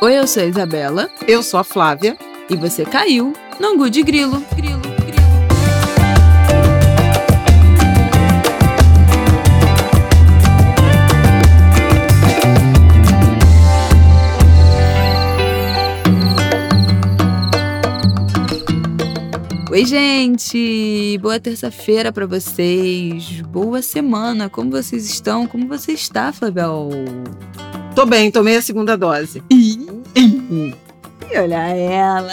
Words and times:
Oi, 0.00 0.16
eu 0.16 0.28
sou 0.28 0.44
a 0.44 0.46
Isabela. 0.46 1.10
Eu 1.26 1.42
sou 1.42 1.58
a 1.58 1.64
Flávia. 1.64 2.16
E 2.48 2.54
você 2.54 2.84
caiu 2.84 3.32
no 3.58 3.66
Angu 3.66 3.90
de 3.90 4.00
Grilo. 4.04 4.40
Grilo. 4.54 4.80
Oi, 19.68 19.84
gente! 19.84 21.18
Boa 21.20 21.40
terça-feira 21.40 22.12
para 22.12 22.24
vocês. 22.24 23.40
Boa 23.48 23.82
semana. 23.82 24.48
Como 24.48 24.70
vocês 24.70 25.10
estão? 25.10 25.48
Como 25.48 25.66
você 25.66 25.90
está, 25.90 26.32
Flavel? 26.32 26.88
Tô 27.96 28.06
bem, 28.06 28.30
tomei 28.30 28.56
a 28.56 28.62
segunda 28.62 28.96
dose. 28.96 29.42
E 31.30 31.38
olha 31.38 31.56
ela. 31.56 32.30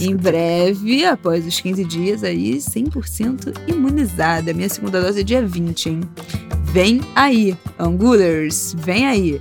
em 0.00 0.16
breve, 0.16 1.04
após 1.04 1.46
os 1.46 1.60
15 1.60 1.84
dias 1.84 2.24
aí, 2.24 2.56
100% 2.56 3.68
imunizada. 3.68 4.54
Minha 4.54 4.68
segunda 4.68 5.00
dose 5.00 5.20
é 5.20 5.22
dia 5.22 5.46
20, 5.46 5.88
hein? 5.90 6.00
Vem 6.64 7.00
aí, 7.14 7.56
Angulers, 7.78 8.74
vem 8.78 9.06
aí. 9.06 9.40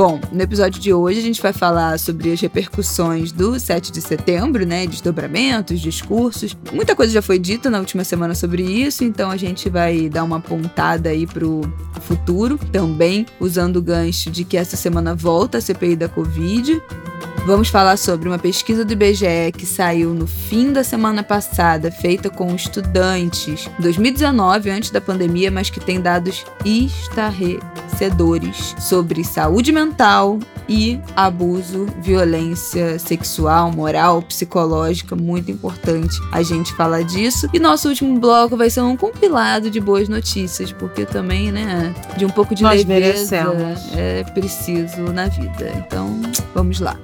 Bom, 0.00 0.18
no 0.32 0.40
episódio 0.40 0.80
de 0.80 0.94
hoje 0.94 1.18
a 1.18 1.22
gente 1.22 1.42
vai 1.42 1.52
falar 1.52 1.98
sobre 1.98 2.32
as 2.32 2.40
repercussões 2.40 3.32
do 3.32 3.60
7 3.60 3.92
de 3.92 4.00
setembro, 4.00 4.64
né? 4.64 4.86
Desdobramentos, 4.86 5.78
discursos. 5.78 6.56
Muita 6.72 6.96
coisa 6.96 7.12
já 7.12 7.20
foi 7.20 7.38
dita 7.38 7.68
na 7.68 7.78
última 7.78 8.02
semana 8.02 8.34
sobre 8.34 8.62
isso, 8.62 9.04
então 9.04 9.30
a 9.30 9.36
gente 9.36 9.68
vai 9.68 10.08
dar 10.08 10.24
uma 10.24 10.40
pontada 10.40 11.10
aí 11.10 11.26
pro 11.26 11.60
futuro, 12.00 12.58
também 12.72 13.26
usando 13.38 13.76
o 13.76 13.82
gancho 13.82 14.30
de 14.30 14.42
que 14.42 14.56
essa 14.56 14.74
semana 14.74 15.14
volta 15.14 15.58
a 15.58 15.60
CPI 15.60 15.96
da 15.96 16.08
Covid. 16.08 16.80
Vamos 17.46 17.68
falar 17.68 17.96
sobre 17.96 18.28
uma 18.28 18.38
pesquisa 18.38 18.84
do 18.84 18.92
IBGE 18.92 19.52
que 19.56 19.64
saiu 19.64 20.12
no 20.14 20.26
fim 20.26 20.72
da 20.72 20.84
semana 20.84 21.22
passada, 21.22 21.90
feita 21.90 22.28
com 22.28 22.54
estudantes, 22.54 23.68
2019, 23.78 24.70
antes 24.70 24.90
da 24.90 25.00
pandemia, 25.00 25.50
mas 25.50 25.70
que 25.70 25.80
tem 25.80 26.00
dados 26.00 26.44
estarrecedores 26.64 28.76
sobre 28.78 29.24
saúde 29.24 29.72
mental 29.72 29.89
e 30.68 31.00
abuso, 31.16 31.86
violência 32.00 32.98
sexual, 32.98 33.72
moral, 33.72 34.22
psicológica, 34.22 35.16
muito 35.16 35.50
importante 35.50 36.16
a 36.30 36.42
gente 36.42 36.72
falar 36.74 37.02
disso. 37.02 37.48
E 37.52 37.58
nosso 37.58 37.88
último 37.88 38.18
bloco 38.20 38.56
vai 38.56 38.70
ser 38.70 38.80
um 38.82 38.96
compilado 38.96 39.68
de 39.70 39.80
boas 39.80 40.08
notícias, 40.08 40.72
porque 40.72 41.04
também, 41.04 41.50
né, 41.50 41.92
de 42.16 42.24
um 42.24 42.30
pouco 42.30 42.54
de 42.54 42.62
Nós 42.62 42.84
leveza 42.84 43.44
merecemos. 43.44 43.96
é 43.96 44.24
preciso 44.24 45.02
na 45.12 45.26
vida. 45.26 45.72
Então, 45.76 46.20
vamos 46.54 46.78
lá. 46.78 46.96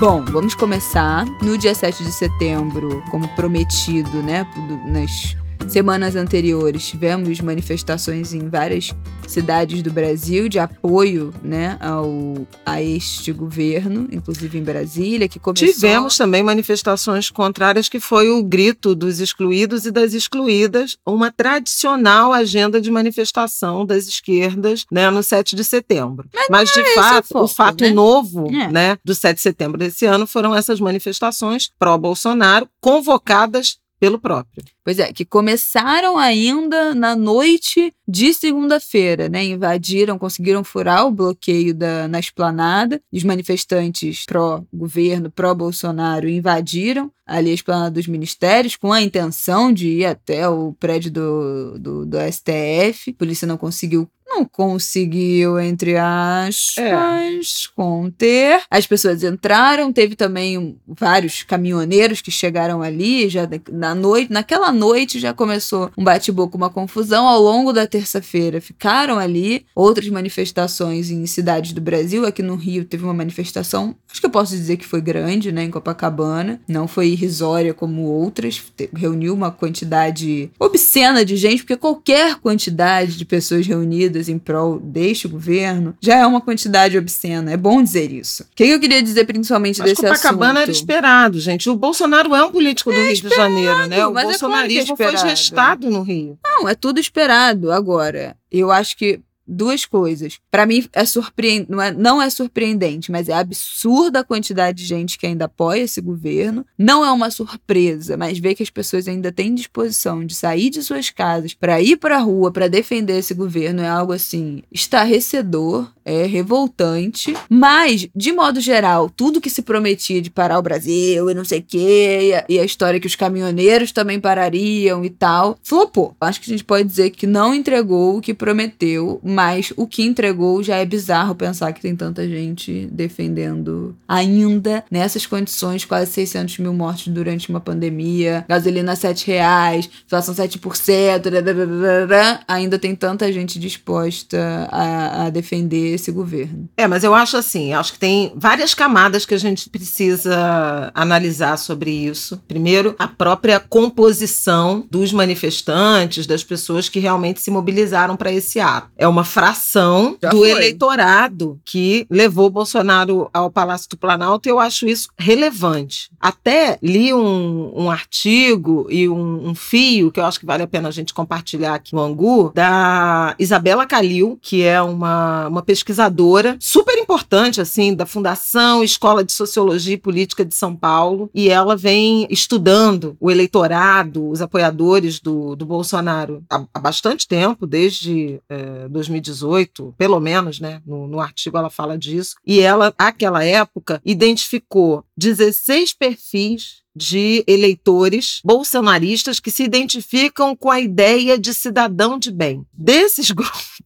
Bom, 0.00 0.24
vamos 0.30 0.54
começar 0.54 1.24
no 1.42 1.58
dia 1.58 1.74
7 1.74 2.04
de 2.04 2.12
setembro, 2.12 3.02
como 3.10 3.26
prometido, 3.34 4.22
né? 4.22 4.46
Nas 4.86 5.36
semanas 5.66 6.16
anteriores, 6.16 6.86
tivemos 6.86 7.40
manifestações 7.40 8.32
em 8.32 8.48
várias 8.48 8.94
cidades 9.26 9.82
do 9.82 9.90
Brasil 9.90 10.48
de 10.48 10.58
apoio, 10.58 11.34
né, 11.42 11.76
ao, 11.80 12.46
a 12.64 12.80
este 12.82 13.32
governo, 13.32 14.08
inclusive 14.10 14.58
em 14.58 14.62
Brasília, 14.62 15.28
que 15.28 15.38
começou... 15.38 15.68
Tivemos 15.68 16.16
também 16.16 16.42
manifestações 16.42 17.30
contrárias, 17.30 17.88
que 17.88 18.00
foi 18.00 18.30
o 18.30 18.42
grito 18.42 18.94
dos 18.94 19.20
excluídos 19.20 19.84
e 19.84 19.90
das 19.90 20.14
excluídas, 20.14 20.96
uma 21.06 21.30
tradicional 21.30 22.32
agenda 22.32 22.80
de 22.80 22.90
manifestação 22.90 23.84
das 23.84 24.06
esquerdas, 24.06 24.86
né, 24.90 25.10
no 25.10 25.22
7 25.22 25.54
de 25.54 25.64
setembro. 25.64 26.28
Mas, 26.48 26.72
de 26.72 26.80
esse 26.80 26.94
fato, 26.94 27.24
o 27.24 27.28
foco, 27.28 27.44
o 27.44 27.48
fato 27.48 27.84
né? 27.84 27.90
novo, 27.90 28.48
É. 28.54 28.70
né, 28.70 28.98
do 29.04 29.14
7 29.14 29.36
de 29.36 29.42
setembro 29.42 29.78
desse 29.78 30.06
ano 30.06 30.26
foram 30.26 30.54
essas 30.54 30.80
manifestações 30.80 31.70
pró-Bolsonaro 31.78 32.68
convocadas 32.80 33.76
pelo 33.98 34.18
próprio. 34.18 34.64
Pois 34.84 34.98
é, 34.98 35.12
que 35.12 35.24
começaram 35.24 36.16
ainda 36.16 36.94
na 36.94 37.14
noite 37.16 37.92
de 38.06 38.32
segunda-feira, 38.32 39.28
né? 39.28 39.44
Invadiram, 39.44 40.18
conseguiram 40.18 40.64
furar 40.64 41.06
o 41.06 41.10
bloqueio 41.10 41.74
da, 41.74 42.08
na 42.08 42.18
esplanada. 42.18 43.00
Os 43.12 43.24
manifestantes 43.24 44.24
pró-governo, 44.24 45.30
pró-Bolsonaro 45.30 46.28
invadiram 46.28 47.10
ali 47.26 47.50
a 47.50 47.54
esplanada 47.54 47.90
dos 47.90 48.06
ministérios 48.06 48.74
com 48.74 48.90
a 48.90 49.02
intenção 49.02 49.70
de 49.70 49.88
ir 49.88 50.06
até 50.06 50.48
o 50.48 50.72
prédio 50.72 51.10
do, 51.10 51.78
do, 51.78 52.06
do 52.06 52.16
STF. 52.32 53.10
A 53.10 53.18
polícia 53.18 53.46
não 53.46 53.58
conseguiu. 53.58 54.08
Não 54.28 54.44
conseguiu, 54.44 55.58
entre 55.58 55.96
aspas, 55.96 57.66
conter. 57.74 58.60
As 58.70 58.86
pessoas 58.86 59.24
entraram, 59.24 59.90
teve 59.90 60.14
também 60.14 60.78
vários 60.86 61.42
caminhoneiros 61.42 62.20
que 62.20 62.30
chegaram 62.30 62.82
ali 62.82 63.28
já 63.28 63.48
na 63.72 63.94
noite, 63.94 64.30
naquela 64.30 64.70
noite 64.70 65.18
já 65.18 65.32
começou 65.32 65.90
um 65.96 66.04
bate-boca, 66.04 66.56
uma 66.56 66.68
confusão 66.68 67.26
ao 67.26 67.40
longo 67.40 67.72
da 67.72 67.86
terça-feira. 67.86 68.60
Ficaram 68.60 69.18
ali 69.18 69.64
outras 69.74 70.08
manifestações 70.08 71.10
em 71.10 71.24
cidades 71.24 71.72
do 71.72 71.80
Brasil. 71.80 72.26
Aqui 72.26 72.42
no 72.42 72.54
Rio 72.54 72.84
teve 72.84 73.04
uma 73.04 73.14
manifestação, 73.14 73.96
acho 74.10 74.20
que 74.20 74.26
eu 74.26 74.30
posso 74.30 74.52
dizer 74.54 74.76
que 74.76 74.86
foi 74.86 75.00
grande, 75.00 75.52
né, 75.52 75.64
em 75.64 75.70
Copacabana. 75.70 76.60
Não 76.66 76.88
foi 76.88 77.08
irrisória 77.08 77.74
como 77.74 78.02
outras. 78.02 78.62
Reuniu 78.94 79.34
uma 79.34 79.50
quantidade 79.50 80.50
obscena 80.58 81.24
de 81.24 81.36
gente, 81.36 81.62
porque 81.62 81.76
qualquer 81.76 82.36
quantidade 82.36 83.16
de 83.16 83.24
pessoas 83.24 83.66
reunidas 83.66 84.28
em 84.28 84.38
prol 84.38 84.78
deste 84.78 85.28
governo 85.28 85.94
já 86.00 86.16
é 86.16 86.26
uma 86.26 86.40
quantidade 86.40 86.96
obscena. 86.96 87.52
É 87.52 87.56
bom 87.56 87.82
dizer 87.82 88.12
isso. 88.12 88.42
O 88.44 88.46
que 88.54 88.64
eu 88.64 88.80
queria 88.80 89.02
dizer 89.02 89.24
principalmente 89.24 89.78
Mas 89.80 89.90
desse 89.90 90.02
Copacabana 90.02 90.60
era 90.60 90.70
assunto? 90.70 90.74
esperado, 90.74 91.40
gente. 91.40 91.68
O 91.68 91.76
Bolsonaro 91.76 92.34
é 92.34 92.44
um 92.44 92.50
político 92.50 92.90
do 92.92 92.96
Rio 92.98 93.14
de 93.14 93.28
Janeiro, 93.28 93.86
né? 93.86 94.06
O 94.06 94.10
é 94.10 94.12
claro 94.12 94.14
que 94.14 94.18
é 94.18 94.24
bolsonarismo 94.24 94.96
foi 94.96 95.06
esperado. 95.06 95.28
gestado 95.36 95.90
no 95.90 96.02
Rio. 96.02 96.38
Não, 96.44 96.68
é 96.68 96.74
tudo 96.74 96.98
esperado. 96.98 97.70
Agora, 97.70 98.36
eu 98.50 98.70
acho 98.70 98.96
que 98.96 99.20
duas 99.48 99.84
coisas. 99.84 100.38
Pra 100.50 100.66
mim 100.66 100.86
é 100.92 101.04
surpreendente, 101.04 101.70
não 101.70 101.82
é, 101.82 101.92
não 101.92 102.22
é 102.22 102.30
surpreendente, 102.30 103.10
mas 103.10 103.28
é 103.28 103.32
absurda 103.32 104.20
a 104.20 104.24
quantidade 104.24 104.78
de 104.78 104.84
gente 104.84 105.18
que 105.18 105.26
ainda 105.26 105.46
apoia 105.46 105.82
esse 105.82 106.00
governo. 106.00 106.64
Não 106.78 107.04
é 107.04 107.10
uma 107.10 107.30
surpresa, 107.30 108.16
mas 108.16 108.38
ver 108.38 108.54
que 108.54 108.62
as 108.62 108.70
pessoas 108.70 109.08
ainda 109.08 109.32
têm 109.32 109.54
disposição 109.54 110.24
de 110.24 110.34
sair 110.34 110.70
de 110.70 110.82
suas 110.82 111.10
casas 111.10 111.54
pra 111.54 111.80
ir 111.80 111.96
pra 111.96 112.18
rua 112.18 112.52
pra 112.52 112.68
defender 112.68 113.18
esse 113.18 113.34
governo 113.34 113.82
é 113.82 113.88
algo 113.88 114.12
assim 114.12 114.62
estarrecedor, 114.70 115.90
é 116.04 116.24
revoltante, 116.24 117.34
mas 117.48 118.08
de 118.14 118.32
modo 118.32 118.60
geral, 118.60 119.10
tudo 119.10 119.40
que 119.40 119.50
se 119.50 119.62
prometia 119.62 120.22
de 120.22 120.30
parar 120.30 120.58
o 120.58 120.62
Brasil 120.62 121.30
e 121.30 121.34
não 121.34 121.44
sei 121.44 121.60
o 121.60 121.64
quê, 121.66 122.18
e 122.22 122.34
a, 122.34 122.44
e 122.48 122.58
a 122.58 122.64
história 122.64 123.00
que 123.00 123.06
os 123.06 123.16
caminhoneiros 123.16 123.92
também 123.92 124.20
parariam 124.20 125.04
e 125.04 125.10
tal, 125.10 125.58
flopou. 125.62 126.16
Acho 126.20 126.40
que 126.40 126.50
a 126.50 126.52
gente 126.52 126.64
pode 126.64 126.88
dizer 126.88 127.10
que 127.10 127.26
não 127.26 127.54
entregou 127.54 128.16
o 128.16 128.20
que 128.20 128.34
prometeu, 128.34 129.20
mas 129.38 129.72
o 129.76 129.86
que 129.86 130.02
entregou 130.02 130.64
já 130.64 130.78
é 130.78 130.84
bizarro 130.84 131.32
pensar 131.32 131.72
que 131.72 131.80
tem 131.80 131.94
tanta 131.94 132.28
gente 132.28 132.88
defendendo 132.90 133.94
ainda 134.08 134.82
nessas 134.90 135.26
condições, 135.26 135.84
quase 135.84 136.10
600 136.10 136.58
mil 136.58 136.74
mortes 136.74 137.06
durante 137.06 137.48
uma 137.48 137.60
pandemia, 137.60 138.44
gasolina 138.48 138.94
a 138.94 138.96
7 138.96 139.28
reais, 139.28 139.88
inflação 140.04 140.34
7%, 140.34 141.20
dadadadadadá, 141.20 142.40
ainda 142.48 142.80
tem 142.80 142.96
tanta 142.96 143.32
gente 143.32 143.60
disposta 143.60 144.68
a, 144.72 145.26
a 145.26 145.30
defender 145.30 145.94
esse 145.94 146.10
governo. 146.10 146.68
É, 146.76 146.88
mas 146.88 147.04
eu 147.04 147.14
acho 147.14 147.36
assim, 147.36 147.72
acho 147.72 147.92
que 147.92 147.98
tem 148.00 148.32
várias 148.34 148.74
camadas 148.74 149.24
que 149.24 149.34
a 149.34 149.38
gente 149.38 149.70
precisa 149.70 150.90
analisar 150.92 151.58
sobre 151.58 151.92
isso. 151.92 152.42
Primeiro, 152.48 152.96
a 152.98 153.06
própria 153.06 153.60
composição 153.60 154.84
dos 154.90 155.12
manifestantes, 155.12 156.26
das 156.26 156.42
pessoas 156.42 156.88
que 156.88 156.98
realmente 156.98 157.40
se 157.40 157.52
mobilizaram 157.52 158.16
para 158.16 158.32
esse 158.32 158.58
ato. 158.58 158.90
É 158.96 159.06
uma 159.06 159.27
fração 159.28 160.16
Já 160.20 160.30
do 160.30 160.38
foi. 160.38 160.50
eleitorado 160.50 161.60
que 161.64 162.06
levou 162.10 162.50
Bolsonaro 162.50 163.30
ao 163.32 163.50
Palácio 163.50 163.88
do 163.90 163.96
Planalto 163.96 164.48
e 164.48 164.50
eu 164.50 164.58
acho 164.58 164.88
isso 164.88 165.08
relevante. 165.16 166.10
Até 166.18 166.78
li 166.82 167.14
um, 167.14 167.72
um 167.76 167.90
artigo 167.90 168.86
e 168.90 169.08
um, 169.08 169.48
um 169.48 169.54
fio 169.54 170.10
que 170.10 170.18
eu 170.18 170.24
acho 170.24 170.40
que 170.40 170.46
vale 170.46 170.62
a 170.62 170.66
pena 170.66 170.88
a 170.88 170.92
gente 170.92 171.14
compartilhar 171.14 171.74
aqui 171.74 171.94
no 171.94 172.00
Angu, 172.00 172.50
da 172.54 173.34
Isabela 173.38 173.86
Calil, 173.86 174.38
que 174.42 174.62
é 174.62 174.80
uma, 174.80 175.48
uma 175.48 175.62
pesquisadora 175.62 176.56
super 176.60 176.96
importante, 176.98 177.60
assim, 177.60 177.94
da 177.94 178.06
Fundação 178.06 178.82
Escola 178.82 179.22
de 179.22 179.32
Sociologia 179.32 179.94
e 179.94 179.98
Política 179.98 180.44
de 180.44 180.54
São 180.54 180.74
Paulo, 180.74 181.30
e 181.34 181.48
ela 181.48 181.76
vem 181.76 182.26
estudando 182.30 183.16
o 183.20 183.30
eleitorado, 183.30 184.28
os 184.28 184.40
apoiadores 184.40 185.20
do, 185.20 185.54
do 185.54 185.66
Bolsonaro 185.66 186.42
há, 186.50 186.64
há 186.72 186.80
bastante 186.80 187.28
tempo, 187.28 187.66
desde 187.66 188.40
eh, 188.48 188.88
2018, 189.20 189.94
pelo 189.96 190.20
menos, 190.20 190.60
né? 190.60 190.80
No, 190.86 191.06
no 191.06 191.20
artigo 191.20 191.58
ela 191.58 191.70
fala 191.70 191.98
disso, 191.98 192.36
e 192.46 192.60
ela, 192.60 192.94
àquela 192.98 193.44
época, 193.44 194.00
identificou 194.04 195.04
16 195.16 195.92
perfis 195.94 196.82
de 196.98 197.44
eleitores 197.46 198.40
bolsonaristas 198.44 199.38
que 199.38 199.52
se 199.52 199.62
identificam 199.62 200.56
com 200.56 200.68
a 200.68 200.80
ideia 200.80 201.38
de 201.38 201.54
cidadão 201.54 202.18
de 202.18 202.32
bem. 202.32 202.66
Desses 202.72 203.30
grupos. 203.32 203.78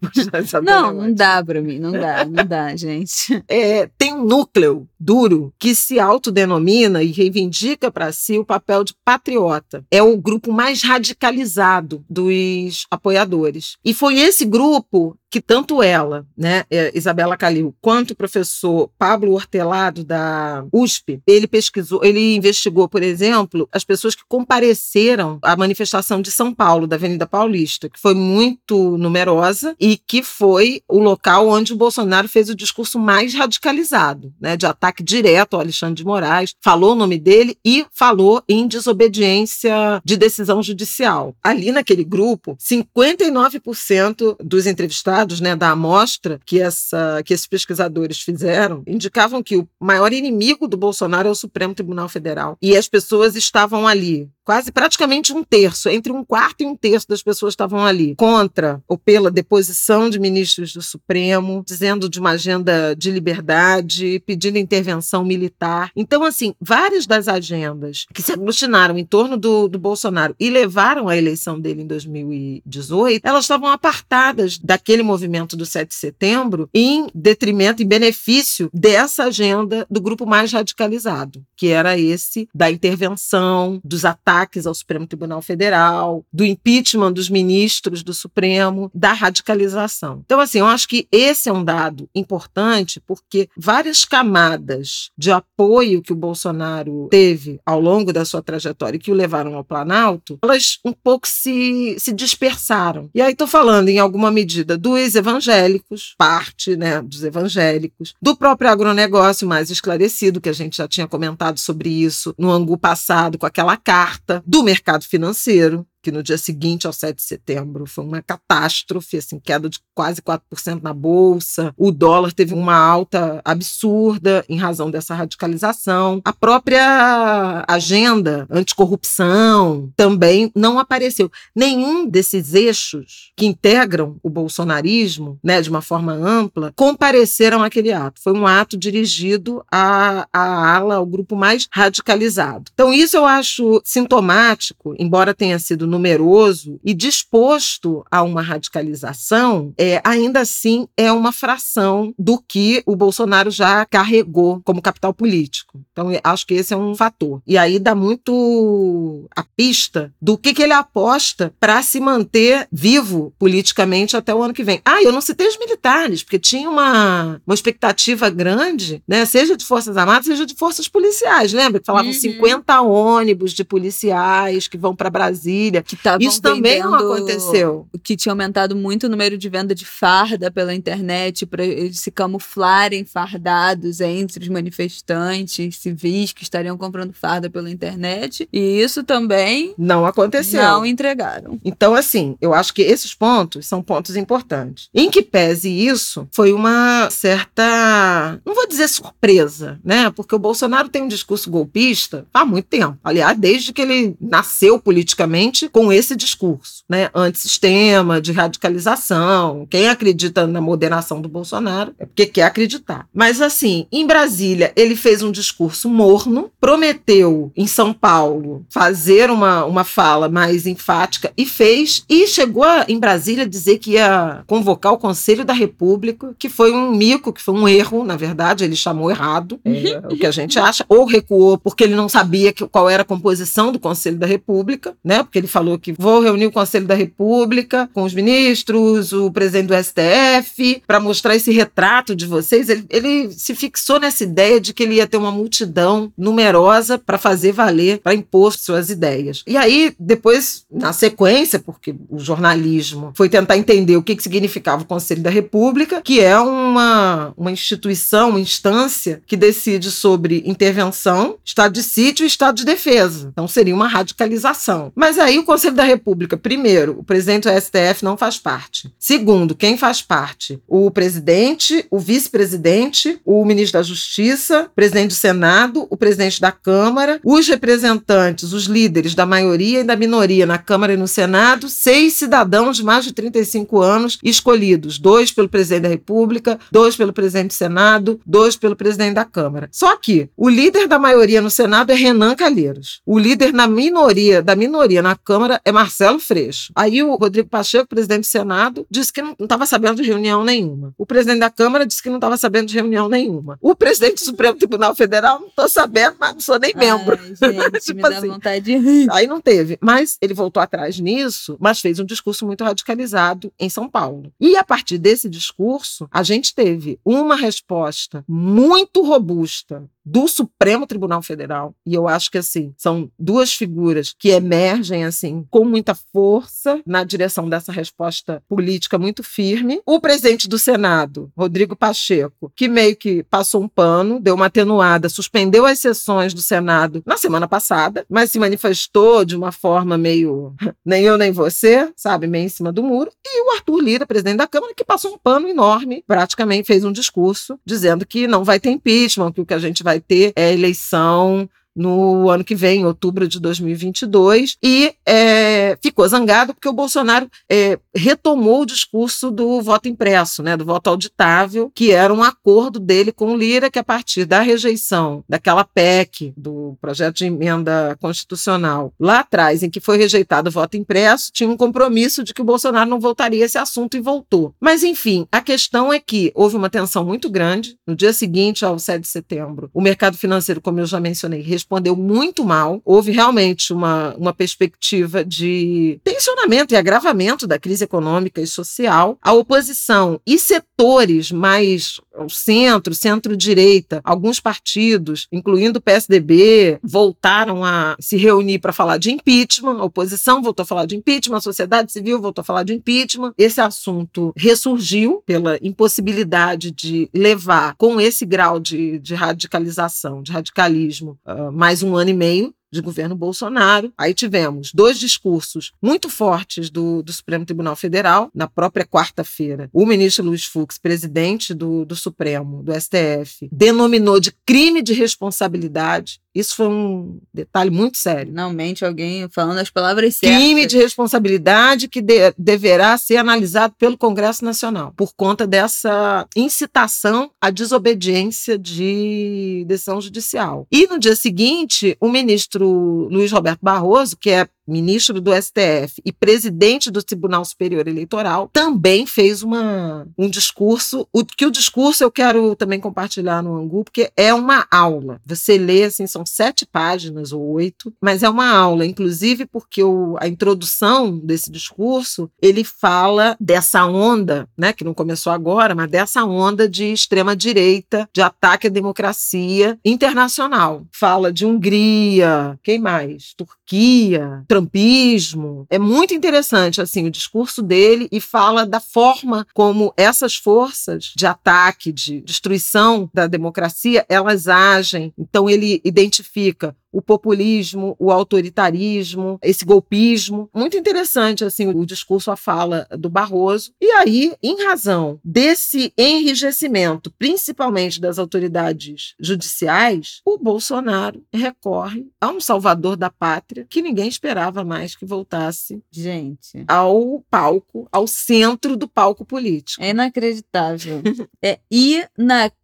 Não, 0.63 0.93
não 0.93 1.13
dá 1.13 1.45
para 1.45 1.61
mim, 1.61 1.79
não 1.79 1.93
dá, 1.93 2.25
não 2.25 2.45
dá, 2.45 2.75
gente. 2.75 3.45
É, 3.47 3.87
tem 3.99 4.15
um 4.15 4.25
núcleo 4.25 4.89
duro 4.99 5.53
que 5.59 5.75
se 5.75 6.01
autodenomina 6.01 7.03
e 7.03 7.13
reivindica 7.13 7.91
para 7.91 8.11
si 8.13 8.39
o 8.39 8.45
papel 8.45 8.83
de 8.83 8.95
patriota. 9.05 9.85
É 9.91 10.03
o 10.03 10.17
grupo 10.17 10.51
mais 10.51 10.83
radicalizado 10.83 12.05
dos 12.09 12.87
apoiadores. 12.91 13.77
E 13.85 13.93
foi 13.93 14.19
esse 14.19 14.47
grupo 14.47 15.19
que 15.33 15.41
tanto 15.41 15.83
ela, 15.83 16.27
né, 16.37 16.65
é, 16.71 16.93
Isabela 16.95 17.39
Calil, 17.39 17.75
quanto 17.81 18.11
o 18.11 18.15
professor 18.15 18.91
Pablo 18.99 19.33
Hortelado 19.33 20.05
da 20.05 20.63
USP, 20.71 21.23
ele 21.27 21.47
pesquisou, 21.47 22.05
ele 22.05 22.37
investigou, 22.37 22.87
por 22.87 23.03
exemplo, 23.03 23.67
as 23.73 23.83
pessoas 23.83 24.15
que 24.15 24.25
compareceram 24.29 25.39
à 25.41 25.57
manifestação 25.57 26.21
de 26.21 26.31
São 26.31 26.53
Paulo, 26.53 26.87
da 26.87 26.97
Avenida 26.97 27.27
Paulista, 27.27 27.89
que 27.89 27.99
foi 27.99 28.13
muito 28.13 28.99
numerosa 28.99 29.75
e 29.81 29.97
que 29.97 30.23
foi 30.23 30.83
o 30.87 30.99
local 30.99 31.49
onde 31.49 31.73
o 31.73 31.77
Bolsonaro 31.77 32.29
fez 32.29 32.51
o 32.51 32.55
discurso 32.55 32.99
mais 32.99 33.33
radicalizado, 33.33 34.35
né, 34.39 34.55
de 34.55 34.67
ataque 34.67 35.03
direto 35.03 35.55
ao 35.55 35.61
Alexandre 35.61 35.95
de 35.95 36.05
Moraes, 36.05 36.55
falou 36.61 36.93
o 36.93 36.97
nome 36.97 37.19
dele 37.19 37.57
e 37.65 37.87
falou 37.91 38.43
em 38.47 38.67
desobediência 38.67 40.03
de 40.05 40.19
decisão 40.19 40.63
judicial. 40.63 41.35
Ali 41.43 41.73
naquele 41.73 42.05
grupo, 42.05 42.55
59% 42.61 44.37
dos 44.39 44.67
entrevistados 44.67 45.22
né, 45.41 45.57
da 45.57 45.71
amostra 45.71 46.41
que, 46.45 46.61
essa, 46.61 47.23
que 47.25 47.33
esses 47.33 47.47
pesquisadores 47.47 48.21
fizeram 48.21 48.83
indicavam 48.87 49.43
que 49.43 49.57
o 49.57 49.69
maior 49.81 50.13
inimigo 50.13 50.69
do 50.69 50.77
Bolsonaro 50.77 51.29
é 51.29 51.31
o 51.31 51.35
Supremo 51.35 51.75
Tribunal 51.75 52.09
Federal. 52.09 52.57
E 52.61 52.77
as 52.77 52.89
pessoas 52.89 53.37
estavam 53.37 53.87
ali 53.87 54.29
quase 54.45 54.73
praticamente 54.73 55.33
um 55.33 55.45
terço, 55.45 55.89
entre 55.89 56.13
um 56.13 56.25
quarto 56.25 56.63
e 56.63 56.67
um 56.67 56.77
terço 56.77 57.09
das 57.09 57.23
pessoas 57.23 57.53
estavam 57.53 57.85
ali 57.85 58.15
contra 58.17 58.83
ou 58.89 58.99
pela 58.99 59.31
deposição 59.31 60.11
de 60.11 60.19
ministros 60.19 60.73
do 60.73 60.83
Supremo, 60.83 61.63
dizendo 61.67 62.09
de 62.09 62.19
uma 62.19 62.31
agenda 62.31 62.95
de 62.95 63.11
liberdade, 63.11 64.23
pedindo 64.27 64.59
intervenção 64.59 65.25
militar. 65.25 65.91
Então, 65.95 66.25
assim, 66.25 66.55
várias 66.61 67.07
das 67.07 67.29
agendas 67.29 68.07
que 68.13 68.23
se 68.23 68.33
aglutinaram 68.33 68.99
em 68.99 69.05
torno 69.05 69.37
do, 69.37 69.69
do 69.69 69.79
Bolsonaro 69.79 70.35
e 70.39 70.51
levaram 70.51 71.09
à 71.09 71.17
eleição 71.17 71.61
dele 71.61 71.83
em 71.83 71.87
2018, 71.87 73.25
elas 73.25 73.45
estavam 73.45 73.69
apartadas 73.69 74.59
daquele 74.59 75.03
movimento 75.03 75.57
do 75.57 75.65
7 75.65 75.89
de 75.89 75.95
setembro 75.95 76.69
em 76.75 77.07
detrimento, 77.15 77.83
em 77.83 77.87
benefício 77.87 78.71
dessa 78.73 79.25
agenda 79.25 79.87
do 79.91 80.01
grupo 80.01 80.27
mais 80.27 80.53
radicalizado, 80.53 81.45
que 81.57 81.69
era 81.69 81.99
esse 81.99 82.49
da 82.55 82.71
intervenção, 82.71 83.81
dos 83.85 84.05
ataques 84.05 84.32
ataques 84.33 84.67
ao 84.67 84.75
Supremo 84.75 85.07
Tribunal 85.07 85.43
Federal, 85.43 86.25
do 86.33 86.45
impeachment 86.45 87.13
dos 87.13 87.29
ministros 87.29 88.03
do 88.03 88.15
Supremo, 88.15 88.91
da 88.95 89.13
radicalização. 89.13 90.23
Então, 90.25 90.41
assim, 90.41 90.59
eu 90.59 90.67
acho 90.67 90.89
que 90.89 91.07
esse 91.13 91.49
é 91.49 91.53
um 91.53 91.65
dado 91.65 92.09
importante 92.15 93.01
porque 93.01 93.49
várias 93.57 94.05
camadas 94.05 95.11
de 95.17 95.31
apoio 95.31 96.03
que 96.03 96.13
o 96.13 96.17
Bolsonaro 96.17 97.09
teve 97.11 97.61
ao 97.67 97.81
longo 97.81 98.13
da 98.13 98.25
sua 98.25 98.43
trajetória 98.43 98.97
e 98.97 99.01
que 99.01 99.11
o 99.11 99.15
levaram 99.15 99.55
ao 99.55 99.65
Planalto, 99.65 100.39
elas 100.43 100.79
um 100.85 100.93
pouco 100.93 101.29
se, 101.29 101.97
se 101.99 102.13
dispersaram. 102.13 103.11
E 103.15 103.21
aí 103.21 103.33
estou 103.33 103.47
falando, 103.47 103.89
em 103.89 103.99
alguma 103.99 104.31
medida, 104.31 104.79
dos 104.79 105.15
evangélicos, 105.15 106.15
parte 106.17 106.77
né, 106.77 107.03
dos 107.03 107.23
evangélicos, 107.23 108.15
do 108.21 108.37
próprio 108.37 108.71
agronegócio 108.71 109.47
mais 109.47 109.71
esclarecido, 109.71 110.41
que 110.41 110.49
a 110.49 110.55
gente 110.55 110.79
já 110.79 110.89
tinha 110.89 111.07
comentado 111.07 111.59
sobre 111.59 111.91
isso 111.91 112.35
no 112.39 112.51
Angu 112.51 112.79
passado, 112.79 113.39
com 113.39 113.47
aquela 113.47 113.77
carta 113.77 114.22
do 114.47 114.63
mercado 114.63 115.05
financeiro, 115.05 115.87
que 116.03 116.11
no 116.11 116.23
dia 116.23 116.37
seguinte 116.37 116.87
ao 116.87 116.93
7 116.93 117.17
de 117.17 117.23
setembro 117.23 117.87
foi 117.87 118.05
uma 118.05 118.21
catástrofe, 118.21 119.19
assim, 119.19 119.39
queda 119.39 119.69
de 119.69 119.79
quase 119.95 120.21
4% 120.21 120.83
na 120.83 120.93
bolsa. 120.93 121.73
O 121.77 121.93
dólar 121.93 122.33
teve 122.33 122.55
uma 122.55 122.75
alta 122.75 123.41
absurda 123.45 124.45
em 124.49 124.57
razão 124.57 124.91
dessa 124.91 125.15
radicalização. 125.15 126.21
A 126.25 126.33
própria 126.33 127.65
agenda 127.69 128.47
anticorrupção 128.51 129.93
também 129.97 130.51
não 130.55 130.79
apareceu. 130.79 131.31
Nenhum 131.55 132.07
desses 132.07 132.55
eixos 132.55 133.33
que 133.37 133.47
integram 133.47 134.17
o 134.23 134.29
bolsonarismo, 134.31 135.39
né, 135.43 135.61
de 135.61 135.71
uma 135.71 135.83
forma 135.83 136.13
ampla, 136.13 136.73
compareceram 136.75 137.63
àquele 137.63 137.93
ato. 137.93 138.21
Foi 138.21 138.33
um 138.33 138.47
ato 138.47 138.77
dirigido 138.77 139.65
à, 139.71 140.27
à 140.33 140.77
ala, 140.77 140.97
ao 140.97 141.07
grupo 141.07 141.37
mais 141.37 141.69
radicalizado. 141.71 142.71
Então, 142.73 142.93
isso 142.93 143.17
eu 143.17 143.25
acho 143.25 143.81
sintomático, 143.85 144.95
embora 144.99 145.35
tenha 145.35 145.59
sido 145.59 145.87
numeroso 145.93 146.81
e 146.83 146.95
disposto 146.95 148.05
a 148.11 148.23
uma 148.23 148.41
radicalização, 148.41 149.75
é, 149.79 150.01
ainda 150.03 150.41
assim 150.41 150.89
é 150.97 151.13
uma 151.13 151.33
fração 151.33 152.15
do 152.19 152.39
que 152.39 152.83
o 152.87 152.97
Bolsonaro 152.97 153.51
já 153.51 153.85
carregou 153.85 154.61
como 154.65 154.83
capital 154.83 155.13
político. 155.13 155.81
Então, 155.93 156.09
acho 156.25 156.47
que 156.47 156.55
esse 156.55 156.73
é 156.73 156.77
um 156.77 156.95
fator. 156.95 157.43
E 157.47 157.59
aí 157.59 157.79
dá 157.79 157.95
muito 157.95 159.29
a 159.37 159.45
pista 159.45 160.13
do 160.21 160.39
que, 160.39 160.55
que 160.55 160.63
ele 160.63 160.73
aposta 160.73 161.53
para 161.61 161.83
se 161.83 162.01
manter 162.01 162.67
vivo 162.73 163.35
politicamente 163.39 164.17
até 164.17 164.35
o 164.35 164.43
ano 164.43 164.55
que 164.55 164.65
vem. 164.65 164.81
Ah, 164.85 165.03
eu 165.03 165.13
não 165.13 165.21
citei 165.21 165.47
os 165.47 165.59
militares, 165.59 166.23
porque 166.23 166.39
tinha 166.39 166.69
uma, 166.69 167.41
uma 167.47 167.55
expectativa 167.55 168.31
grande, 168.31 169.03
né? 169.07 169.25
seja 169.27 169.57
de 169.57 169.65
Forças 169.65 169.97
Armadas, 169.97 170.27
seja 170.27 170.47
de 170.47 170.55
forças 170.55 170.89
policiais. 170.89 171.53
Lembra 171.53 171.81
que 171.81 171.87
falavam 171.87 172.11
uhum. 172.11 172.19
50 172.19 172.81
ônibus 172.81 173.53
de 173.53 173.65
policiais 173.65 174.69
que 174.69 174.79
vão 174.79 174.97
para 174.97 175.11
Brasília 175.11 175.82
que 175.83 175.99
Isso 176.21 176.41
também 176.41 176.81
não 176.81 176.95
aconteceu. 176.95 177.87
Que 178.03 178.17
tinha 178.17 178.33
aumentado 178.33 178.75
muito 178.75 179.05
o 179.07 179.09
número 179.09 179.37
de 179.37 179.49
venda 179.49 179.75
de 179.75 179.85
farda 179.85 180.51
pela 180.51 180.75
internet 180.75 181.47
para 181.47 181.65
eles 181.65 182.01
se 182.01 182.11
camuflarem 182.11 183.05
fardados 183.05 184.01
entre 184.01 184.43
os 184.43 184.49
manifestantes 184.49 185.77
civis 185.77 186.33
que 186.33 186.43
estariam 186.43 186.77
comprando 186.77 187.13
farda 187.13 187.51
pela 187.51 187.71
internet. 187.71 188.49
E 188.53 188.59
isso 188.81 189.03
também 189.03 189.75
não 189.77 190.07
aconteceu. 190.07 190.63
Não 190.63 190.85
entregaram. 190.87 191.59
Então, 191.65 191.95
assim, 191.95 192.37
eu 192.41 192.55
acho 192.55 192.73
que 192.73 192.83
esses 192.83 193.15
pontos 193.15 193.67
são 193.67 193.83
pontos 193.83 194.17
importantes. 194.17 194.89
Em 194.95 195.11
que 195.11 195.23
pese 195.23 195.69
isso, 195.69 196.29
foi 196.33 196.53
uma 196.53 197.09
certa, 197.11 198.41
não 198.45 198.55
vou 198.55 198.67
dizer 198.67 198.89
surpresa, 198.89 199.81
né? 199.85 200.11
Porque 200.11 200.35
o 200.35 200.39
Bolsonaro 200.39 200.89
tem 200.89 201.03
um 201.03 201.09
discurso 201.09 201.51
golpista 201.51 202.27
há 202.33 202.45
muito 202.45 202.67
tempo. 202.67 202.99
Aliás, 203.03 203.39
desde 203.39 203.73
que 203.73 203.83
ele 203.83 204.17
nasceu 204.21 204.79
politicamente, 204.79 205.69
com 205.73 205.93
esse 205.93 206.15
discurso, 206.15 206.85
né? 206.89 207.11
Antissistema, 207.15 208.21
de 208.21 208.31
radicalização. 208.33 209.67
Quem 209.69 209.89
acredita 209.89 210.47
na 210.47 210.61
moderação 210.61 211.21
do 211.21 211.29
Bolsonaro 211.29 211.95
é 211.99 212.05
porque 212.05 212.27
quer 212.27 212.45
acreditar. 212.45 213.07
Mas, 213.13 213.41
assim, 213.41 213.87
em 213.91 214.07
Brasília, 214.07 214.73
ele 214.77 214.95
fez 214.95 215.23
um 215.23 215.33
discurso 215.33 215.89
morno, 215.89 216.51
prometeu 216.61 217.51
em 217.57 217.67
São 217.67 217.93
Paulo 217.93 218.65
fazer 218.69 219.31
uma, 219.31 219.65
uma 219.65 219.85
fala 219.85 220.29
mais 220.29 220.67
enfática 220.67 221.33
e 221.37 221.47
fez, 221.47 222.05
e 222.09 222.27
chegou 222.27 222.65
a, 222.65 222.85
em 222.89 222.99
Brasília 222.99 223.45
a 223.45 223.49
dizer 223.49 223.79
que 223.79 223.93
ia 223.93 224.43
convocar 224.47 224.93
o 224.93 224.99
Conselho 224.99 225.45
da 225.45 225.53
República, 225.53 226.35
que 226.39 226.49
foi 226.49 226.73
um 226.73 226.95
mico, 226.95 227.33
que 227.33 227.43
foi 227.43 227.55
um 227.55 227.67
erro, 227.67 228.05
na 228.05 228.17
verdade, 228.17 228.65
ele 228.65 228.77
chamou 228.77 229.11
errado, 229.11 229.59
é, 229.65 230.03
o 230.13 230.17
que 230.17 230.27
a 230.27 230.31
gente 230.31 230.59
acha, 230.59 230.85
ou 230.89 231.05
recuou 231.05 231.57
porque 231.59 231.85
ele 231.85 231.95
não 231.95 232.09
sabia 232.09 232.53
que, 232.53 232.67
qual 232.67 232.89
era 232.89 233.03
a 233.03 233.07
composição 233.07 233.73
do 233.73 233.79
Conselho 233.79 234.19
da 234.19 234.27
República, 234.27 234.95
né? 235.05 235.23
Porque 235.23 235.39
ele 235.39 235.47
falou 235.47 235.62
falou 235.63 235.79
que 235.79 235.93
vou 235.93 236.21
reunir 236.21 236.47
o 236.47 236.53
Conselho 236.53 236.87
da 236.87 236.95
República 236.95 237.89
com 237.95 238.03
os 238.03 238.13
ministros, 238.13 239.13
o 239.13 239.31
presidente 239.31 239.69
do 239.69 239.75
STF, 239.75 240.83
para 240.87 240.99
mostrar 240.99 241.37
esse 241.37 241.53
retrato 241.53 242.17
de 242.17 242.27
vocês. 242.27 242.69
Ele, 242.69 242.85
ele, 242.91 243.31
se 243.31 243.55
fixou 243.55 244.01
nessa 244.01 244.25
ideia 244.25 244.61
de 244.61 244.75
que 244.75 244.83
ele 244.83 244.97
ia 244.97 245.07
ter 245.07 245.17
uma 245.17 245.31
multidão 245.31 246.13
numerosa 246.19 246.99
para 246.99 247.17
fazer 247.17 247.53
valer, 247.53 248.01
para 248.01 248.15
impor 248.15 248.53
suas 248.53 248.91
ideias. 248.91 249.45
E 249.47 249.57
aí, 249.57 249.95
depois, 249.99 250.65
na 250.71 250.93
sequência, 250.93 251.61
porque 251.61 251.95
o 252.11 252.19
jornalismo 252.19 253.13
foi 253.15 253.29
tentar 253.29 253.57
entender 253.57 253.97
o 253.97 254.03
que, 254.03 254.17
que 254.17 254.23
significava 254.23 254.83
o 254.83 254.87
Conselho 254.87 255.23
da 255.23 255.31
República, 255.31 256.03
que 256.03 256.21
é 256.21 256.39
uma, 256.39 257.33
uma 257.37 257.53
instituição, 257.53 258.31
uma 258.31 258.41
instância 258.41 259.23
que 259.27 259.37
decide 259.37 259.91
sobre 259.93 260.43
intervenção, 260.45 261.37
estado 261.45 261.73
de 261.73 261.83
sítio 261.83 262.25
e 262.25 262.27
estado 262.27 262.57
de 262.57 262.65
defesa. 262.65 263.29
Então, 263.33 263.47
seria 263.47 263.75
uma 263.75 263.87
radicalização. 263.87 264.91
Mas 264.97 265.19
aí 265.19 265.39
o 265.39 265.45
Conselho 265.53 265.77
da 265.77 265.85
República, 265.85 266.35
primeiro, 266.35 266.99
o 266.99 267.05
presidente 267.05 267.47
do 267.47 267.61
STF 267.61 268.03
não 268.03 268.17
faz 268.17 268.39
parte. 268.39 268.91
Segundo, 268.99 269.55
quem 269.55 269.77
faz 269.77 270.01
parte? 270.01 270.59
O 270.67 270.91
presidente, 270.91 271.85
o 271.91 271.99
vice-presidente, 271.99 273.21
o 273.23 273.45
ministro 273.45 273.79
da 273.79 273.83
Justiça, 273.83 274.63
o 274.63 274.75
presidente 274.75 275.09
do 275.09 275.15
Senado, 275.15 275.87
o 275.91 275.97
presidente 275.97 276.41
da 276.41 276.51
Câmara, 276.51 277.21
os 277.23 277.47
representantes, 277.47 278.55
os 278.55 278.65
líderes 278.65 279.15
da 279.15 279.27
maioria 279.27 279.81
e 279.81 279.85
da 279.85 279.95
minoria 279.95 280.47
na 280.47 280.57
Câmara 280.57 280.95
e 280.95 280.97
no 280.97 281.07
Senado, 281.07 281.69
seis 281.69 282.15
cidadãos 282.15 282.79
de 282.79 282.85
mais 282.85 283.05
de 283.05 283.13
35 283.13 283.79
anos 283.79 284.19
escolhidos, 284.25 284.99
dois 284.99 285.33
pelo 285.33 285.51
presidente 285.51 285.83
da 285.83 285.89
República, 285.91 286.59
dois 286.71 286.97
pelo 286.97 287.13
presidente 287.13 287.49
do 287.49 287.55
Senado, 287.55 288.19
dois 288.25 288.57
pelo 288.57 288.75
presidente 288.75 289.17
da 289.17 289.27
Câmara. 289.27 289.69
Só 289.71 289.99
que 289.99 290.31
o 290.35 290.49
líder 290.49 290.89
da 290.89 290.99
maioria 290.99 291.43
no 291.43 291.51
Senado 291.51 291.93
é 291.93 291.95
Renan 291.95 292.35
Calheiros. 292.35 293.03
O 293.05 293.19
líder 293.19 293.53
na 293.53 293.67
minoria, 293.67 294.41
da 294.41 294.57
minoria 294.57 295.03
na 295.03 295.15
Câmara 295.15 295.32
é 295.65 295.73
Marcelo 295.73 296.19
Freixo. 296.19 296.73
Aí 296.75 297.03
o 297.03 297.15
Rodrigo 297.17 297.49
Pacheco, 297.49 297.89
presidente 297.89 298.21
do 298.21 298.27
Senado, 298.27 298.87
disse 298.91 299.13
que 299.13 299.23
não 299.23 299.35
estava 299.39 299.67
sabendo 299.67 300.03
de 300.03 300.09
reunião 300.09 300.45
nenhuma. 300.45 300.95
O 300.99 301.07
presidente 301.07 301.41
da 301.41 301.51
Câmara 301.51 301.87
disse 301.87 302.03
que 302.03 302.09
não 302.09 302.17
estava 302.17 302.37
sabendo 302.37 302.67
de 302.67 302.75
reunião 302.75 303.09
nenhuma. 303.09 303.59
O 303.61 303.75
presidente 303.75 304.15
do 304.15 304.25
Supremo 304.25 304.57
Tribunal 304.57 304.95
Federal, 304.95 305.41
não 305.41 305.49
estou 305.49 305.69
sabendo, 305.69 306.17
mas 306.19 306.35
não 306.35 306.41
sou 306.41 306.59
nem 306.59 306.75
membro. 306.75 307.19
Ai, 307.21 307.53
gente, 307.53 307.81
tipo 307.81 307.97
me 307.97 308.03
dá 308.03 308.09
assim. 308.19 308.29
vontade 308.29 308.65
de 308.65 308.77
rir. 308.77 309.07
Aí 309.11 309.27
não 309.27 309.41
teve. 309.41 309.79
Mas 309.81 310.17
ele 310.21 310.35
voltou 310.35 310.63
atrás 310.63 310.99
nisso, 310.99 311.57
mas 311.61 311.81
fez 311.81 311.99
um 311.99 312.05
discurso 312.05 312.47
muito 312.47 312.65
radicalizado 312.65 313.53
em 313.59 313.69
São 313.69 313.89
Paulo. 313.89 314.33
E 314.41 314.57
a 314.57 314.65
partir 314.65 314.99
desse 314.99 315.29
discurso, 315.29 316.09
a 316.11 316.23
gente 316.23 316.55
teve 316.55 316.99
uma 317.05 317.37
resposta 317.37 318.25
muito 318.29 319.03
robusta 319.03 319.85
do 320.05 320.27
Supremo 320.29 320.87
Tribunal 320.87 321.23
Federal. 321.23 321.75
E 321.87 321.95
eu 321.95 322.09
acho 322.09 322.31
que 322.31 322.39
assim, 322.39 322.75
são 322.77 323.11
duas 323.19 323.53
figuras 323.53 324.15
que 324.19 324.31
emergem 324.31 325.05
assim 325.05 325.47
com 325.51 325.65
muita 325.65 325.95
força 325.95 326.81
na 326.87 327.05
direção 327.05 327.49
dessa 327.49 327.73
resposta 327.73 328.43
política 328.49 328.99
muito 328.99 329.23
firme. 329.23 329.81
O 329.87 330.01
presidente 330.01 330.49
do 330.49 330.59
Senado, 330.59 331.31
Rodrigo 331.37 331.77
Pacheco, 331.77 332.53
que 332.55 332.69
meio 332.69 332.97
que 332.97 333.23
passou 333.25 333.63
um 333.63 333.69
pano, 333.69 334.21
deu 334.21 334.35
uma 334.35 334.47
atenuada, 334.47 335.09
suspendeu 335.09 335.67
as 335.67 335.79
sessões 335.79 336.35
do 336.35 336.43
Senado 336.43 337.03
na 337.07 337.17
semana 337.17 337.49
passada, 337.49 338.05
mas 338.09 338.31
se 338.31 338.39
manifestou 338.39 339.25
de 339.25 339.37
uma 339.37 339.53
forma 339.53 339.97
meio 339.97 340.55
nem 340.85 341.05
eu 341.05 341.17
nem 341.17 341.33
você, 341.33 341.91
sabe, 341.97 342.27
meio 342.27 342.47
em 342.47 342.49
cima 342.49 342.73
do 342.73 342.83
muro. 342.83 343.11
E 343.25 343.43
o 343.43 343.55
Arthur 343.55 343.81
Lira, 343.81 344.07
presidente 344.07 344.37
da 344.37 344.47
Câmara, 344.47 344.75
que 344.75 344.85
passou 344.85 345.15
um 345.15 345.19
pano 345.19 345.49
enorme, 345.49 346.05
praticamente 346.07 346.67
fez 346.67 346.85
um 346.85 346.93
discurso 346.93 347.59
dizendo 347.65 348.07
que 348.07 348.27
não 348.27 348.45
vai 348.45 348.59
ter 348.59 348.71
impeachment, 348.71 349.33
que 349.33 349.41
o 349.41 349.47
que 349.47 349.55
a 349.55 349.59
gente 349.59 349.83
vai 349.83 349.92
vai 349.93 350.01
ter 350.01 350.33
é, 350.35 350.53
eleição 350.53 351.49
no 351.75 352.29
ano 352.29 352.45
que 352.45 352.55
vem, 352.55 352.81
em 352.81 352.85
outubro 352.85 353.27
de 353.27 353.41
2022, 353.41 354.57
e 354.63 354.95
é, 355.07 355.62
ficou 355.81 356.07
zangado 356.09 356.55
porque 356.55 356.69
o 356.69 356.73
Bolsonaro 356.73 357.31
é, 357.51 357.79
retomou 357.95 358.63
o 358.63 358.67
discurso 358.67 359.31
do 359.31 359.61
voto 359.63 359.89
impresso, 359.89 360.43
né, 360.43 360.57
do 360.57 360.65
voto 360.65 360.89
auditável, 360.89 361.71
que 361.75 361.93
era 361.93 362.13
um 362.13 362.23
acordo 362.23 362.79
dele 362.79 363.13
com 363.13 363.33
o 363.33 363.37
Lira, 363.37 363.71
que 363.71 363.79
a 363.79 363.85
partir 363.85 364.25
da 364.25 364.41
rejeição 364.41 365.25
daquela 365.29 365.65
PEC, 365.65 366.33
do 366.37 366.77
projeto 366.81 367.17
de 367.17 367.27
emenda 367.27 367.97
constitucional, 368.01 368.93
lá 368.99 369.21
atrás, 369.21 369.63
em 369.63 369.71
que 369.71 369.81
foi 369.81 369.97
rejeitado 369.97 370.49
o 370.49 370.53
voto 370.53 370.77
impresso, 370.77 371.31
tinha 371.33 371.49
um 371.49 371.57
compromisso 371.57 372.25
de 372.25 372.35
que 372.35 372.43
o 372.43 372.45
Bolsonaro 372.45 372.89
não 372.89 373.01
voltaria 373.01 373.43
a 373.43 373.47
esse 373.47 373.59
assunto 373.59 373.97
e 373.97 374.01
voltou. 374.01 374.55
Mas, 374.61 374.83
enfim, 374.83 375.27
a 375.31 375.41
questão 375.41 375.93
é 375.93 376.01
que 376.01 376.33
houve 376.35 376.57
uma 376.57 376.71
tensão 376.71 377.05
muito 377.05 377.31
grande. 377.31 377.77
No 377.87 377.95
dia 377.95 378.13
seguinte 378.13 378.65
ao 378.65 378.79
7 378.79 379.03
de 379.03 379.09
setembro, 379.09 379.71
o 379.73 379.81
mercado 379.81 380.17
financeiro, 380.17 380.61
como 380.61 380.81
eu 380.81 380.87
já 380.87 381.01
mencionei, 381.01 381.41
respondeu 381.41 381.97
muito 381.97 382.45
mal. 382.45 382.81
Houve 382.85 383.13
realmente 383.13 383.73
uma, 383.73 384.15
uma 384.17 384.33
perspectiva 384.33 385.25
de 385.25 385.62
tensionamento 386.05 386.75
e 386.75 386.77
agravamento 386.77 387.47
da 387.47 387.59
crise 387.59 387.85
econômica 387.85 388.41
e 388.41 388.47
social. 388.47 389.19
A 389.23 389.33
oposição 389.33 390.21
e 390.27 390.39
setores 390.39 391.31
mais 391.31 392.01
ao 392.15 392.29
centro, 392.29 392.95
centro-direita, 392.95 394.01
alguns 394.05 394.39
partidos, 394.39 395.27
incluindo 395.33 395.79
o 395.79 395.83
PSDB, 395.83 396.79
voltaram 396.83 397.65
a 397.65 397.97
se 397.99 398.17
reunir 398.17 398.59
para 398.59 398.73
falar 398.73 398.99
de 398.99 399.11
impeachment, 399.11 399.79
a 399.79 399.85
oposição 399.85 400.43
voltou 400.43 400.63
a 400.63 400.67
falar 400.67 400.87
de 400.87 400.97
impeachment, 400.97 401.39
a 401.39 401.41
sociedade 401.41 401.93
civil 401.93 402.21
voltou 402.21 402.43
a 402.43 402.45
falar 402.45 402.63
de 402.63 402.75
impeachment. 402.75 403.33
Esse 403.39 403.61
assunto 403.61 404.33
ressurgiu 404.37 405.23
pela 405.27 405.59
impossibilidade 405.63 406.71
de 406.71 407.09
levar 407.15 407.75
com 407.77 408.01
esse 408.01 408.25
grau 408.25 408.61
de, 408.61 408.99
de 408.99 409.15
radicalização, 409.15 410.23
de 410.23 410.33
radicalismo, 410.33 411.19
uh, 411.27 411.51
mais 411.51 411.83
um 411.83 411.97
ano 411.97 412.11
e 412.11 412.15
meio 412.15 412.55
de 412.73 412.81
governo 412.81 413.15
Bolsonaro. 413.15 413.93
Aí 413.97 414.15
tivemos 414.15 414.73
dois 414.73 414.99
discursos 414.99 415.73
muito 415.83 416.09
fortes 416.09 416.71
do, 416.71 417.03
do 417.03 417.13
Supremo 417.13 417.45
Tribunal 417.45 417.77
Federal, 417.77 418.31
na 418.35 418.49
própria 418.49 418.87
quarta-feira. 418.87 419.69
O 419.73 419.85
ministro 419.85 420.25
Luiz 420.25 420.45
Fux, 420.45 420.79
presidente 420.79 421.53
do, 421.53 421.85
do 421.85 421.95
Supremo, 421.95 422.63
do 422.63 422.73
STF, 422.73 423.49
denominou 423.53 424.19
de 424.19 424.33
crime 424.47 424.83
de 424.83 424.95
responsabilidade 424.95 426.22
isso 426.35 426.57
foi 426.57 426.69
um 426.69 427.21
detalhe 427.33 427.71
muito 427.71 427.99
sério. 427.99 428.29
Finalmente, 428.29 428.85
alguém 428.85 429.29
falando 429.29 429.59
as 429.59 429.69
palavras 429.71 430.17
certas. 430.17 430.39
Crime 430.39 430.67
de 430.67 430.79
responsabilidade 430.79 431.89
que 431.89 432.01
de, 432.01 432.33
deverá 432.39 432.97
ser 432.97 433.19
analisado 433.19 433.75
pelo 433.79 433.99
Congresso 433.99 434.45
Nacional, 434.45 434.93
por 434.97 435.13
conta 435.15 435.47
dessa 435.47 436.27
incitação 436.35 437.31
à 437.41 437.51
desobediência 437.51 438.59
de 438.59 439.65
decisão 439.67 440.01
judicial. 440.01 440.67
E 440.73 440.87
no 440.87 440.99
dia 440.99 441.15
seguinte, 441.15 441.97
o 442.01 442.09
ministro 442.09 443.09
Luiz 443.11 443.31
Roberto 443.31 443.61
Barroso, 443.63 444.17
que 444.17 444.31
é 444.31 444.49
ministro 444.67 445.21
do 445.21 445.33
STF 445.35 446.01
e 446.05 446.13
presidente 446.13 446.91
do 446.91 447.03
Tribunal 447.03 447.45
Superior 447.45 447.87
Eleitoral, 447.87 448.51
também 448.53 449.07
fez 449.07 449.43
uma, 449.43 450.07
um 450.17 450.29
discurso, 450.29 451.07
o, 451.13 451.25
que 451.25 451.47
o 451.47 451.51
discurso 451.51 452.05
eu 452.05 452.11
quero 452.11 452.55
também 452.55 452.81
compartilhar 452.81 453.43
no 453.43 453.57
Angu, 453.57 453.85
porque 453.85 454.11
é 454.17 454.33
uma 454.33 454.67
aula. 454.71 455.21
Você 455.27 455.59
lê, 455.59 455.85
assim, 455.85 456.07
são 456.07 456.25
sete 456.25 456.67
páginas 456.67 457.33
ou 457.33 457.43
oito, 457.53 457.93
mas 458.01 458.23
é 458.23 458.29
uma 458.29 458.49
aula, 458.49 458.87
inclusive 458.87 459.47
porque 459.47 459.83
o, 459.83 460.17
a 460.21 460.29
introdução 460.29 461.19
desse 461.19 461.51
discurso, 461.51 462.31
ele 462.41 462.65
fala 462.65 463.37
dessa 463.41 463.85
onda, 463.87 464.49
né, 464.57 464.73
que 464.73 464.85
não 464.85 464.95
começou 464.95 465.33
agora, 465.33 465.75
mas 465.75 465.91
dessa 465.91 466.25
onda 466.25 466.69
de 466.69 466.93
extrema-direita, 466.93 468.09
de 468.13 468.23
ataque 468.23 468.67
à 468.67 468.71
democracia 468.71 469.79
internacional. 469.85 470.87
Fala 470.93 471.33
de 471.33 471.45
Hungria, 471.45 472.59
quem 472.63 472.79
mais? 472.79 473.35
Turquia, 473.35 474.45
trumpismo. 474.53 475.67
É 475.71 475.79
muito 475.79 476.13
interessante 476.13 476.79
assim 476.79 477.07
o 477.07 477.11
discurso 477.11 477.63
dele 477.63 478.07
e 478.13 478.21
fala 478.21 478.67
da 478.67 478.81
forma 478.81 479.47
como 479.55 479.95
essas 479.97 480.35
forças 480.35 481.11
de 481.17 481.27
ataque, 481.27 481.91
de 481.91 482.21
destruição 482.21 483.09
da 483.15 483.27
democracia, 483.27 484.05
elas 484.11 484.49
agem. 484.49 485.11
Então 485.17 485.49
ele 485.49 485.81
identifica 485.83 486.77
o 486.93 487.01
populismo, 487.01 487.97
o 487.99 488.11
autoritarismo, 488.11 489.39
esse 489.43 489.65
golpismo. 489.65 490.49
Muito 490.55 490.77
interessante 490.77 491.45
assim 491.45 491.67
o 491.67 491.87
discurso, 491.87 492.31
a 492.31 492.37
fala 492.37 492.87
do 492.99 493.09
Barroso. 493.09 493.73
E 493.81 493.91
aí, 493.93 494.35
em 494.43 494.63
razão 494.65 495.19
desse 495.25 495.93
enrijecimento, 495.97 497.11
principalmente 497.19 498.01
das 498.01 498.19
autoridades 498.19 499.15
judiciais, 499.19 500.21
o 500.25 500.39
Bolsonaro 500.39 501.25
recorre 501.33 502.07
a 502.21 502.29
um 502.29 502.41
salvador 502.41 502.97
da 502.97 503.11
pátria 503.11 503.67
que 503.69 503.83
ninguém 503.83 504.09
esperava 504.09 504.65
mais 504.65 504.95
que 504.95 505.07
voltasse, 505.07 505.83
gente, 505.91 506.65
ao 506.69 507.25
palco, 507.31 507.89
ao 507.91 508.07
centro 508.07 508.77
do 508.77 508.87
palco 508.87 509.25
político. 509.25 509.83
É 509.83 509.91
inacreditável. 509.91 511.03
é 511.43 511.59
inacreditável 511.71 512.62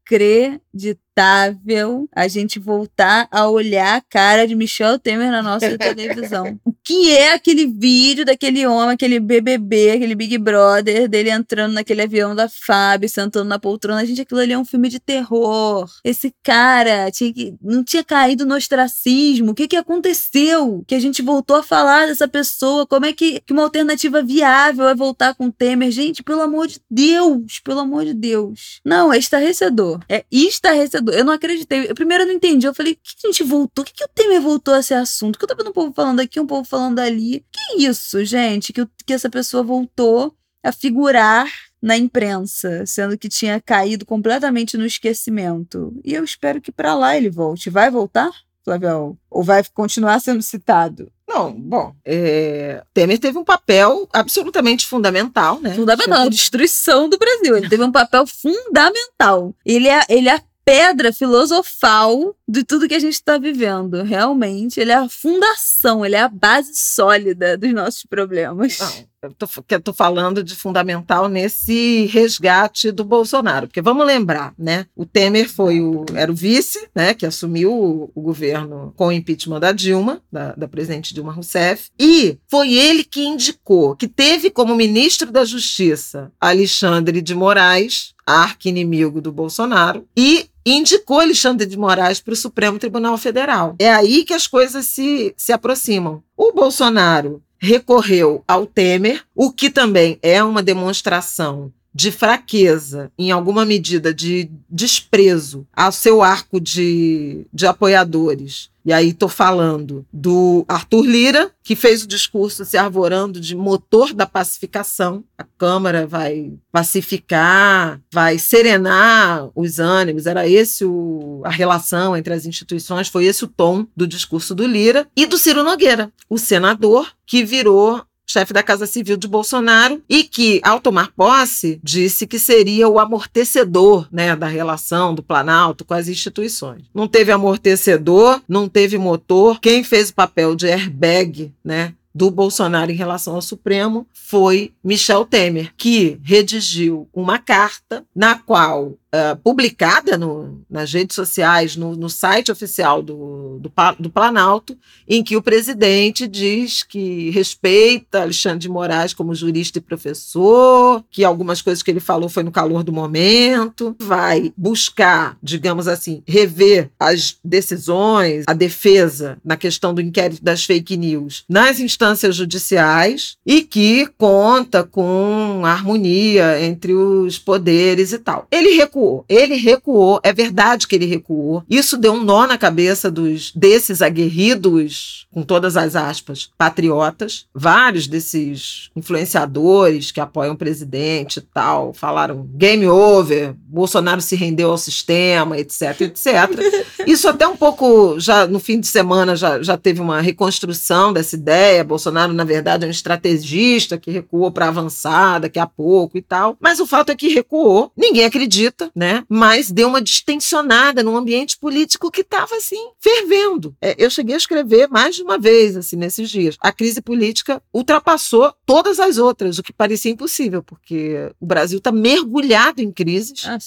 inevitável 1.19 2.09
a 2.15 2.29
gente 2.29 2.59
voltar 2.59 3.27
a 3.31 3.49
olhar 3.49 3.97
a 3.97 4.01
cara 4.01 4.47
de 4.47 4.55
Michel 4.55 4.99
Temer 4.99 5.31
na 5.31 5.43
nossa 5.43 5.77
televisão. 5.79 6.59
O 6.65 6.73
que 6.85 7.11
é 7.11 7.33
aquele 7.33 7.67
vídeo 7.67 8.25
daquele 8.25 8.67
homem, 8.67 8.95
aquele 8.95 9.19
BBB, 9.19 9.91
aquele 9.91 10.15
Big 10.15 10.39
Brother, 10.39 11.09
dele 11.09 11.31
entrando 11.31 11.73
naquele 11.73 12.03
avião 12.03 12.35
da 12.35 12.49
Fábio, 12.49 13.09
sentando 13.09 13.49
na 13.49 13.59
poltrona? 13.59 14.07
Gente, 14.07 14.23
aquilo 14.23 14.41
ali 14.41 14.53
é 14.53 14.59
um 14.59 14.65
filme 14.65 14.89
de 14.89 15.01
terror. 15.01 15.89
Esse 16.05 16.33
cara 16.43 17.11
tinha 17.11 17.33
que, 17.33 17.55
não 17.61 17.83
tinha 17.83 18.05
caído 18.05 18.47
no 18.47 18.55
ostracismo. 18.55 19.51
O 19.51 19.55
que, 19.55 19.69
que 19.69 19.77
aconteceu? 19.77 20.85
Que 20.87 20.95
a 20.95 21.01
gente 21.01 21.23
voltou 21.23 21.57
a 21.57 21.63
falar 21.63 22.07
dessa 22.07 22.29
pessoa? 22.29 22.87
Como 22.87 23.07
é 23.07 23.13
que, 23.13 23.41
que 23.41 23.53
uma 23.53 23.63
alternativa 23.63 24.23
viável 24.23 24.89
é 24.89 24.95
voltar 24.95 25.35
com 25.35 25.51
Temer? 25.51 25.91
Gente, 25.91 26.23
pelo 26.23 26.43
amor 26.43 26.69
de 26.69 26.81
Deus, 26.91 27.61
pelo 27.65 27.81
amor 27.81 28.05
de 28.05 28.15
Deus. 28.15 28.81
Não, 28.85 29.13
é 29.13 29.19
estarrecedor. 29.19 29.98
É 30.09 30.25
estarrecedor 30.31 31.15
eu 31.15 31.25
não 31.25 31.33
acreditei. 31.33 31.91
Eu, 31.91 31.95
primeiro 31.95 32.25
eu 32.25 32.29
não 32.29 32.35
entendi. 32.35 32.67
Eu 32.67 32.75
falei, 32.75 32.95
que 32.95 33.27
a 33.27 33.31
gente 33.31 33.43
voltou? 33.43 33.83
O 33.83 33.87
que, 33.87 33.93
que 33.93 34.05
o 34.05 34.09
Temer 34.09 34.41
voltou 34.41 34.75
a 34.75 34.81
esse 34.81 34.95
assunto? 34.95 35.39
Que 35.39 35.45
eu 35.45 35.49
tô 35.49 35.57
vendo 35.57 35.71
um 35.71 35.73
povo 35.73 35.93
falando 35.93 36.21
aqui, 36.21 36.39
um 36.39 36.47
povo 36.47 36.65
falando 36.65 36.99
ali. 36.99 37.45
Que 37.51 37.83
isso, 37.83 38.25
gente? 38.25 38.73
Que, 38.73 38.87
que 39.07 39.13
essa 39.13 39.31
pessoa 39.31 39.63
voltou 39.63 40.35
a 40.63 40.73
figurar 40.73 41.49
na 41.81 41.97
imprensa, 41.97 42.85
sendo 42.87 43.17
que 43.17 43.29
tinha 43.29 43.61
caído 43.61 44.05
completamente 44.05 44.77
no 44.77 44.85
esquecimento. 44.85 45.99
E 46.05 46.13
eu 46.15 46.25
espero 46.25 46.61
que 46.61 46.73
para 46.73 46.95
lá 46.95 47.17
ele 47.17 47.31
volte. 47.31 47.71
Vai 47.71 47.91
voltar, 47.91 48.31
Flavião? 48.65 49.17
Ou 49.31 49.43
vai 49.43 49.63
continuar 49.73 50.21
sendo 50.21 50.43
citado? 50.43 51.11
Não, 51.29 51.53
bom, 51.53 51.95
é, 52.07 52.83
Temer 52.95 53.19
teve 53.19 53.37
um 53.37 53.45
papel 53.45 54.09
absolutamente 54.13 54.87
fundamental, 54.87 55.61
né? 55.61 55.75
Fundamental, 55.75 56.21
na 56.21 56.29
destruição 56.29 57.07
do 57.07 57.19
Brasil. 57.19 57.57
Ele 57.57 57.69
teve 57.69 57.83
um 57.83 57.93
papel 57.93 58.27
fundamental. 58.27 59.55
Ele 59.65 59.89
é, 59.89 60.01
ele 60.09 60.31
é 60.31 60.41
pedra 60.65 61.13
filosofal 61.13 62.35
de 62.47 62.63
tudo 62.63 62.87
que 62.89 62.95
a 62.95 62.99
gente 62.99 63.15
está 63.15 63.39
vivendo. 63.39 64.03
Realmente, 64.03 64.81
ele 64.81 64.93
é 64.93 64.97
a 64.97 65.09
fundação, 65.09 66.05
ele 66.05 66.15
é 66.15 66.21
a 66.21 66.29
base 66.29 66.75
sólida 66.75 67.57
dos 67.57 67.73
nossos 67.73 68.05
problemas. 68.05 68.79
Não, 68.79 69.05
tô, 69.37 69.47
tô 69.83 69.93
falando 69.93 70.43
de 70.43 70.55
fundamental 70.55 71.29
nesse 71.29 72.07
resgate 72.07 72.93
do 72.93 73.05
Bolsonaro, 73.05 73.67
porque 73.67 73.83
vamos 73.83 74.07
lembrar, 74.07 74.55
né? 74.59 74.87
O 74.95 75.05
Temer 75.05 75.49
foi 75.49 75.81
o, 75.81 76.05
era 76.15 76.31
o 76.31 76.35
vice, 76.35 76.89
né, 76.95 77.15
que 77.15 77.27
assumiu 77.27 77.73
o, 77.73 78.11
o 78.15 78.23
governo 78.23 78.93
com 78.97 79.09
o 79.09 79.13
impeachment 79.13 79.61
da 79.61 79.73
Dilma, 79.73 80.23
da, 80.31 80.53
da 80.55 80.69
presidente 80.69 81.13
Dilma 81.13 81.33
Rousseff, 81.33 81.91
e 81.99 82.39
foi 82.49 82.73
ele 82.73 83.03
que 83.03 83.25
indicou, 83.25 83.97
que 83.97 84.07
teve 84.07 84.51
como 84.51 84.77
ministro 84.77 85.31
da 85.33 85.45
Justiça 85.45 86.31
Alexandre 86.41 87.21
de 87.21 87.35
Moraes, 87.35 88.15
arqui-inimigo 88.25 89.21
do 89.21 89.33
Bolsonaro, 89.33 90.07
e 90.17 90.49
indicou 90.67 91.21
Alexandre 91.21 91.67
de 91.67 91.79
Moraes 91.79 92.21
para 92.21 92.35
o 92.35 92.37
Supremo 92.37 92.79
Tribunal 92.79 93.17
Federal. 93.17 93.75
É 93.79 93.91
aí 93.91 94.25
que 94.25 94.35
as 94.35 94.47
coisas 94.47 94.87
se, 94.87 95.33
se 95.37 95.51
aproximam. 95.51 96.23
O 96.37 96.53
Bolsonaro 96.53 97.43
recorreu 97.59 98.45
ao 98.47 98.67
Temer, 98.67 99.25
o 99.35 99.53
que 99.53 99.71
também 99.71 100.19
é 100.23 100.43
uma 100.43 100.63
demonstração 100.63 101.73
de 101.99 102.13
fraqueza, 102.13 103.11
em 103.19 103.33
alguma 103.33 103.65
medida 103.65 104.15
de 104.15 104.49
desprezo 104.71 105.67
ao 105.75 105.91
seu 105.91 106.23
arco 106.23 106.61
de, 106.61 107.45
de 107.53 107.67
apoiadores. 107.67 108.71
E 108.85 108.93
aí 108.93 109.09
estou 109.09 109.29
falando 109.29 110.07
do 110.13 110.65
Arthur 110.69 111.05
Lira, 111.05 111.51
que 111.63 111.75
fez 111.75 112.05
o 112.05 112.07
discurso 112.07 112.65
se 112.65 112.79
arvorando 112.79 113.41
de 113.41 113.55
motor 113.57 114.15
da 114.15 114.27
pacificação. 114.27 115.25
A 115.37 115.45
Câmara 115.45 116.07
vai 116.07 116.53
pacificar, 116.71 118.01
vai 118.11 118.39
serenar 118.39 119.51
os 119.55 119.81
ânimos. 119.81 120.25
Era 120.25 120.49
esse 120.49 120.85
o, 120.85 121.43
a 121.45 121.51
relação 121.51 122.17
entre 122.17 122.33
as 122.33 122.47
instituições, 122.47 123.09
foi 123.09 123.25
esse 123.27 123.45
o 123.45 123.49
tom 123.49 123.87
do 123.95 124.07
discurso 124.07 124.55
do 124.55 124.67
Lira. 124.67 125.07
E 125.17 125.27
do 125.27 125.37
Ciro 125.37 125.65
Nogueira, 125.65 126.13
o 126.31 126.39
senador 126.39 127.13
que 127.27 127.45
virou 127.45 128.03
chefe 128.31 128.53
da 128.53 128.63
Casa 128.63 128.87
Civil 128.87 129.17
de 129.17 129.27
Bolsonaro, 129.27 130.03
e 130.09 130.23
que, 130.23 130.61
ao 130.63 130.81
tomar 130.81 131.11
posse, 131.13 131.81
disse 131.83 132.27
que 132.27 132.39
seria 132.39 132.89
o 132.89 132.99
amortecedor 132.99 134.07
né, 134.13 134.37
da 134.37 134.47
relação 134.47 135.15
do 135.15 135.23
Planalto 135.23 135.85
com 135.85 135.95
as 135.95 136.09
instituições. 136.09 136.83
Não 136.95 137.09
teve 137.09 137.33
amortecedor, 137.33 138.41
não 138.47 138.69
teve 138.69 138.99
motor. 138.99 139.59
Quem 139.61 139.83
fez 139.83 140.11
o 140.11 140.15
papel 140.15 140.55
de 140.55 140.69
airbag 140.69 141.55
né, 141.65 141.95
do 142.15 142.31
Bolsonaro 142.31 142.91
em 142.91 142.97
relação 142.97 143.35
ao 143.35 143.43
Supremo 143.43 144.07
foi 144.13 144.73
Michel 144.83 145.25
Temer, 145.25 145.73
que 145.77 146.19
redigiu 146.23 147.09
uma 147.15 147.39
carta 147.39 148.05
na 148.15 148.35
qual 148.35 148.95
uh, 149.15 149.37
publicada 149.43 150.17
no, 150.17 150.63
nas 150.71 150.93
redes 150.93 151.15
sociais, 151.15 151.77
no, 151.77 151.97
no 151.97 152.09
site 152.09 152.51
oficial 152.51 153.03
do, 153.03 153.59
do, 153.61 153.73
do, 153.99 154.11
Planalto, 154.11 154.77
em 155.07 155.23
que 155.23 155.37
o 155.37 155.43
presidente 155.43 156.27
diz 156.27 156.83
que 156.83 157.31
respeita 157.31 158.23
Alexandre 158.23 158.59
de 158.59 158.69
Moraes 158.69 159.15
como 159.15 159.35
jurista 159.35 159.79
e 159.79 159.83
professor, 159.83 161.05
que 161.11 161.25
algumas 161.25 161.63
coisas 161.63 161.83
que 161.83 161.91
ele 161.91 162.01
falou 162.01 162.29
foi 162.29 162.43
no 162.43 162.51
calor 162.51 162.83
do 162.83 162.93
momento, 162.93 163.97
vai 164.01 164.53
buscar, 164.57 165.37
digamos 165.43 165.89
assim, 165.89 166.23
rever 166.27 166.91
as 166.99 167.37
decisões, 167.45 168.45
a 168.47 168.53
defesa 168.53 169.39
na 169.45 169.57
questão 169.57 169.95
do 169.95 170.01
inquérito 170.01 170.43
das 170.43 170.65
fake 170.65 170.97
news 170.97 171.45
nas 171.49 171.81
instâncias 171.81 172.37
judiciais 172.37 173.37
e 173.45 173.63
que 173.63 174.07
conta 174.19 174.85
com 174.85 175.63
harmonia 175.65 176.63
entre 176.63 176.93
os 176.93 177.39
poderes 177.39 178.13
e 178.13 178.19
tal. 178.19 178.47
Ele 178.51 178.77
recuou 178.77 178.98
recuou. 178.99 179.25
Ele 179.29 179.57
recuou, 179.57 180.21
é 180.23 180.33
verdade 180.33 180.87
que 180.87 180.97
ele 180.97 181.07
recuou. 181.07 181.63
Isso 181.71 181.97
deu 181.97 182.15
um 182.15 182.25
nó 182.25 182.47
na 182.47 182.59
cabeça 182.59 183.11
dos 183.11 183.53
desses 183.55 184.03
aguerridos, 184.03 185.27
com 185.33 185.43
todas 185.43 185.77
as 185.77 185.95
aspas, 185.95 186.51
patriotas. 186.59 187.47
Vários 187.55 188.07
desses 188.07 188.91
influenciadores 188.97 190.11
que 190.11 190.21
apoiam 190.21 190.55
o 190.55 190.59
presidente 190.59 191.39
e 191.39 191.43
tal, 191.43 191.93
falaram 191.93 192.49
game 192.55 192.87
over, 192.87 193.55
Bolsonaro 193.67 194.21
se 194.21 194.35
rendeu 194.35 194.71
ao 194.71 194.79
sistema, 194.79 195.59
etc, 195.59 196.01
etc. 196.03 196.27
Isso 197.07 197.29
até 197.29 197.47
um 197.47 197.57
pouco, 197.57 198.19
já 198.19 198.47
no 198.47 198.59
fim 198.59 198.81
de 198.81 198.87
semana, 198.87 199.37
já, 199.37 199.63
já 199.63 199.77
teve 199.77 200.01
uma 200.01 200.21
reconstrução 200.21 201.13
dessa 201.13 201.37
ideia. 201.37 201.85
Bolsonaro, 201.85 202.33
na 202.33 202.45
verdade, 202.45 202.85
é 202.85 202.89
um 202.89 202.91
estrategista 202.91 203.97
que 203.99 204.11
recuou 204.11 204.51
para 204.51 204.69
avançar 204.69 205.41
daqui 205.41 205.59
a 205.59 205.67
pouco 205.67 206.19
e 206.19 206.23
tal. 206.23 206.57
Mas 206.61 206.81
o 206.81 206.87
fato 206.87 207.11
é 207.11 207.17
que 207.17 207.29
recuou. 207.29 207.93
Ninguém 207.97 208.25
acredita 208.25 208.88
né? 208.95 209.25
Mas 209.29 209.71
deu 209.71 209.89
uma 209.89 210.03
distensionada 210.03 211.03
num 211.03 211.17
ambiente 211.17 211.59
político 211.59 212.11
que 212.11 212.23
estava 212.23 212.57
assim 212.57 212.91
fervendo. 213.01 213.75
É, 213.81 213.95
eu 213.99 214.11
cheguei 214.11 214.35
a 214.35 214.39
escrever 214.39 214.89
mais 214.89 215.17
de 215.17 215.23
uma 215.23 215.39
vez 215.39 215.77
assim 215.77 215.97
nesses 215.97 216.31
dias. 216.31 216.57
A 216.61 216.73
crise 216.73 217.01
política 217.01 217.63
ultrapassou 217.73 218.53
todas 218.67 219.01
as 219.01 219.19
outras, 219.19 219.59
o 219.59 219.63
que 219.63 219.73
parecia 219.73 220.13
impossível, 220.13 220.63
porque 220.63 221.31
o 221.41 221.47
Brasil 221.47 221.79
está 221.79 221.93
mergulhado 221.93 222.81
em 222.81 222.91
crises 222.91 223.45
ah, 223.47 223.59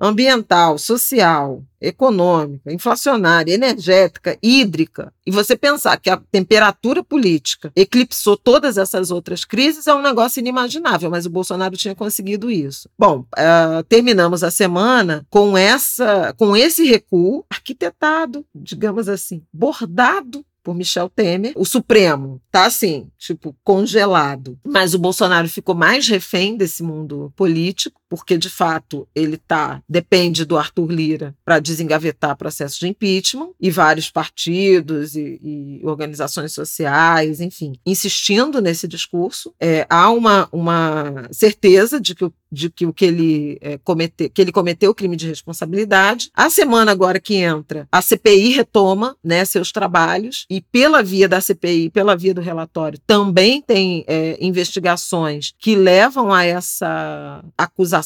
ambiental, 0.00 0.78
social, 0.78 1.62
econômica, 1.86 2.72
inflacionária, 2.72 3.52
energética, 3.54 4.38
hídrica, 4.42 5.12
e 5.26 5.30
você 5.30 5.56
pensar 5.56 5.96
que 5.98 6.10
a 6.10 6.20
temperatura 6.30 7.02
política 7.02 7.72
eclipsou 7.76 8.36
todas 8.36 8.78
essas 8.78 9.10
outras 9.10 9.44
crises 9.44 9.86
é 9.86 9.94
um 9.94 10.02
negócio 10.02 10.40
inimaginável, 10.40 11.10
mas 11.10 11.26
o 11.26 11.30
Bolsonaro 11.30 11.76
tinha 11.76 11.94
conseguido 11.94 12.50
isso. 12.50 12.88
Bom, 12.98 13.20
uh, 13.20 13.82
terminamos 13.88 14.42
a 14.42 14.50
semana 14.50 15.26
com 15.30 15.56
essa, 15.56 16.34
com 16.36 16.56
esse 16.56 16.84
recuo 16.84 17.44
arquitetado, 17.50 18.44
digamos 18.54 19.08
assim, 19.08 19.42
bordado 19.52 20.44
por 20.64 20.74
Michel 20.74 21.10
Temer. 21.10 21.52
O 21.54 21.66
Supremo 21.66 22.40
tá 22.50 22.64
assim, 22.64 23.06
tipo, 23.18 23.54
congelado. 23.62 24.58
Mas 24.64 24.94
o 24.94 24.98
Bolsonaro 24.98 25.46
ficou 25.48 25.74
mais 25.74 26.08
refém 26.08 26.56
desse 26.56 26.82
mundo 26.82 27.30
político, 27.36 28.00
porque 28.16 28.38
de 28.38 28.48
fato 28.48 29.08
ele 29.12 29.36
tá 29.36 29.82
depende 29.88 30.44
do 30.44 30.56
Arthur 30.56 30.90
Lira 30.90 31.34
para 31.44 31.58
desengavetar 31.58 32.36
processo 32.36 32.78
de 32.78 32.86
impeachment 32.86 33.50
e 33.60 33.72
vários 33.72 34.08
partidos 34.08 35.16
e, 35.16 35.40
e, 35.42 35.80
organizações 35.84 36.52
sociais, 36.52 37.40
enfim, 37.40 37.72
insistindo 37.84 38.62
nesse 38.62 38.86
discurso. 38.86 39.52
É, 39.60 39.84
há 39.90 40.10
uma, 40.10 40.48
uma 40.52 41.28
certeza 41.32 42.00
de 42.00 42.14
que 42.14 42.24
o 42.24 42.32
de 42.54 42.70
que 42.70 42.86
o 42.86 42.92
que 42.92 43.04
ele 43.04 43.58
é, 43.60 43.76
cometeu, 43.78 44.30
que 44.30 44.40
ele 44.40 44.52
cometeu 44.52 44.92
o 44.92 44.94
crime 44.94 45.16
de 45.16 45.26
responsabilidade. 45.26 46.30
A 46.32 46.48
semana 46.48 46.92
agora 46.92 47.18
que 47.18 47.34
entra, 47.34 47.88
a 47.90 48.00
CPI 48.00 48.50
retoma, 48.50 49.16
né, 49.22 49.44
seus 49.44 49.72
trabalhos 49.72 50.46
e 50.48 50.60
pela 50.60 51.02
via 51.02 51.28
da 51.28 51.40
CPI, 51.40 51.90
pela 51.90 52.16
via 52.16 52.32
do 52.32 52.40
relatório, 52.40 52.98
também 53.06 53.60
tem 53.60 54.04
é, 54.06 54.38
investigações 54.40 55.52
que 55.58 55.74
levam 55.74 56.32
a 56.32 56.44
essa 56.44 57.44
acusação, 57.58 58.03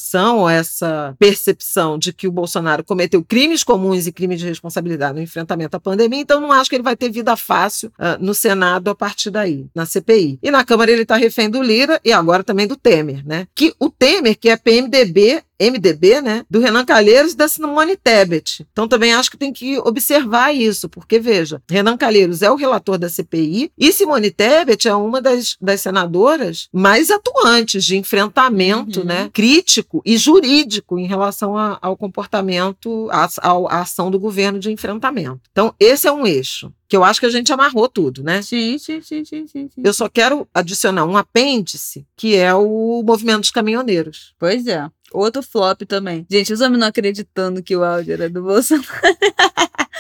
essa 0.49 1.15
percepção 1.19 1.99
de 1.99 2.13
que 2.13 2.29
o 2.29 2.33
Bolsonaro 2.33 2.85
cometeu 2.85 3.25
crimes 3.25 3.65
comuns 3.65 4.07
e 4.07 4.13
crimes 4.13 4.41
de 4.41 4.47
responsabilidade 4.47 5.15
no 5.15 5.23
enfrentamento 5.23 5.77
à 5.77 5.81
pandemia. 5.81 6.21
Então, 6.21 6.41
não 6.41 6.53
acho 6.53 6.69
que 6.69 6.77
ele 6.77 6.83
vai 6.83 6.97
ter 6.97 7.11
vida 7.11 7.37
fácil 7.37 7.91
uh, 7.99 8.23
no 8.23 8.35
Senado 8.35 8.89
a 8.89 8.95
partir 8.95 9.31
daí, 9.31 9.67
na 9.75 9.87
CPI. 9.87 10.39
E 10.43 10.51
na 10.51 10.65
Câmara 10.65 10.91
ele 10.91 11.03
está 11.03 11.17
refém 11.17 11.49
do 11.49 11.63
Lira 11.63 12.01
e 12.05 12.13
agora 12.13 12.45
também 12.45 12.67
do 12.67 12.77
Temer, 12.77 13.27
né? 13.27 13.47
Que 13.55 13.75
o 13.79 13.91
Temer 13.91 14.39
que 14.39 14.49
é 14.49 14.57
PMDB 14.57 15.43
MDB, 15.61 16.21
né, 16.21 16.45
do 16.49 16.61
Renan 16.61 16.85
Calheiros 16.85 17.33
e 17.33 17.37
da 17.37 17.49
Simone 17.49 17.97
Tebet. 17.97 18.67
Então 18.73 18.89
também 18.89 19.15
acho 19.15 19.31
que 19.31 19.37
tem 19.37 19.53
que 19.53 19.79
observar 19.79 20.55
isso, 20.55 20.89
porque 20.89 21.19
veja, 21.19 21.63
Renan 21.69 21.97
Calheiros 21.97 22.43
é 22.43 22.51
o 22.51 22.57
relator 22.57 22.99
da 22.99 23.09
CPI 23.09 23.73
e 23.77 23.93
Simone 23.93 24.31
Tebet 24.31 24.89
é 24.89 24.95
uma 24.95 25.21
das, 25.21 25.57
das 25.61 25.81
senadoras 25.81 26.69
mais 26.73 27.11
atuantes 27.11 27.85
de 27.85 27.97
enfrentamento, 27.97 29.01
uhum. 29.01 29.07
né, 29.07 29.31
crítico 29.33 30.03
e 30.05 30.17
jurídico 30.17 30.99
em 30.99 31.07
relação 31.07 31.57
a, 31.57 31.79
ao 31.81 31.97
comportamento, 31.97 33.09
à 33.11 33.81
ação 33.81 34.11
do 34.11 34.19
governo 34.19 34.59
de 34.59 34.71
enfrentamento. 34.71 35.41
Então 35.51 35.75
esse 35.79 36.07
é 36.07 36.13
um 36.13 36.27
eixo 36.27 36.73
que 36.89 36.97
eu 36.97 37.05
acho 37.05 37.21
que 37.21 37.27
a 37.27 37.31
gente 37.31 37.53
amarrou 37.53 37.87
tudo, 37.87 38.23
né? 38.23 38.41
Sim, 38.41 38.79
sim, 38.79 39.03
sim, 39.03 39.25
sim, 39.25 39.47
sim, 39.47 39.69
sim. 39.69 39.83
Eu 39.85 39.93
só 39.93 40.09
quero 40.09 40.49
adicionar 40.55 41.05
um 41.05 41.19
apêndice, 41.19 42.07
que 42.17 42.35
é 42.35 42.55
o 42.55 43.03
movimento 43.05 43.41
dos 43.41 43.51
caminhoneiros. 43.51 44.35
Pois 44.39 44.67
é. 44.67 44.89
Outro 45.13 45.43
flop 45.43 45.83
também. 45.83 46.27
Gente, 46.31 46.53
os 46.53 46.61
homens 46.61 46.81
não 46.81 46.87
acreditando 46.89 47.63
que 47.63 47.77
o 47.77 47.85
áudio 47.85 48.15
era 48.15 48.29
do 48.29 48.43
Bolsonaro. 48.43 48.87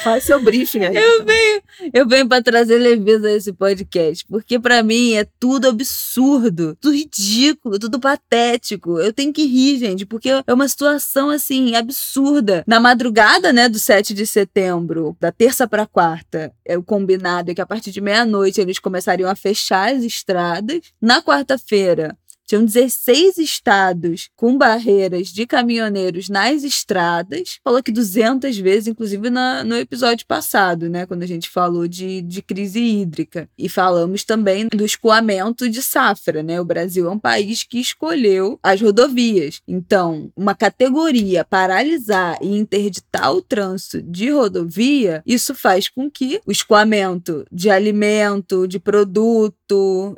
Faz 0.02 0.24
seu 0.24 0.40
briefing 0.40 0.84
aí. 0.84 0.96
Eu 0.96 1.24
venho, 1.24 1.62
eu 1.92 2.08
venho 2.08 2.28
para 2.28 2.42
trazer 2.42 2.78
leveza 2.78 3.26
a 3.26 3.32
esse 3.32 3.52
podcast, 3.52 4.24
porque 4.28 4.58
para 4.58 4.82
mim 4.82 5.14
é 5.14 5.26
tudo 5.40 5.68
absurdo, 5.68 6.76
tudo 6.80 6.94
ridículo, 6.94 7.78
tudo 7.78 7.98
patético. 7.98 8.98
Eu 8.98 9.12
tenho 9.12 9.32
que 9.32 9.44
rir, 9.44 9.78
gente, 9.78 10.06
porque 10.06 10.30
é 10.30 10.54
uma 10.54 10.68
situação 10.68 11.30
assim 11.30 11.74
absurda. 11.74 12.62
Na 12.66 12.78
madrugada, 12.78 13.52
né, 13.52 13.68
do 13.68 13.78
7 13.78 14.14
de 14.14 14.26
setembro, 14.26 15.16
da 15.20 15.32
terça 15.32 15.66
para 15.66 15.86
quarta, 15.86 16.52
é 16.64 16.78
o 16.78 16.82
combinado 16.82 17.50
é 17.50 17.54
que 17.54 17.60
a 17.60 17.66
partir 17.66 17.90
de 17.90 18.00
meia-noite 18.00 18.60
eles 18.60 18.78
começariam 18.78 19.28
a 19.28 19.34
fechar 19.34 19.92
as 19.92 20.04
estradas. 20.04 20.80
Na 21.00 21.20
quarta-feira, 21.20 22.16
tinham 22.48 22.64
16 22.64 23.36
estados 23.36 24.30
com 24.34 24.56
barreiras 24.56 25.28
de 25.28 25.46
caminhoneiros 25.46 26.30
nas 26.30 26.64
estradas. 26.64 27.58
Falou 27.62 27.82
que 27.82 27.92
200 27.92 28.56
vezes, 28.56 28.88
inclusive 28.88 29.28
na, 29.28 29.62
no 29.62 29.76
episódio 29.76 30.26
passado, 30.26 30.88
né? 30.88 31.04
Quando 31.04 31.22
a 31.22 31.26
gente 31.26 31.50
falou 31.50 31.86
de, 31.86 32.22
de 32.22 32.40
crise 32.40 32.80
hídrica. 32.80 33.48
E 33.58 33.68
falamos 33.68 34.24
também 34.24 34.66
do 34.68 34.82
escoamento 34.82 35.68
de 35.68 35.82
safra, 35.82 36.42
né? 36.42 36.58
O 36.58 36.64
Brasil 36.64 37.06
é 37.06 37.10
um 37.10 37.18
país 37.18 37.64
que 37.64 37.78
escolheu 37.78 38.58
as 38.62 38.80
rodovias. 38.80 39.60
Então, 39.68 40.32
uma 40.34 40.54
categoria 40.54 41.44
paralisar 41.44 42.38
e 42.40 42.56
interditar 42.56 43.30
o 43.30 43.42
trânsito 43.42 44.00
de 44.00 44.30
rodovia, 44.30 45.22
isso 45.26 45.54
faz 45.54 45.90
com 45.90 46.10
que 46.10 46.40
o 46.46 46.50
escoamento 46.50 47.44
de 47.52 47.68
alimento, 47.68 48.66
de 48.66 48.78
produto, 48.78 49.57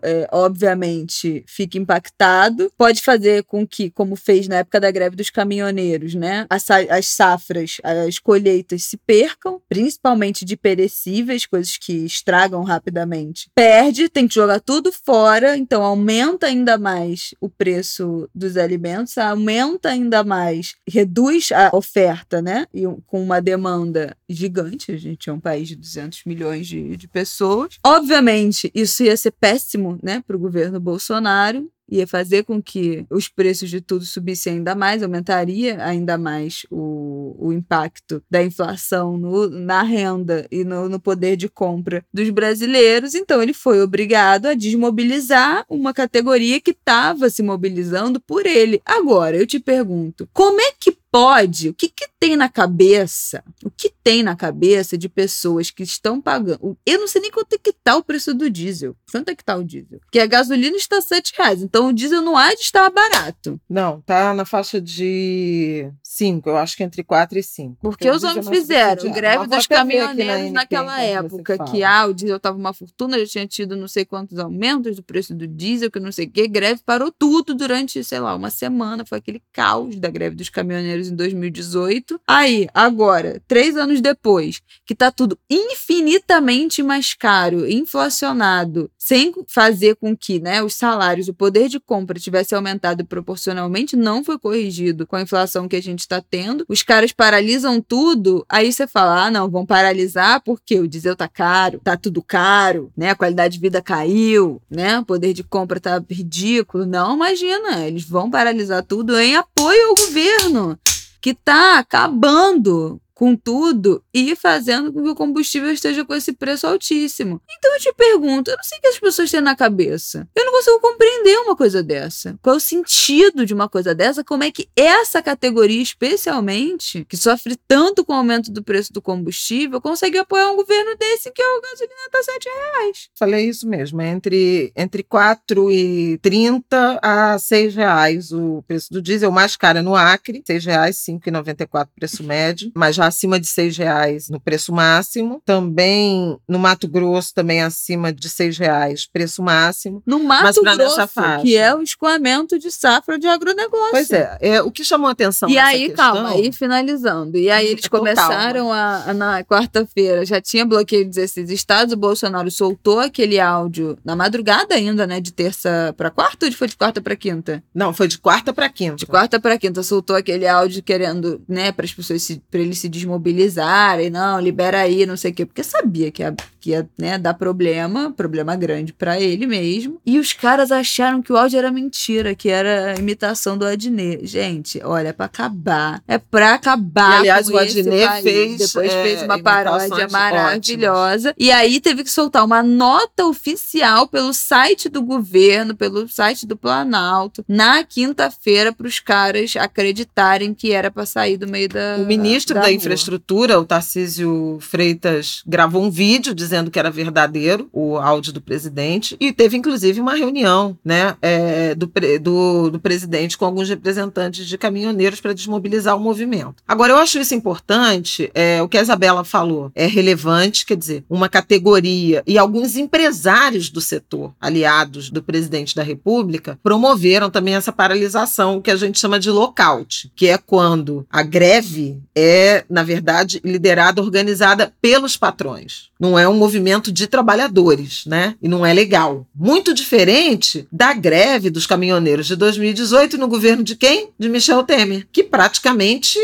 é, 0.03 0.29
obviamente, 0.33 1.45
fique 1.47 1.79
impactado 1.79 2.71
pode 2.77 3.03
fazer 3.03 3.45
com 3.45 3.67
que, 3.67 3.91
como 3.91 4.17
fez 4.17 4.49
na 4.49 4.57
época 4.57 4.81
da 4.81 4.91
greve 4.91 5.17
dos 5.17 5.31
caminhoneiros, 5.31 6.15
né, 6.15 6.47
as, 6.49 6.69
as 6.71 7.09
safras, 7.09 7.77
as 7.83 8.19
colheitas 8.19 8.85
se 8.85 8.97
percam, 8.97 9.61
principalmente 9.69 10.45
de 10.45 10.57
perecíveis, 10.57 11.47
coisas 11.47 11.77
que 11.77 11.93
estragam 12.05 12.63
rapidamente. 12.63 13.51
Perde, 13.55 14.09
tem 14.09 14.27
que 14.27 14.35
jogar 14.35 14.61
tudo 14.61 14.93
fora, 14.93 15.57
então 15.57 15.83
aumenta 15.83 16.47
ainda 16.47 16.79
mais 16.79 17.35
o 17.41 17.49
preço 17.49 18.29
dos 18.35 18.57
alimentos, 18.57 19.17
aumenta 19.19 19.91
ainda 19.91 20.23
mais, 20.23 20.75
reduz 20.89 21.51
a 21.53 21.71
oferta, 21.75 22.41
né, 22.43 22.67
e 22.73 22.83
com 23.07 23.23
uma 23.23 23.41
demanda 23.41 24.17
gigante, 24.29 24.93
a 24.93 24.97
gente 24.97 25.29
é 25.29 25.33
um 25.33 25.41
país 25.41 25.69
de 25.69 25.77
200 25.77 26.25
milhões 26.25 26.67
de, 26.67 26.97
de 26.97 27.09
pessoas. 27.09 27.79
Obviamente, 27.85 28.71
isso 28.75 29.03
ia 29.03 29.17
ser 29.17 29.33
péssimo, 29.41 29.99
né, 30.03 30.23
para 30.27 30.37
o 30.37 30.41
governo 30.41 30.79
Bolsonaro, 30.79 31.71
ia 31.91 32.07
fazer 32.07 32.45
com 32.45 32.63
que 32.63 33.05
os 33.11 33.29
preços 33.29 33.69
de 33.69 33.81
tudo 33.81 34.05
subissem 34.05 34.55
ainda 34.55 34.75
mais, 34.75 35.03
aumentaria 35.03 35.83
ainda 35.85 36.17
mais 36.17 36.65
o, 36.71 37.35
o 37.39 37.53
impacto 37.53 38.23
da 38.31 38.43
inflação 38.43 39.19
no, 39.19 39.49
na 39.49 39.83
renda 39.83 40.47
e 40.51 40.63
no, 40.63 40.89
no 40.89 41.01
poder 41.01 41.37
de 41.37 41.49
compra 41.49 42.05
dos 42.15 42.31
brasileiros. 42.31 43.15
Então, 43.15 43.43
ele 43.43 43.53
foi 43.53 43.83
obrigado 43.83 44.47
a 44.47 44.55
desmobilizar 44.55 45.65
uma 45.69 45.93
categoria 45.93 46.61
que 46.61 46.71
estava 46.71 47.29
se 47.29 47.43
mobilizando 47.43 48.21
por 48.21 48.47
ele. 48.47 48.81
Agora, 48.85 49.37
eu 49.37 49.47
te 49.47 49.59
pergunto, 49.59 50.29
como 50.33 50.61
é 50.61 50.73
que 50.79 51.00
pode, 51.11 51.69
o 51.69 51.75
que, 51.75 51.89
que 51.89 52.09
tem 52.19 52.37
na 52.37 52.49
cabeça, 52.49 53.43
o 53.65 53.71
que 53.71 53.93
tem 54.03 54.23
na 54.23 54.37
cabeça 54.37 54.97
de 54.97 55.09
pessoas 55.09 55.71
que 55.71 55.83
estão 55.83 56.21
pagando. 56.21 56.77
Eu 56.87 57.01
não 57.01 57.09
sei 57.09 57.23
nem 57.23 57.31
quanto 57.31 57.55
é 57.55 57.59
que 57.59 57.73
tá 57.73 57.97
o 57.97 58.05
preço 58.05 58.33
do 58.33 58.49
diesel. 58.49 58.95
Quanto 59.11 59.29
é 59.29 59.35
que 59.35 59.45
tá 59.45 59.57
o 59.57 59.65
diesel? 59.65 60.01
Porque 60.01 60.21
a 60.21 60.27
gasolina 60.27 60.77
está 60.77 61.01
7 61.01 61.35
reais, 61.37 61.63
então 61.63 61.89
o 61.89 61.93
diesel 61.93 62.23
não 62.23 62.37
há 62.37 62.55
de 62.55 62.61
estar 62.61 62.89
barato. 62.91 63.61
Não, 63.69 64.01
tá 64.03 64.33
na 64.35 64.45
faixa 64.45 64.81
de 64.81 65.91
5, 66.03 66.49
eu 66.49 66.57
acho 66.57 66.77
que 66.77 66.83
entre 66.83 67.03
4 67.03 67.39
e 67.39 67.43
5. 67.43 67.77
Porque, 67.81 68.05
porque 68.05 68.11
os 68.11 68.23
homens 68.23 68.47
é 68.47 68.51
fizeram 68.51 69.13
greve 69.13 69.47
dos 69.47 69.67
caminhoneiros 69.67 70.53
na 70.53 70.61
naquela 70.61 71.01
época, 71.01 71.59
que 71.65 71.83
ah, 71.83 72.07
o 72.07 72.15
diesel 72.15 72.39
tava 72.39 72.57
uma 72.57 72.73
fortuna, 72.73 73.19
já 73.19 73.27
tinha 73.27 73.47
tido 73.47 73.77
não 73.77 73.89
sei 73.89 74.05
quantos 74.05 74.39
aumentos 74.39 74.97
do 74.97 75.03
preço 75.03 75.35
do 75.35 75.47
diesel, 75.47 75.91
que 75.91 75.99
não 75.99 76.13
sei 76.13 76.27
o 76.27 76.31
que, 76.31 76.47
greve 76.47 76.83
parou 76.85 77.11
tudo 77.11 77.55
durante, 77.55 78.03
sei 78.05 78.21
lá, 78.21 78.35
uma 78.35 78.51
semana, 78.51 79.05
foi 79.05 79.19
aquele 79.19 79.43
caos 79.53 79.97
da 79.97 80.11
greve 80.11 80.37
dos 80.37 80.49
caminhoneiros 80.49 81.00
em 81.09 81.17
2018. 81.17 82.21
Aí, 82.27 82.69
agora, 82.75 83.41
três 83.47 83.77
anos 83.77 84.01
depois, 84.01 84.61
que 84.87 84.95
tá 84.95 85.11
tudo 85.11 85.39
infinitamente 85.49 86.83
mais 86.83 87.15
caro, 87.15 87.69
inflacionado, 87.69 88.91
sem 88.99 89.33
fazer 89.47 89.97
com 89.97 90.17
que 90.17 90.41
né, 90.41 90.63
os 90.63 90.75
salários, 90.75 91.29
o 91.29 91.35
poder 91.35 91.69
de 91.69 91.81
compra 91.81 92.19
tivesse 92.19 92.55
aumentado 92.55 93.05
proporcionalmente, 93.05 93.97
não 93.97 94.25
foi 94.25 94.39
corrigido 94.39 95.07
com 95.07 95.17
a 95.17 95.23
inflação 95.23 95.69
que 95.69 95.77
a 95.77 95.83
gente 95.83 96.01
está 96.01 96.21
tendo. 96.21 96.65
Os 96.69 96.83
caras 96.83 97.13
paralisam 97.13 97.81
tudo, 97.81 98.45
aí 98.49 98.73
você 98.73 98.87
fala: 98.87 99.27
ah, 99.27 99.31
não, 99.31 99.49
vão 99.51 99.67
paralisar 99.67 100.43
porque 100.43 100.79
o 100.79 100.89
diesel 100.89 101.17
tá 101.17 101.29
caro, 101.29 101.81
tá 101.83 101.97
tudo 101.97 102.23
caro, 102.23 102.93
né? 102.97 103.11
A 103.11 103.17
qualidade 103.17 103.55
de 103.55 103.61
vida 103.61 103.83
caiu, 103.83 104.61
né? 104.71 104.99
O 104.99 105.05
poder 105.05 105.33
de 105.33 105.43
compra 105.43 105.81
tá 105.81 106.03
ridículo. 106.11 106.87
Não, 106.87 107.15
imagina, 107.15 107.87
eles 107.87 108.05
vão 108.05 108.31
paralisar 108.31 108.85
tudo 108.85 109.19
em 109.19 109.37
apoio 109.37 109.89
ao 109.89 109.95
governo 109.95 110.79
que 111.21 111.31
está 111.31 111.79
acabando 111.79 113.01
com 113.21 113.37
tudo 113.37 114.03
e 114.15 114.35
fazendo 114.35 114.91
com 114.91 115.03
que 115.03 115.11
o 115.11 115.15
combustível 115.15 115.71
esteja 115.71 116.07
com 116.07 116.15
esse 116.15 116.33
preço 116.33 116.67
altíssimo. 116.67 117.39
Então 117.59 117.75
eu 117.75 117.79
te 117.79 117.93
pergunto, 117.93 118.51
eu 118.51 118.57
não 118.57 118.65
sei 118.65 118.79
o 118.79 118.81
que 118.81 118.89
as 118.89 118.99
pessoas 118.99 119.31
têm 119.31 119.43
na 119.43 119.55
cabeça. 119.55 120.27
Eu 120.35 120.47
não 120.47 120.53
consigo 120.53 120.81
compreender 120.81 121.37
uma 121.41 121.55
coisa 121.55 121.83
dessa. 121.83 122.39
Qual 122.41 122.55
é 122.55 122.57
o 122.57 122.61
sentido 122.61 123.45
de 123.45 123.53
uma 123.53 123.69
coisa 123.69 123.95
dessa? 123.95 124.25
Como 124.25 124.43
é 124.43 124.51
que 124.51 124.71
essa 124.75 125.21
categoria, 125.21 125.83
especialmente, 125.83 127.05
que 127.05 127.15
sofre 127.15 127.59
tanto 127.69 128.07
com 128.07 128.15
o 128.15 128.17
aumento 128.17 128.51
do 128.51 128.65
preço 128.65 128.91
do 128.91 129.03
combustível, 129.03 129.83
consegue 129.83 130.17
apoiar 130.17 130.51
um 130.51 130.57
governo 130.57 130.97
desse 130.97 131.31
que 131.31 131.43
a 131.43 131.61
gasolina 131.61 132.07
está 132.07 132.23
7 132.23 132.49
reais? 132.49 133.11
Falei 133.19 133.47
isso 133.47 133.69
mesmo, 133.69 134.01
é 134.01 134.09
entre, 134.09 134.73
entre 134.75 135.03
4,30 135.03 136.99
a 137.03 137.39
6 137.39 137.75
reais 137.75 138.33
o 138.33 138.65
preço 138.67 138.91
do 138.91 139.03
diesel, 139.03 139.31
mais 139.31 139.57
caro 139.57 139.81
é 139.81 139.83
no 139.83 139.95
Acre, 139.95 140.43
6 140.47 140.65
reais, 140.65 140.97
5,94 141.07 141.89
preço 141.95 142.25
médio, 142.25 142.73
mas 142.75 142.97
já 142.97 143.10
acima 143.11 143.39
de 143.39 143.47
seis 143.47 143.77
reais 143.77 144.29
no 144.29 144.41
preço 144.41 144.73
máximo. 144.73 145.43
Também 145.45 146.39
no 146.49 146.59
Mato 146.59 146.89
Grosso, 146.89 147.35
também 147.35 147.63
acima 147.63 148.13
de 148.13 148.29
seis 148.29 148.57
reais, 148.57 149.07
preço 149.07 149.43
máximo. 149.43 150.03
No 150.07 150.19
Mato 150.19 150.63
Grosso, 150.63 151.01
que 151.43 151.57
é 151.57 151.75
o 151.75 151.83
escoamento 151.83 152.59
de 152.59 152.71
safra 152.71 153.19
de 153.19 153.27
agronegócio. 153.27 153.91
Pois 153.91 154.11
é, 154.11 154.39
é 154.41 154.63
o 154.63 154.71
que 154.71 154.85
chamou 154.85 155.09
a 155.09 155.13
atenção 155.13 155.49
E 155.49 155.59
aí, 155.59 155.89
questão... 155.89 156.15
calma, 156.15 156.31
aí 156.31 156.53
finalizando. 156.53 157.37
E 157.37 157.51
aí 157.51 157.67
eles 157.67 157.87
começaram 157.89 158.73
a, 158.73 159.11
a, 159.11 159.15
na 159.15 159.45
quarta-feira, 159.45 160.25
já 160.25 160.41
tinha 160.41 160.65
bloqueio 160.65 161.05
de 161.05 161.11
16 161.11 161.51
estados, 161.51 161.93
o 161.93 161.97
Bolsonaro 161.97 162.51
soltou 162.51 163.01
aquele 163.01 163.39
áudio 163.39 163.99
na 164.05 164.17
madrugada 164.17 164.75
ainda, 164.75 165.07
né, 165.07 165.21
de 165.21 165.33
terça 165.33 165.95
para 165.97 166.11
quarta 166.11 166.47
ou 166.47 166.53
foi 166.53 166.69
de 166.69 166.77
quarta 166.77 167.01
para 167.01 167.17
quinta? 167.17 167.63
Não, 167.75 167.93
foi 167.93 168.09
de 168.09 168.19
quarta 168.19 168.53
para 168.53 168.69
quinta. 168.69 168.97
De 168.97 169.07
quarta 169.07 169.41
para 169.41 169.59
quinta, 169.59 169.83
soltou 169.83 170.17
aquele 170.17 170.47
áudio 170.47 170.83
querendo, 170.83 171.43
né, 171.49 171.73
para 171.73 171.85
as 171.85 171.93
pessoas 171.93 172.41
para 172.51 172.61
ele 172.61 172.75
se 172.75 172.89
desmobilizarem, 173.01 174.11
não, 174.11 174.41
libera 174.41 174.81
aí, 174.81 175.07
não 175.07 175.17
sei 175.17 175.31
o 175.31 175.35
quê, 175.35 175.47
porque 175.47 175.63
sabia 175.63 176.11
que 176.11 176.23
ia, 176.23 176.35
que 176.61 176.71
ia 176.71 176.89
né, 176.99 177.19
dar 177.19 177.35
problema, 177.35 178.13
problema 178.17 178.55
grande 178.57 178.93
para 178.93 179.21
ele 179.21 179.47
mesmo. 179.47 180.01
E 180.05 180.19
os 180.19 180.33
caras 180.33 180.71
acharam 180.71 181.23
que 181.23 181.33
o 181.33 181.37
áudio 181.37 181.59
era 181.59 181.71
mentira, 181.71 182.35
que 182.35 182.49
era 182.49 182.95
imitação 182.99 183.57
do 183.57 183.67
Adnet. 183.67 184.27
Gente, 184.27 184.81
olha, 184.85 185.09
é 185.09 185.13
pra 185.13 185.27
acabar. 185.27 186.03
É 186.07 186.19
pra 186.19 186.55
acabar. 186.55 187.17
E, 187.17 187.31
aliás, 187.31 187.49
o 187.49 187.57
Adnet 187.57 188.23
fez. 188.23 188.59
Depois 188.59 188.93
é, 188.93 189.03
fez 189.03 189.23
uma 189.23 189.39
paródia 189.39 190.09
maravilhosa. 190.09 191.31
Ótimas. 191.31 191.35
E 191.39 191.51
aí 191.51 191.81
teve 191.81 192.05
que 192.05 192.11
soltar 192.11 192.45
uma 192.45 192.63
nota 192.63 193.27
oficial 193.27 194.07
pelo 194.07 194.33
site 194.33 194.89
do 194.89 195.03
governo, 195.03 195.75
pelo 195.75 196.09
site 196.09 196.47
do 196.47 196.57
Planalto, 196.57 197.45
na 197.49 197.83
quinta-feira, 197.83 198.73
para 198.73 198.87
os 198.87 199.01
caras 199.01 199.55
acreditarem 199.57 200.53
que 200.55 200.73
era 200.73 200.91
para 200.91 201.07
sair 201.07 201.37
do 201.37 201.49
meio 201.49 201.69
da. 201.69 201.97
O 201.99 202.07
ministro 202.07 202.55
da, 202.55 202.63
da 202.63 202.73
infraestrutura, 202.81 203.61
o 203.61 203.65
Tarcísio 203.65 204.59
Freitas, 204.61 205.43
gravou 205.47 205.83
um 205.83 205.91
vídeo 205.91 206.35
dizendo 206.35 206.71
que 206.71 206.79
era 206.79 206.91
verdadeiro 206.91 207.69
o 207.73 207.97
áudio 207.97 208.33
do 208.33 208.41
presidente 208.41 209.17
e 209.21 209.33
teve 209.33 209.57
inclusive 209.57 210.01
uma 210.01 210.15
reunião 210.15 210.79
né, 210.85 211.17
é, 211.21 211.75
do, 211.75 211.91
do, 212.21 212.71
do 212.71 212.81
presidente 212.81 213.37
com 213.37 213.45
alguns 213.45 213.69
representantes 213.69 214.47
de 214.47 214.59
caminhoneiros 214.59 215.21
para 215.21 215.35
desmobilizar 215.35 215.97
o 215.97 216.01
movimento. 216.01 216.63
Agora, 216.67 216.93
eu 216.93 216.97
acho 216.97 217.19
isso 217.19 217.35
importante, 217.35 218.31
é, 218.35 218.63
o 218.63 218.69
que 218.69 218.79
a 218.79 218.83
Isabela 218.83 219.25
falou 219.25 219.71
é 219.75 219.87
relevante, 219.87 220.65
quer 220.65 220.77
dizer, 220.77 221.05
uma 221.09 221.29
categoria 221.29 222.23
e 222.27 222.39
alguns 222.39 222.77
empresários 222.77 223.71
do 223.71 223.81
setor, 223.81 224.33
aliados 224.41 225.11
do 225.11 225.23
presidente 225.23 225.75
da 225.75 225.83
República, 225.83 226.59
promoveram 226.63 227.31
também 227.31 227.55
essa 227.55 227.73
paralisação, 227.73 228.61
que 228.61 228.71
a 228.71 228.77
gente 228.77 228.99
chama 228.99 229.19
de 229.19 229.31
lockout, 229.31 230.11
que 230.15 230.29
é 230.29 230.39
quando 230.39 231.07
a 231.11 231.23
greve 231.23 232.01
é 232.15 232.65
na 232.71 232.83
verdade, 232.83 233.41
liderada, 233.45 234.01
organizada 234.01 234.73
pelos 234.81 235.17
patrões. 235.17 235.91
Não 235.99 236.19
é 236.19 236.27
um 236.27 236.35
movimento 236.35 236.91
de 236.91 237.07
trabalhadores, 237.07 238.05
né? 238.07 238.35
E 238.41 238.49
não 238.49 238.65
é 238.65 238.73
legal. 238.73 239.27
Muito 239.35 239.75
diferente 239.75 240.67
da 240.73 240.95
greve 240.95 241.51
dos 241.51 241.67
caminhoneiros 241.67 242.27
de 242.27 242.37
2018 242.37 243.19
no 243.19 243.29
governo 243.29 243.63
de 243.63 243.77
quem? 243.77 244.11
De 244.19 244.29
Michel 244.29 244.63
Temer, 244.63 245.07
que 245.13 245.23
praticamente 245.23 246.19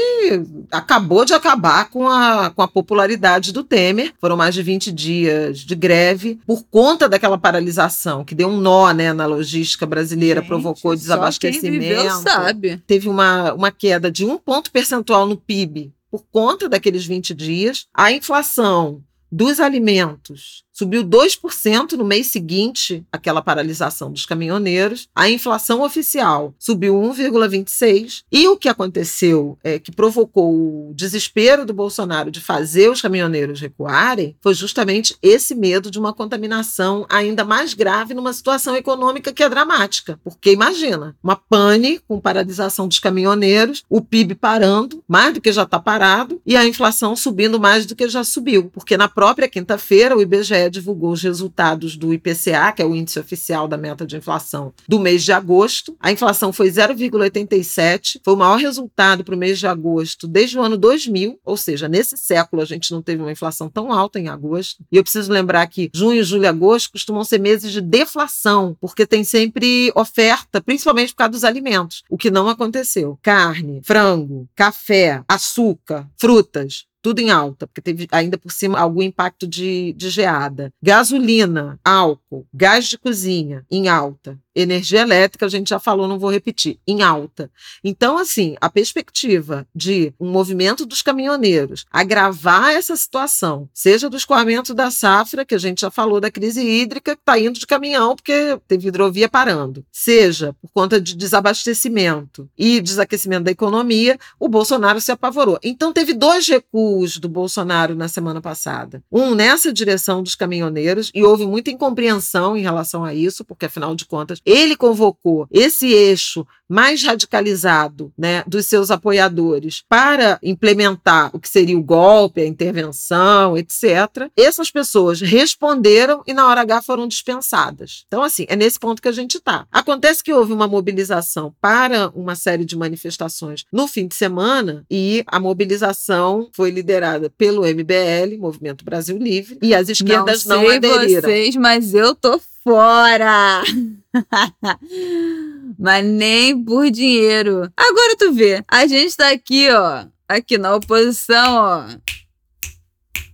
acabou 0.71 1.25
de 1.25 1.35
acabar 1.35 1.91
com 1.91 2.09
a, 2.09 2.51
com 2.51 2.63
a 2.63 2.69
popularidade 2.69 3.53
do 3.53 3.65
Temer. 3.65 4.13
Foram 4.21 4.37
mais 4.37 4.55
de 4.55 4.63
20 4.63 4.93
dias 4.93 5.59
de 5.59 5.75
greve 5.75 6.39
por 6.47 6.65
conta 6.71 7.09
daquela 7.09 7.37
paralisação 7.37 8.25
que 8.25 8.35
deu 8.35 8.49
um 8.49 8.61
nó 8.61 8.93
né, 8.93 9.13
na 9.13 9.27
logística 9.27 9.85
brasileira, 9.85 10.41
Gente, 10.41 10.49
provocou 10.49 10.95
desabastecimento. 10.95 11.79
Quem 11.79 11.97
viveu 11.97 12.11
sabe. 12.23 12.83
Teve 12.87 13.09
uma, 13.09 13.53
uma 13.53 13.71
queda 13.71 14.11
de 14.11 14.25
um 14.25 14.39
ponto 14.39 14.71
percentual 14.71 15.27
no 15.27 15.37
PIB 15.37 15.93
por 16.11 16.25
conta 16.31 16.69
daqueles 16.69 17.07
20 17.07 17.35
dias. 17.35 17.87
A 17.95 18.13
inflação 18.13 19.03
dos 19.31 19.61
alimentos 19.61 20.66
subiu 20.77 21.03
2% 21.03 21.93
no 21.93 22.05
mês 22.05 22.27
seguinte 22.27 23.03
àquela 23.11 23.41
paralisação 23.41 24.13
dos 24.13 24.27
caminhoneiros. 24.27 25.09
A 25.15 25.31
inflação 25.31 25.81
oficial 25.81 26.55
subiu 26.59 26.95
1,26%. 26.95 28.25
E 28.31 28.47
o 28.47 28.59
que 28.59 28.69
aconteceu, 28.69 29.59
é, 29.65 29.79
que 29.79 29.91
provocou 29.91 30.91
o 30.91 30.93
desespero 30.95 31.65
do 31.65 31.73
Bolsonaro 31.73 32.31
de 32.31 32.41
fazer 32.41 32.91
os 32.91 33.01
caminhoneiros 33.01 33.61
recuarem, 33.61 34.37
foi 34.43 34.53
justamente 34.53 35.17
esse 35.23 35.55
medo 35.55 35.91
de 35.91 35.99
uma 35.99 36.13
contaminação 36.13 37.07
ainda 37.09 37.43
mais 37.43 37.73
grave 37.73 38.13
numa 38.13 38.33
situação 38.35 38.77
econômica 38.77 39.33
que 39.33 39.43
é 39.43 39.49
dramática. 39.49 40.21
Porque 40.23 40.53
imagina, 40.53 41.17
uma 41.23 41.37
pane 41.37 42.01
com 42.07 42.21
paralisação 42.21 42.87
dos 42.87 42.99
caminhoneiros, 42.99 43.83
o 43.89 44.03
PIB 44.03 44.35
parando, 44.35 45.03
mais 45.09 45.33
do 45.33 45.41
que 45.41 45.53
já 45.53 45.63
está 45.63 45.79
parado, 45.79 46.41
e 46.45 46.55
a 46.55 46.67
inflação 46.67 47.17
subindo 47.17 47.59
mais 47.59 47.87
do 47.87 47.97
que 47.97 48.09
já 48.09 48.23
subiu. 48.23 48.71
Porque 48.71 48.97
na 48.97 49.09
própria 49.09 49.49
quinta-feira, 49.49 50.15
o 50.15 50.21
IBGE 50.21 50.66
divulgou 50.71 51.13
os 51.13 51.23
resultados 51.23 51.97
do 51.97 52.13
IPCA, 52.13 52.73
que 52.75 52.83
é 52.83 52.85
o 52.85 52.95
índice 52.95 53.19
oficial 53.19 53.69
da 53.69 53.77
meta 53.77 54.07
de 54.07 54.17
inflação 54.17 54.73
do 54.89 54.99
mês 54.99 55.23
de 55.23 55.33
agosto. 55.33 55.97
A 56.01 56.13
inflação 56.13 56.53
foi 56.53 56.69
0,87, 56.69 58.21
foi 58.25 58.35
o 58.35 58.37
maior 58.37 58.59
resultado 58.59 59.25
para 59.25 59.35
o 59.35 59.39
mês 59.39 59.59
de 59.59 59.67
agosto 59.67 60.27
desde 60.27 60.59
o 60.59 60.63
ano 60.63 60.77
2000, 60.77 61.39
ou 61.45 61.57
seja, 61.57 61.89
nesse 61.89 62.17
século 62.17 62.63
a 62.63 62.65
gente 62.65 62.91
não 62.91 63.03
teve 63.03 63.23
uma 63.23 63.33
inflação 63.33 63.69
tão 63.69 63.93
alta 63.93 64.19
em 64.19 64.29
agosto. 64.29 64.85
E 64.91 64.97
eu 64.97 65.03
preciso 65.03 65.33
lembrar 65.33 65.67
que 65.67 65.91
junho, 65.95 66.23
julho 66.25 66.45
e 66.45 66.47
agosto 66.47 66.93
costumam 66.93 67.25
ser 67.25 67.39
meses 67.39 67.73
de 67.73 67.81
deflação, 67.81 68.77
porque 68.81 69.07
tem 69.07 69.25
sempre 69.25 69.93
oferta, 69.95 70.61
principalmente 70.61 71.13
por 71.13 71.19
causa 71.19 71.33
dos 71.33 71.45
alimentos, 71.45 72.03
o 72.11 72.17
que 72.17 72.31
não 72.31 72.49
aconteceu. 72.49 73.19
Carne, 73.23 73.81
frango, 73.85 74.49
café, 74.55 75.23
açúcar, 75.29 76.09
frutas, 76.19 76.87
tudo 77.07 77.21
em 77.21 77.31
alta, 77.31 77.69
porque 77.69 77.81
teve 77.81 78.09
ainda 78.11 78.37
por 78.37 78.51
cima 78.51 78.81
algum 78.81 79.01
impacto 79.01 79.47
de, 79.47 79.93
de 79.93 80.11
geada. 80.11 80.73
Gasolina, 80.83 81.79
álcool, 81.85 82.45
gás 82.53 82.87
de 82.87 82.99
cozinha 82.99 83.65
em 83.71 83.89
alta 83.89 84.37
energia 84.57 85.03
elétrica, 85.03 85.47
a 85.47 85.49
gente 85.49 85.69
já 85.69 85.79
falou, 85.79 86.09
não 86.09 86.19
vou 86.19 86.31
repetir, 86.31 86.79
em 86.87 87.03
alta. 87.03 87.51
Então, 87.85 88.17
assim, 88.17 88.57
a 88.61 88.71
perspectiva 88.71 89.67
de 89.75 90.13
um 90.19 90.31
movimento 90.31 90.87
dos 90.87 91.03
caminhoneiros 91.03 91.85
agravar 91.91 92.71
essa 92.71 92.97
situação, 92.97 93.69
seja 93.75 94.09
do 94.09 94.17
escoamento 94.17 94.73
da 94.73 94.91
safra, 94.91 95.45
que 95.45 95.55
a 95.55 95.59
gente 95.59 95.83
já 95.83 95.91
falou 95.91 96.21
da 96.21 96.31
crise 96.31 96.63
hídrica, 96.63 97.15
que 97.15 97.21
está 97.21 97.39
indo 97.39 97.59
de 97.59 97.67
caminhão 97.67 98.17
porque 98.17 98.59
teve 98.67 98.89
hidrovia 98.89 99.29
parando, 99.29 99.85
seja 99.93 100.55
por 100.61 100.71
conta 100.73 101.01
de 101.01 101.15
desabastecimento 101.15 102.49
e 102.57 102.81
desaquecimento 102.81 103.45
da 103.45 103.51
economia, 103.51 104.19
o 104.41 104.49
Bolsonaro 104.49 105.01
se 105.01 105.13
apavorou. 105.13 105.59
Então, 105.63 105.93
teve 105.93 106.15
dois 106.15 106.49
recuos 106.49 107.19
do 107.19 107.29
Bolsonaro 107.29 107.95
na 107.95 108.09
semana 108.09 108.41
passada. 108.41 109.03
Um 109.13 109.35
nessa 109.35 109.73
direção 109.73 110.23
dos 110.23 110.35
caminhoneiros, 110.35 111.11
e 111.15 111.23
houve 111.23 111.47
muita 111.47 111.71
incompreensão 111.71 112.57
em 112.57 112.63
relação 112.63 113.05
a 113.05 113.13
isso, 113.13 113.45
porque 113.45 113.67
afinal 113.67 113.95
de 113.95 114.07
contas, 114.07 114.41
ele 114.47 114.77
convocou 114.77 115.49
esse 115.51 115.93
eixo 115.93 116.47
mais 116.69 117.03
radicalizado 117.03 118.13
né, 118.17 118.43
dos 118.47 118.67
seus 118.67 118.91
apoiadores 118.91 119.85
para 119.89 120.39
implementar 120.43 121.31
o 121.33 121.39
que 121.39 121.49
seria 121.49 121.79
o 121.79 121.83
golpe, 121.83 122.41
a 122.41 122.47
intervenção, 122.47 123.57
etc. 123.57 124.31
Essas 124.37 124.71
pessoas 124.71 125.21
responderam 125.21 126.23
e 126.27 126.35
na 126.35 126.47
hora 126.47 126.63
H 126.63 126.83
foram 126.83 127.07
dispensadas. 127.07 128.05
Então, 128.07 128.23
assim, 128.23 128.47
é 128.49 128.57
nesse 128.57 128.79
ponto 128.79 129.01
que 129.01 129.09
a 129.09 129.13
gente 129.13 129.37
está. 129.37 129.67
Acontece 129.71 130.23
que 130.23 130.33
houve 130.33 130.53
uma 130.53 130.67
mobilização 130.67 131.55
para 131.61 132.09
uma 132.11 132.35
série 132.35 132.65
de 132.65 132.77
manifestações 132.77 133.65
no 133.73 133.87
fim 133.87 134.07
de 134.07 134.15
semana 134.15 134.85
e 134.91 135.25
a 135.27 135.39
mobilização 135.39 136.49
foi 136.53 136.71
liderada 136.71 137.31
pelo 137.31 137.63
MBL, 137.63 138.39
Movimento 138.39 138.85
Brasil 138.85 139.17
Livre, 139.17 139.59
e 139.63 139.75
as 139.75 139.89
esquerdas 139.89 140.45
não, 140.45 140.63
não 140.63 140.71
aderiram. 140.71 141.23
vocês, 141.23 141.57
mas 141.57 141.95
eu 141.95 142.15
tô 142.15 142.41
fora! 142.65 143.63
Mas 145.79 146.05
nem 146.05 146.65
por 146.65 146.91
dinheiro. 146.91 147.71
Agora 147.77 148.17
tu 148.17 148.33
vê, 148.33 148.63
a 148.69 148.87
gente 148.87 149.17
tá 149.17 149.31
aqui, 149.31 149.69
ó. 149.71 150.07
Aqui 150.29 150.59
na 150.59 150.75
oposição, 150.75 151.55
ó. 151.55 151.87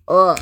Ó 0.09 0.35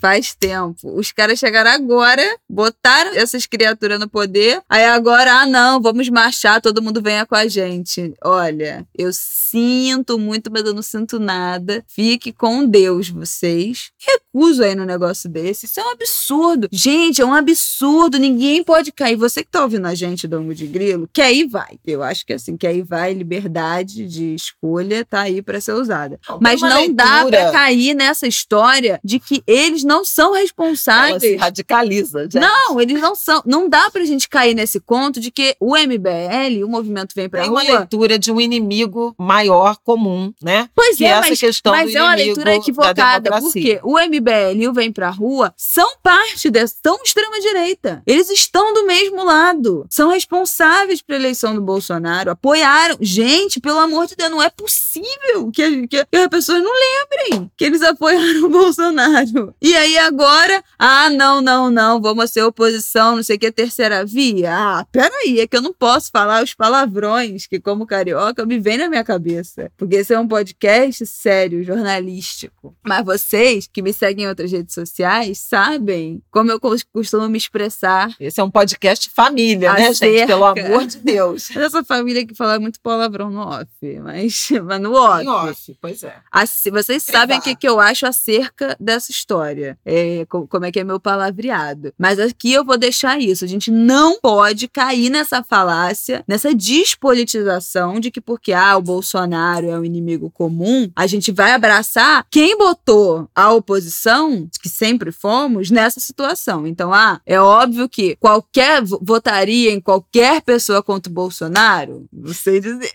Faz 0.00 0.34
tempo. 0.34 0.98
Os 0.98 1.12
caras 1.12 1.38
chegaram 1.38 1.70
agora, 1.70 2.22
botaram 2.48 3.12
essas 3.14 3.46
criaturas 3.46 3.98
no 3.98 4.08
poder. 4.08 4.62
Aí 4.68 4.84
agora, 4.84 5.40
ah, 5.40 5.46
não, 5.46 5.80
vamos 5.80 6.08
marchar, 6.08 6.60
todo 6.60 6.82
mundo 6.82 7.02
venha 7.02 7.26
com 7.26 7.34
a 7.34 7.46
gente. 7.46 8.14
Olha, 8.22 8.86
eu 8.96 9.10
sinto 9.12 10.18
muito, 10.18 10.50
mas 10.50 10.64
eu 10.64 10.74
não 10.74 10.82
sinto 10.82 11.18
nada. 11.18 11.84
Fique 11.86 12.32
com 12.32 12.66
Deus, 12.66 13.08
vocês. 13.08 13.90
Recuso 13.98 14.62
aí 14.62 14.74
no 14.74 14.84
negócio 14.84 15.28
desse. 15.28 15.66
Isso 15.66 15.80
é 15.80 15.84
um 15.84 15.90
absurdo. 15.90 16.68
Gente, 16.72 17.22
é 17.22 17.24
um 17.24 17.34
absurdo. 17.34 18.18
Ninguém 18.18 18.64
pode 18.64 18.92
cair. 18.92 19.16
Você 19.16 19.44
que 19.44 19.50
tá 19.50 19.62
ouvindo 19.62 19.86
a 19.86 19.94
gente, 19.94 20.26
Dongo 20.26 20.54
de 20.54 20.66
Grilo, 20.66 21.08
que 21.12 21.22
aí 21.22 21.46
vai. 21.46 21.78
Eu 21.86 22.02
acho 22.02 22.26
que 22.26 22.32
assim, 22.32 22.56
que 22.56 22.66
aí 22.66 22.82
vai, 22.82 23.12
liberdade 23.12 24.06
de 24.06 24.34
escolha 24.34 25.04
tá 25.04 25.20
aí 25.20 25.42
para 25.42 25.60
ser 25.60 25.72
usada. 25.72 26.18
Não, 26.28 26.38
mas 26.40 26.60
não 26.60 26.68
leitura. 26.68 26.94
dá 26.94 27.24
para 27.26 27.52
cair 27.52 27.94
nessa 27.94 28.26
história 28.26 29.00
de 29.04 29.18
que 29.18 29.42
ele 29.46 29.83
eles 29.84 29.86
não 29.86 30.04
são 30.04 30.32
responsáveis. 30.32 31.22
Ela 31.22 31.32
se 31.32 31.36
radicaliza, 31.36 32.22
gente. 32.22 32.38
Não, 32.38 32.80
eles 32.80 33.00
não 33.00 33.14
são. 33.14 33.42
Não 33.44 33.68
dá 33.68 33.90
pra 33.90 34.04
gente 34.04 34.28
cair 34.28 34.54
nesse 34.54 34.80
conto 34.80 35.20
de 35.20 35.30
que 35.30 35.54
o 35.60 35.76
MBL, 35.76 36.64
o 36.64 36.68
movimento 36.68 37.14
vem 37.14 37.28
pra 37.28 37.42
Tem 37.42 37.50
rua. 37.50 37.60
Tem 37.60 37.70
uma 37.70 37.78
leitura 37.78 38.18
de 38.18 38.32
um 38.32 38.40
inimigo 38.40 39.14
maior 39.18 39.76
comum, 39.84 40.32
né? 40.42 40.68
Pois 40.74 40.96
que 40.96 41.04
é, 41.04 41.08
essa 41.08 41.28
mas, 41.28 41.40
questão 41.40 41.72
mas 41.72 41.94
é 41.94 42.02
uma 42.02 42.14
leitura 42.14 42.54
equivocada, 42.54 43.40
porque 43.40 43.78
o 43.82 43.98
MBL 43.98 44.62
e 44.62 44.68
o 44.68 44.72
Vem 44.72 44.90
Pra 44.90 45.10
Rua 45.10 45.52
são 45.56 45.96
parte 46.02 46.50
dessa, 46.50 46.76
são 46.82 46.98
extrema-direita. 47.04 48.02
Eles 48.06 48.30
estão 48.30 48.72
do 48.72 48.86
mesmo 48.86 49.24
lado. 49.24 49.86
São 49.90 50.10
responsáveis 50.10 51.02
pela 51.02 51.18
eleição 51.18 51.54
do 51.54 51.60
Bolsonaro, 51.60 52.30
apoiaram. 52.30 52.96
Gente, 53.00 53.60
pelo 53.60 53.78
amor 53.78 54.06
de 54.06 54.16
Deus, 54.16 54.30
não 54.30 54.42
é 54.42 54.50
possível 54.50 55.50
que, 55.52 55.86
que, 55.86 56.06
que 56.06 56.16
as 56.16 56.28
pessoas 56.28 56.62
não 56.62 56.72
lembrem 56.72 57.50
que 57.56 57.64
eles 57.64 57.82
apoiaram 57.82 58.44
o 58.44 58.48
Bolsonaro. 58.48 59.54
E 59.64 59.74
aí 59.74 59.96
agora, 59.96 60.62
ah, 60.78 61.08
não, 61.08 61.40
não, 61.40 61.70
não, 61.70 61.98
vamos 61.98 62.30
ser 62.30 62.42
oposição, 62.42 63.16
não 63.16 63.22
sei 63.22 63.36
o 63.36 63.38
que, 63.38 63.50
terceira 63.50 64.04
via. 64.04 64.52
Ah, 64.54 64.86
peraí, 64.92 65.40
é 65.40 65.46
que 65.46 65.56
eu 65.56 65.62
não 65.62 65.72
posso 65.72 66.10
falar 66.10 66.44
os 66.44 66.52
palavrões 66.52 67.46
que, 67.46 67.58
como 67.58 67.86
carioca, 67.86 68.44
me 68.44 68.58
vem 68.58 68.76
na 68.76 68.90
minha 68.90 69.02
cabeça. 69.02 69.72
Porque 69.74 69.94
esse 69.94 70.12
é 70.12 70.20
um 70.20 70.28
podcast 70.28 71.06
sério, 71.06 71.64
jornalístico. 71.64 72.76
Mas 72.86 73.06
vocês 73.06 73.66
que 73.66 73.80
me 73.80 73.94
seguem 73.94 74.26
em 74.26 74.28
outras 74.28 74.52
redes 74.52 74.74
sociais 74.74 75.38
sabem 75.38 76.22
como 76.30 76.50
eu 76.50 76.60
costumo 76.60 77.26
me 77.26 77.38
expressar. 77.38 78.14
Esse 78.20 78.42
é 78.42 78.44
um 78.44 78.50
podcast 78.50 79.08
família, 79.08 79.72
né, 79.72 79.94
gente? 79.94 80.26
Pelo 80.26 80.44
amor 80.44 80.84
de 80.84 80.98
Deus. 80.98 81.48
Essa 81.56 81.82
família 81.82 82.26
que 82.26 82.34
fala 82.34 82.60
muito 82.60 82.78
palavrão 82.82 83.30
no 83.30 83.40
off, 83.40 83.70
mas, 84.02 84.50
mas 84.62 84.80
no 84.82 84.92
off. 84.92 85.24
Em 85.24 85.28
off, 85.28 85.76
pois 85.80 86.02
é. 86.02 86.16
Assim, 86.30 86.70
vocês 86.70 87.02
sabem 87.02 87.38
o 87.38 87.40
que, 87.40 87.56
que 87.56 87.66
eu 87.66 87.80
acho 87.80 88.06
acerca 88.06 88.76
dessa 88.78 89.10
história 89.10 89.53
história, 89.54 89.78
é, 89.84 90.26
como 90.26 90.64
é 90.64 90.72
que 90.72 90.80
é 90.80 90.84
meu 90.84 90.98
palavreado. 90.98 91.92
Mas 91.98 92.18
aqui 92.18 92.52
eu 92.52 92.64
vou 92.64 92.76
deixar 92.76 93.20
isso. 93.20 93.44
A 93.44 93.48
gente 93.48 93.70
não 93.70 94.20
pode 94.20 94.68
cair 94.68 95.08
nessa 95.10 95.42
falácia, 95.42 96.24
nessa 96.26 96.54
despolitização 96.54 98.00
de 98.00 98.10
que 98.10 98.20
porque 98.20 98.52
ah, 98.52 98.76
o 98.76 98.82
Bolsonaro 98.82 99.68
é 99.68 99.78
um 99.78 99.84
inimigo 99.84 100.30
comum, 100.30 100.90
a 100.96 101.06
gente 101.06 101.30
vai 101.30 101.52
abraçar 101.52 102.26
quem 102.30 102.56
botou 102.58 103.28
a 103.34 103.52
oposição, 103.52 104.48
que 104.60 104.68
sempre 104.68 105.12
fomos, 105.12 105.70
nessa 105.70 106.00
situação. 106.00 106.66
Então, 106.66 106.92
ah, 106.92 107.20
é 107.24 107.40
óbvio 107.40 107.88
que 107.88 108.16
qualquer 108.16 108.82
votaria 108.82 109.70
em 109.70 109.80
qualquer 109.80 110.42
pessoa 110.42 110.82
contra 110.82 111.10
o 111.10 111.14
Bolsonaro, 111.14 112.06
não 112.12 112.34
sei 112.34 112.60
dizer. 112.60 112.92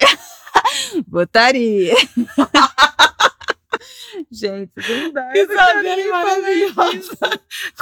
votaria. 1.08 1.95
gente, 4.32 4.72
não 4.78 5.12
dá. 5.12 5.32
Isabelle 5.36 6.02
é 6.02 6.10
maravilhosa. 6.10 7.18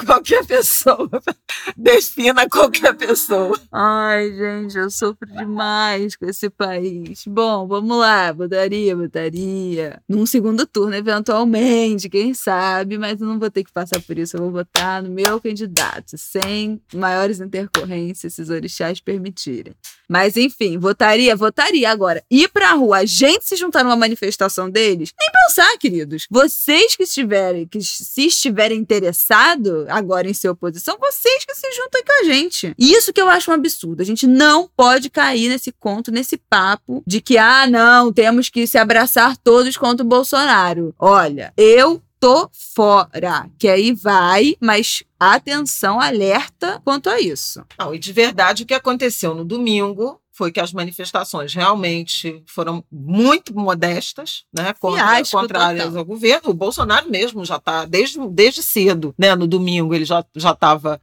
Qualquer 0.05 0.45
pessoa. 0.45 1.09
Defina 1.75 2.47
qualquer 2.49 2.95
pessoa. 2.95 3.59
Ai, 3.71 4.31
gente, 4.33 4.77
eu 4.77 4.89
sofro 4.89 5.27
demais 5.27 6.15
com 6.15 6.25
esse 6.25 6.49
país. 6.49 7.23
Bom, 7.27 7.67
vamos 7.67 7.97
lá. 7.97 8.31
Botaria, 8.33 8.95
botaria. 8.95 10.01
Num 10.07 10.25
segundo 10.25 10.65
turno, 10.65 10.95
eventualmente, 10.95 12.09
quem 12.09 12.33
sabe, 12.33 12.97
mas 12.97 13.19
eu 13.19 13.27
não 13.27 13.39
vou 13.39 13.49
ter 13.49 13.63
que 13.63 13.71
passar 13.71 14.01
por 14.01 14.17
isso. 14.17 14.37
Eu 14.37 14.41
vou 14.41 14.51
votar 14.51 15.03
no 15.03 15.09
meu 15.09 15.39
candidato, 15.41 16.17
sem 16.17 16.81
maiores 16.93 17.39
intercorrências, 17.39 18.33
se 18.33 18.41
os 18.41 18.49
orixás 18.49 18.99
permitirem. 18.99 19.73
Mas, 20.07 20.37
enfim, 20.37 20.77
votaria, 20.77 21.35
votaria. 21.35 21.91
Agora, 21.91 22.23
ir 22.31 22.47
pra 22.49 22.71
rua, 22.71 22.99
a 22.99 23.05
gente 23.05 23.45
se 23.45 23.55
juntar 23.55 23.83
numa 23.83 23.95
manifestação 23.95 24.69
deles, 24.69 25.13
nem 25.19 25.29
pensar, 25.31 25.77
queridos. 25.77 26.27
Vocês 26.37 26.95
que 26.95 27.01
estiverem, 27.01 27.65
que 27.65 27.81
se 27.81 28.27
estiverem 28.27 28.77
interessados 28.77 29.87
agora 29.89 30.29
em 30.29 30.35
ser 30.35 30.49
oposição, 30.49 30.95
vocês 30.99 31.43
que 31.43 31.55
se 31.55 31.71
juntem 31.71 32.03
com 32.05 32.21
a 32.21 32.23
gente. 32.25 32.75
Isso 32.77 33.11
que 33.11 33.19
eu 33.19 33.27
acho 33.27 33.49
um 33.49 33.55
absurdo. 33.55 34.03
A 34.03 34.05
gente 34.05 34.27
não 34.27 34.69
pode 34.77 35.09
cair 35.09 35.49
nesse 35.49 35.71
conto, 35.71 36.11
nesse 36.11 36.37
papo 36.37 37.01
de 37.07 37.21
que, 37.21 37.39
ah, 37.39 37.65
não, 37.65 38.13
temos 38.13 38.49
que 38.49 38.67
se 38.67 38.77
abraçar 38.77 39.35
todos 39.35 39.75
contra 39.77 40.05
o 40.05 40.07
Bolsonaro. 40.07 40.93
Olha, 40.99 41.51
eu 41.57 42.03
tô 42.19 42.47
fora. 42.53 43.49
Que 43.57 43.67
aí 43.67 43.91
vai, 43.91 44.55
mas 44.59 45.03
atenção, 45.19 45.99
alerta 45.99 46.79
quanto 46.85 47.09
a 47.09 47.19
isso. 47.19 47.65
Não, 47.79 47.95
e 47.95 47.97
de 47.97 48.13
verdade 48.13 48.61
o 48.61 48.65
que 48.67 48.75
aconteceu 48.75 49.33
no 49.33 49.43
domingo 49.43 50.21
foi 50.37 50.51
que 50.51 50.59
as 50.59 50.71
manifestações 50.71 51.53
realmente 51.53 52.43
foram 52.45 52.83
muito 52.91 53.55
modestas, 53.55 54.43
né, 54.53 54.73
contra, 54.79 55.03
Fiasco 55.03 55.39
contrárias 55.39 55.85
total. 55.85 55.99
ao 55.99 56.05
governo. 56.05 56.49
O 56.51 56.53
Bolsonaro 56.53 57.09
mesmo 57.09 57.43
já 57.43 57.55
está 57.55 57.85
desde, 57.85 58.19
desde 58.29 58.61
cedo, 58.61 59.15
né, 59.17 59.35
no 59.35 59.47
domingo 59.47 59.95
ele 59.95 60.05
já 60.05 60.23
já 60.35 60.51
estava 60.51 60.99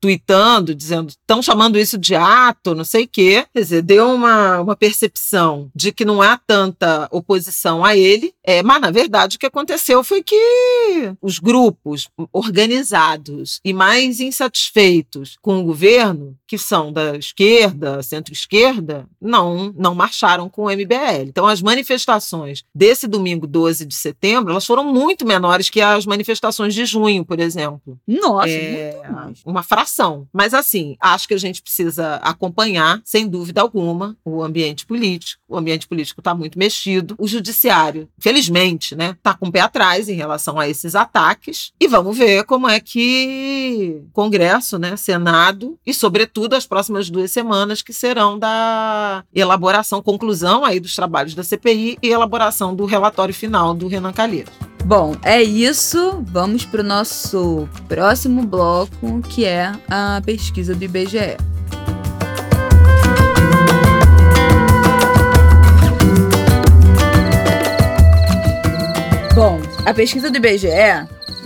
tweetando, 0.00 0.74
dizendo, 0.74 1.08
estão 1.08 1.42
chamando 1.42 1.78
isso 1.78 1.98
de 1.98 2.14
ato, 2.14 2.74
não 2.74 2.84
sei 2.84 3.04
o 3.04 3.08
quê. 3.08 3.44
Quer 3.52 3.60
dizer, 3.60 3.82
deu 3.82 4.12
uma, 4.12 4.60
uma 4.60 4.76
percepção 4.76 5.70
de 5.74 5.92
que 5.92 6.04
não 6.04 6.22
há 6.22 6.36
tanta 6.36 7.08
oposição 7.10 7.84
a 7.84 7.96
ele, 7.96 8.32
é, 8.44 8.62
mas 8.62 8.80
na 8.80 8.90
verdade 8.90 9.36
o 9.36 9.38
que 9.38 9.46
aconteceu 9.46 10.04
foi 10.04 10.22
que 10.22 11.12
os 11.20 11.38
grupos 11.38 12.08
organizados 12.32 13.60
e 13.64 13.72
mais 13.72 14.20
insatisfeitos 14.20 15.36
com 15.40 15.58
o 15.58 15.64
governo, 15.64 16.36
que 16.50 16.58
são 16.58 16.92
da 16.92 17.16
esquerda, 17.16 18.02
centro-esquerda, 18.02 19.06
não, 19.20 19.72
não 19.78 19.94
marcharam 19.94 20.48
com 20.48 20.64
o 20.64 20.68
MBL. 20.68 21.28
Então, 21.28 21.46
as 21.46 21.62
manifestações 21.62 22.64
desse 22.74 23.06
domingo 23.06 23.46
12 23.46 23.86
de 23.86 23.94
setembro, 23.94 24.50
elas 24.50 24.66
foram 24.66 24.82
muito 24.92 25.24
menores 25.24 25.70
que 25.70 25.80
as 25.80 26.04
manifestações 26.04 26.74
de 26.74 26.84
junho, 26.84 27.24
por 27.24 27.38
exemplo. 27.38 27.96
Nossa, 28.04 28.48
É, 28.48 28.94
muito 28.94 29.12
mais. 29.12 29.42
uma 29.46 29.62
fração. 29.62 30.26
Mas, 30.32 30.52
assim, 30.52 30.96
acho 31.00 31.28
que 31.28 31.34
a 31.34 31.38
gente 31.38 31.62
precisa 31.62 32.16
acompanhar, 32.16 33.00
sem 33.04 33.28
dúvida 33.28 33.60
alguma, 33.60 34.16
o 34.24 34.42
ambiente 34.42 34.84
político. 34.84 35.40
O 35.48 35.56
ambiente 35.56 35.86
político 35.86 36.20
está 36.20 36.34
muito 36.34 36.58
mexido. 36.58 37.14
O 37.16 37.28
judiciário, 37.28 38.08
felizmente, 38.18 38.96
né, 38.96 39.10
está 39.10 39.34
com 39.34 39.46
o 39.46 39.52
pé 39.52 39.60
atrás 39.60 40.08
em 40.08 40.14
relação 40.14 40.58
a 40.58 40.68
esses 40.68 40.96
ataques. 40.96 41.70
E 41.78 41.86
vamos 41.86 42.18
ver 42.18 42.42
como 42.42 42.68
é 42.68 42.80
que 42.80 44.02
Congresso, 44.12 44.80
né, 44.80 44.96
Senado 44.96 45.78
e, 45.86 45.94
sobretudo, 45.94 46.39
as 46.56 46.66
próximas 46.66 47.10
duas 47.10 47.30
semanas 47.30 47.82
que 47.82 47.92
serão 47.92 48.38
da 48.38 49.24
elaboração, 49.34 50.02
conclusão 50.02 50.64
aí 50.64 50.80
dos 50.80 50.94
trabalhos 50.94 51.34
da 51.34 51.42
CPI 51.42 51.98
e 52.02 52.08
elaboração 52.08 52.74
do 52.74 52.84
relatório 52.84 53.34
final 53.34 53.74
do 53.74 53.88
Renan 53.88 54.12
Calheiros. 54.12 54.52
Bom, 54.84 55.14
é 55.22 55.42
isso. 55.42 56.22
Vamos 56.26 56.64
para 56.64 56.80
o 56.80 56.84
nosso 56.84 57.68
próximo 57.86 58.42
bloco, 58.42 59.20
que 59.28 59.44
é 59.44 59.72
a 59.88 60.20
pesquisa 60.24 60.74
do 60.74 60.82
IBGE. 60.82 61.36
Bom, 69.34 69.60
a 69.86 69.94
pesquisa 69.94 70.30
do 70.30 70.36
IBGE 70.36 70.68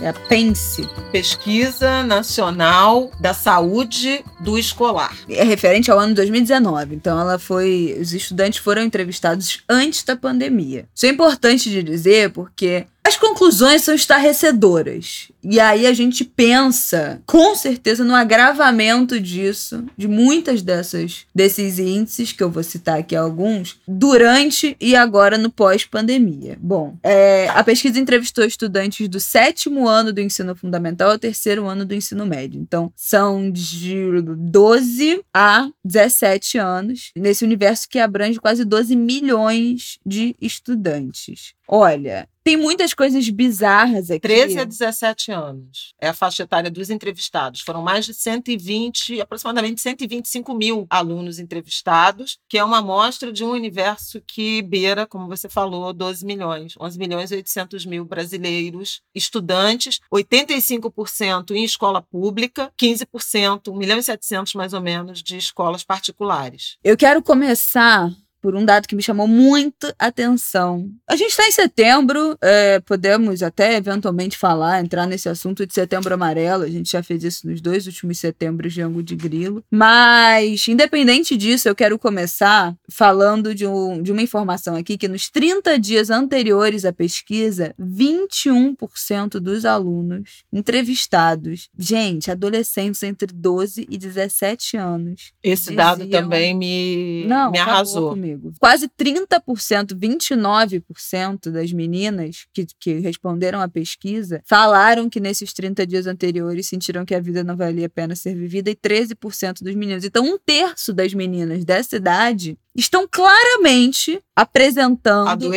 é 0.01 0.09
a 0.09 0.13
PENSE, 0.13 0.87
Pesquisa 1.11 2.03
Nacional 2.03 3.11
da 3.19 3.33
Saúde 3.33 4.23
do 4.39 4.57
Escolar. 4.57 5.15
é 5.29 5.43
referente 5.43 5.89
ao 5.89 5.99
ano 5.99 6.13
2019. 6.13 6.95
Então, 6.95 7.19
ela 7.19 7.39
foi. 7.39 7.97
Os 7.99 8.13
estudantes 8.13 8.59
foram 8.59 8.83
entrevistados 8.83 9.63
antes 9.69 10.03
da 10.03 10.15
pandemia. 10.15 10.87
Isso 10.93 11.05
é 11.05 11.09
importante 11.09 11.69
de 11.69 11.81
dizer 11.81 12.31
porque 12.31 12.85
as 13.05 13.15
conclusões 13.17 13.83
são 13.83 13.93
estarrecedoras. 13.93 15.31
E 15.43 15.59
aí 15.59 15.85
a 15.85 15.93
gente 15.93 16.25
pensa, 16.25 17.21
com 17.27 17.53
certeza, 17.53 18.03
no 18.03 18.15
agravamento 18.15 19.19
disso, 19.19 19.85
de 19.95 20.07
muitas 20.07 20.63
dessas 20.63 21.27
desses 21.33 21.77
índices, 21.77 22.31
que 22.31 22.41
eu 22.41 22.49
vou 22.49 22.63
citar 22.63 22.97
aqui 22.97 23.15
alguns, 23.15 23.79
durante 23.87 24.75
e 24.81 24.95
agora 24.95 25.37
no 25.37 25.51
pós-pandemia. 25.51 26.57
Bom, 26.59 26.97
é, 27.03 27.47
a 27.49 27.63
pesquisa 27.63 27.99
entrevistou 27.99 28.43
estudantes 28.43 29.07
do 29.07 29.19
sétimo 29.19 29.87
ano 29.87 30.11
do 30.11 30.19
ensino 30.19 30.55
fundamental 30.55 31.11
ao 31.11 31.19
terceiro 31.19 31.67
ano 31.67 31.85
do 31.85 31.93
ensino 31.93 32.25
médio. 32.25 32.59
Então, 32.59 32.91
são 32.95 33.51
de 33.51 34.19
12 34.23 35.21
a 35.31 35.69
17 35.83 36.57
anos, 36.57 37.11
nesse 37.15 37.45
universo 37.45 37.87
que 37.87 37.99
abrange 37.99 38.39
quase 38.39 38.65
12 38.65 38.95
milhões 38.95 39.99
de 40.03 40.35
estudantes. 40.41 41.53
Olha, 41.67 42.27
tem 42.45 42.55
muitas 42.55 42.93
coisas 42.93 43.27
bizarras 43.27 44.11
aqui. 44.11 44.19
13 44.19 44.59
a 44.59 44.63
17 44.63 45.31
anos. 45.31 45.95
É 45.99 46.09
a 46.09 46.13
faixa 46.13 46.43
etária 46.43 46.69
dos 46.69 46.91
entrevistados. 46.91 47.61
Foram 47.61 47.81
mais 47.81 48.05
de 48.05 48.13
120, 48.13 49.19
aproximadamente 49.19 49.81
125 49.81 50.53
mil 50.53 50.85
alunos 50.87 51.39
entrevistados, 51.39 52.37
que 52.47 52.59
é 52.59 52.63
uma 52.63 52.77
amostra 52.77 53.33
de 53.33 53.43
um 53.43 53.49
universo 53.49 54.21
que 54.21 54.61
beira, 54.61 55.07
como 55.07 55.27
você 55.27 55.49
falou, 55.49 55.91
12 55.91 56.23
milhões, 56.23 56.75
11 56.79 56.99
milhões 56.99 57.31
e 57.31 57.35
800 57.35 57.83
mil 57.87 58.05
brasileiros, 58.05 59.01
estudantes, 59.15 59.99
85% 60.13 61.49
em 61.49 61.63
escola 61.63 61.99
pública, 61.99 62.71
15%, 62.79 63.69
1 63.69 63.75
milhão 63.75 63.97
e 63.97 64.03
700 64.03 64.53
mais 64.53 64.71
ou 64.71 64.81
menos, 64.81 65.23
de 65.23 65.35
escolas 65.35 65.83
particulares. 65.83 66.77
Eu 66.83 66.95
quero 66.95 67.23
começar 67.23 68.11
por 68.45 68.55
um 68.55 68.63
dado 68.63 68.87
que 68.87 68.95
me 68.95 69.01
chamou 69.01 69.27
muita 69.27 69.95
atenção. 69.97 70.87
A 71.09 71.15
gente 71.15 71.31
está 71.31 71.47
em 71.47 71.51
setembro, 71.51 72.37
é, 72.39 72.79
podemos 72.81 73.41
até 73.41 73.75
eventualmente 73.75 74.37
falar, 74.37 74.83
entrar 74.83 75.07
nesse 75.07 75.27
assunto 75.27 75.65
de 75.65 75.73
setembro 75.73 76.13
amarelo. 76.13 76.63
A 76.63 76.69
gente 76.69 76.91
já 76.91 77.01
fez 77.01 77.23
isso 77.23 77.47
nos 77.47 77.59
dois 77.59 77.87
últimos 77.87 78.19
setembros 78.19 78.71
de 78.71 78.83
Ango 78.83 79.01
de 79.01 79.15
Grilo. 79.15 79.63
Mas, 79.71 80.67
independente 80.67 81.35
disso, 81.35 81.67
eu 81.67 81.73
quero 81.73 81.97
começar 81.97 82.75
falando 82.87 83.55
de, 83.55 83.65
um, 83.65 83.99
de 84.03 84.11
uma 84.11 84.21
informação 84.21 84.75
aqui 84.75 84.95
que 84.95 85.07
nos 85.07 85.27
30 85.27 85.79
dias 85.79 86.11
anteriores 86.11 86.85
à 86.85 86.93
pesquisa, 86.93 87.73
21% 87.79 89.39
dos 89.39 89.65
alunos 89.65 90.43
entrevistados, 90.53 91.67
gente, 91.75 92.29
adolescentes 92.29 93.01
entre 93.01 93.33
12 93.33 93.87
e 93.89 93.97
17 93.97 94.77
anos, 94.77 95.31
Esse 95.41 95.73
dado 95.73 96.03
Diziam- 96.03 96.21
também 96.21 96.53
me, 96.55 97.25
não, 97.27 97.49
me 97.49 97.57
arrasou. 97.57 98.09
comigo. 98.11 98.34
Quase 98.59 98.87
30%, 98.87 99.95
29% 99.95 101.51
das 101.51 101.71
meninas 101.71 102.45
que, 102.53 102.65
que 102.79 102.99
responderam 102.99 103.61
à 103.61 103.67
pesquisa 103.67 104.41
falaram 104.45 105.09
que 105.09 105.19
nesses 105.19 105.53
30 105.53 105.85
dias 105.85 106.07
anteriores 106.07 106.67
sentiram 106.67 107.05
que 107.05 107.15
a 107.15 107.19
vida 107.19 107.43
não 107.43 107.55
valia 107.55 107.87
a 107.87 107.89
pena 107.89 108.15
ser 108.15 108.35
vivida 108.35 108.69
e 108.69 108.75
13% 108.75 109.63
dos 109.63 109.75
meninos. 109.75 110.03
Então, 110.03 110.25
um 110.25 110.37
terço 110.37 110.93
das 110.93 111.13
meninas 111.13 111.63
dessa 111.63 111.95
idade 111.95 112.57
estão 112.75 113.07
claramente 113.09 114.21
apresentando 114.35 115.49